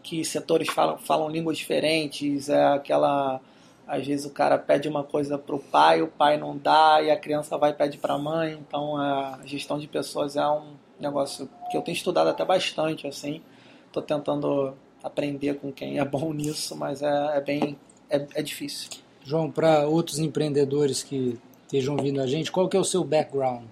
que 0.05 0.23
setores 0.23 0.69
falam, 0.69 0.99
falam 0.99 1.27
línguas 1.27 1.57
diferentes, 1.57 2.47
é 2.47 2.63
aquela 2.63 3.41
às 3.87 4.05
vezes 4.05 4.25
o 4.25 4.29
cara 4.29 4.57
pede 4.57 4.87
uma 4.87 5.03
coisa 5.03 5.37
para 5.37 5.55
o 5.55 5.59
pai, 5.59 6.01
o 6.01 6.07
pai 6.07 6.37
não 6.37 6.57
dá 6.57 7.01
e 7.01 7.09
a 7.11 7.17
criança 7.17 7.57
vai 7.57 7.71
e 7.71 7.73
pede 7.73 7.97
para 7.97 8.13
a 8.13 8.17
mãe. 8.17 8.53
Então 8.53 8.97
a 8.97 9.39
gestão 9.45 9.77
de 9.79 9.87
pessoas 9.87 10.35
é 10.35 10.47
um 10.47 10.73
negócio 10.99 11.49
que 11.69 11.77
eu 11.77 11.81
tenho 11.81 11.95
estudado 11.95 12.29
até 12.29 12.45
bastante, 12.45 13.07
assim. 13.07 13.41
Estou 13.87 14.01
tentando 14.01 14.73
aprender 15.03 15.55
com 15.55 15.71
quem 15.71 15.99
é 15.99 16.05
bom 16.05 16.33
nisso, 16.33 16.75
mas 16.75 17.01
é, 17.01 17.37
é 17.37 17.41
bem 17.41 17.77
é, 18.09 18.25
é 18.35 18.41
difícil. 18.43 18.89
João, 19.23 19.51
para 19.51 19.87
outros 19.87 20.19
empreendedores 20.19 21.01
que 21.01 21.39
estejam 21.63 21.95
ouvindo 21.95 22.21
a 22.21 22.27
gente, 22.27 22.51
qual 22.51 22.69
que 22.69 22.77
é 22.77 22.79
o 22.79 22.83
seu 22.83 23.03
background 23.03 23.65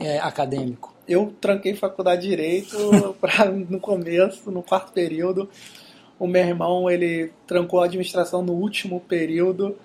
é, 0.00 0.18
acadêmico? 0.18 0.95
Eu 1.08 1.34
tranquei 1.40 1.74
faculdade 1.74 2.22
de 2.22 2.28
direito 2.28 3.16
pra, 3.20 3.46
no 3.46 3.80
começo, 3.80 4.50
no 4.50 4.62
quarto 4.62 4.92
período. 4.92 5.48
O 6.18 6.26
meu 6.26 6.42
irmão 6.42 6.90
ele 6.90 7.32
trancou 7.46 7.80
a 7.80 7.84
administração 7.84 8.42
no 8.42 8.52
último 8.52 9.00
período. 9.00 9.76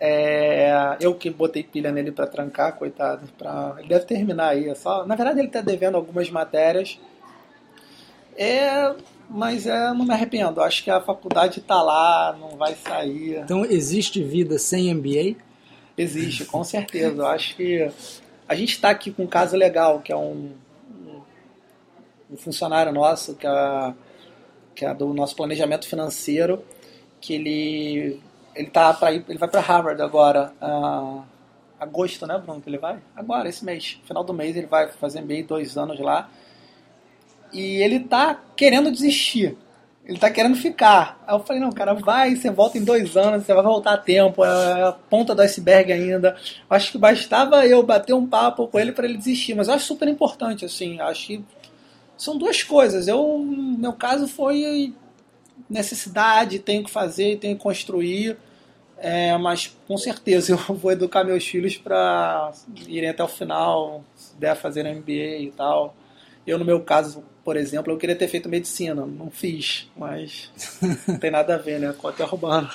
É, 0.00 0.96
eu 1.00 1.14
que 1.14 1.30
botei 1.30 1.62
pilha 1.62 1.90
nele 1.90 2.12
para 2.12 2.26
trancar, 2.26 2.76
coitado. 2.76 3.28
Pra, 3.36 3.76
ele 3.78 3.88
deve 3.88 4.04
terminar 4.04 4.50
aí. 4.50 4.68
É 4.68 4.74
só, 4.74 5.06
na 5.06 5.14
verdade, 5.14 5.40
ele 5.40 5.48
está 5.48 5.60
devendo 5.60 5.96
algumas 5.96 6.30
matérias. 6.30 6.98
É, 8.36 8.94
mas 9.28 9.66
é, 9.66 9.92
não 9.92 10.04
me 10.04 10.12
arrependo. 10.12 10.60
Acho 10.60 10.84
que 10.84 10.90
a 10.90 11.00
faculdade 11.00 11.60
está 11.60 11.82
lá, 11.82 12.36
não 12.38 12.56
vai 12.56 12.74
sair. 12.74 13.40
Então, 13.42 13.64
existe 13.64 14.22
vida 14.22 14.58
sem 14.58 14.94
MBA? 14.94 15.36
Existe, 15.96 16.44
com 16.44 16.62
certeza. 16.62 17.26
Acho 17.26 17.56
que 17.56 17.90
a 18.48 18.54
gente 18.54 18.70
está 18.70 18.88
aqui 18.90 19.12
com 19.12 19.24
um 19.24 19.26
caso 19.26 19.56
legal, 19.56 20.00
que 20.00 20.10
é 20.10 20.16
um, 20.16 20.52
um 22.30 22.36
funcionário 22.36 22.92
nosso, 22.92 23.34
que 23.34 23.46
é, 23.46 23.94
que 24.74 24.86
é 24.86 24.94
do 24.94 25.12
nosso 25.12 25.36
planejamento 25.36 25.86
financeiro, 25.86 26.64
que 27.20 27.34
ele 27.34 28.20
ele 28.54 28.70
tá 28.70 28.92
para 28.92 29.12
ele 29.12 29.38
vai 29.38 29.48
para 29.48 29.60
Harvard 29.60 30.00
agora, 30.02 30.52
uh, 30.60 31.22
agosto, 31.78 32.26
né, 32.26 32.38
Bruno, 32.38 32.60
que 32.60 32.68
ele 32.68 32.78
vai? 32.78 32.98
Agora, 33.14 33.48
esse 33.48 33.64
mês, 33.64 34.00
final 34.04 34.24
do 34.24 34.34
mês 34.34 34.56
ele 34.56 34.66
vai 34.66 34.88
fazer 34.88 35.20
MBA 35.20 35.44
dois 35.46 35.76
anos 35.76 35.98
lá. 36.00 36.28
E 37.52 37.82
ele 37.82 38.00
tá 38.00 38.38
querendo 38.56 38.90
desistir. 38.90 39.56
Ele 40.08 40.18
tá 40.18 40.30
querendo 40.30 40.56
ficar. 40.56 41.22
Aí 41.26 41.34
eu 41.34 41.40
falei, 41.40 41.60
não, 41.60 41.70
cara, 41.70 41.92
vai, 41.92 42.34
você 42.34 42.50
volta 42.50 42.78
em 42.78 42.82
dois 42.82 43.14
anos, 43.14 43.44
você 43.44 43.52
vai 43.52 43.62
voltar 43.62 43.92
a 43.92 43.98
tempo, 43.98 44.42
é 44.42 44.82
a 44.84 44.92
ponta 44.92 45.34
do 45.34 45.42
iceberg 45.42 45.92
ainda. 45.92 46.34
Acho 46.70 46.92
que 46.92 46.96
bastava 46.96 47.66
eu 47.66 47.82
bater 47.82 48.14
um 48.14 48.26
papo 48.26 48.66
com 48.68 48.78
ele 48.78 48.90
para 48.90 49.04
ele 49.04 49.18
desistir, 49.18 49.54
mas 49.54 49.68
eu 49.68 49.74
acho 49.74 49.84
super 49.84 50.08
importante, 50.08 50.64
assim, 50.64 50.98
acho 50.98 51.26
que 51.26 51.44
são 52.16 52.38
duas 52.38 52.62
coisas. 52.62 53.06
Eu, 53.06 53.38
meu 53.38 53.92
caso, 53.92 54.26
foi 54.26 54.94
necessidade, 55.68 56.58
tenho 56.58 56.82
que 56.82 56.90
fazer, 56.90 57.38
tenho 57.38 57.54
que 57.54 57.62
construir, 57.62 58.38
é, 58.96 59.36
mas 59.36 59.76
com 59.86 59.98
certeza 59.98 60.52
eu 60.68 60.74
vou 60.74 60.90
educar 60.90 61.22
meus 61.22 61.46
filhos 61.46 61.76
para 61.76 62.50
irem 62.86 63.10
até 63.10 63.22
o 63.22 63.28
final, 63.28 64.02
se 64.16 64.34
der 64.36 64.56
fazer 64.56 64.84
MBA 64.84 65.42
e 65.42 65.52
tal. 65.54 65.94
Eu, 66.46 66.58
no 66.58 66.64
meu 66.64 66.80
caso, 66.80 67.22
por 67.48 67.56
exemplo, 67.56 67.90
eu 67.90 67.96
queria 67.96 68.14
ter 68.14 68.28
feito 68.28 68.46
medicina, 68.46 69.06
não 69.06 69.30
fiz, 69.30 69.88
mas 69.96 70.50
não 71.08 71.16
tem 71.16 71.30
nada 71.30 71.54
a 71.54 71.56
ver, 71.56 71.80
né? 71.80 71.94
Com 71.96 72.06
a 72.06 72.12
terra 72.12 72.28
urbana. 72.30 72.70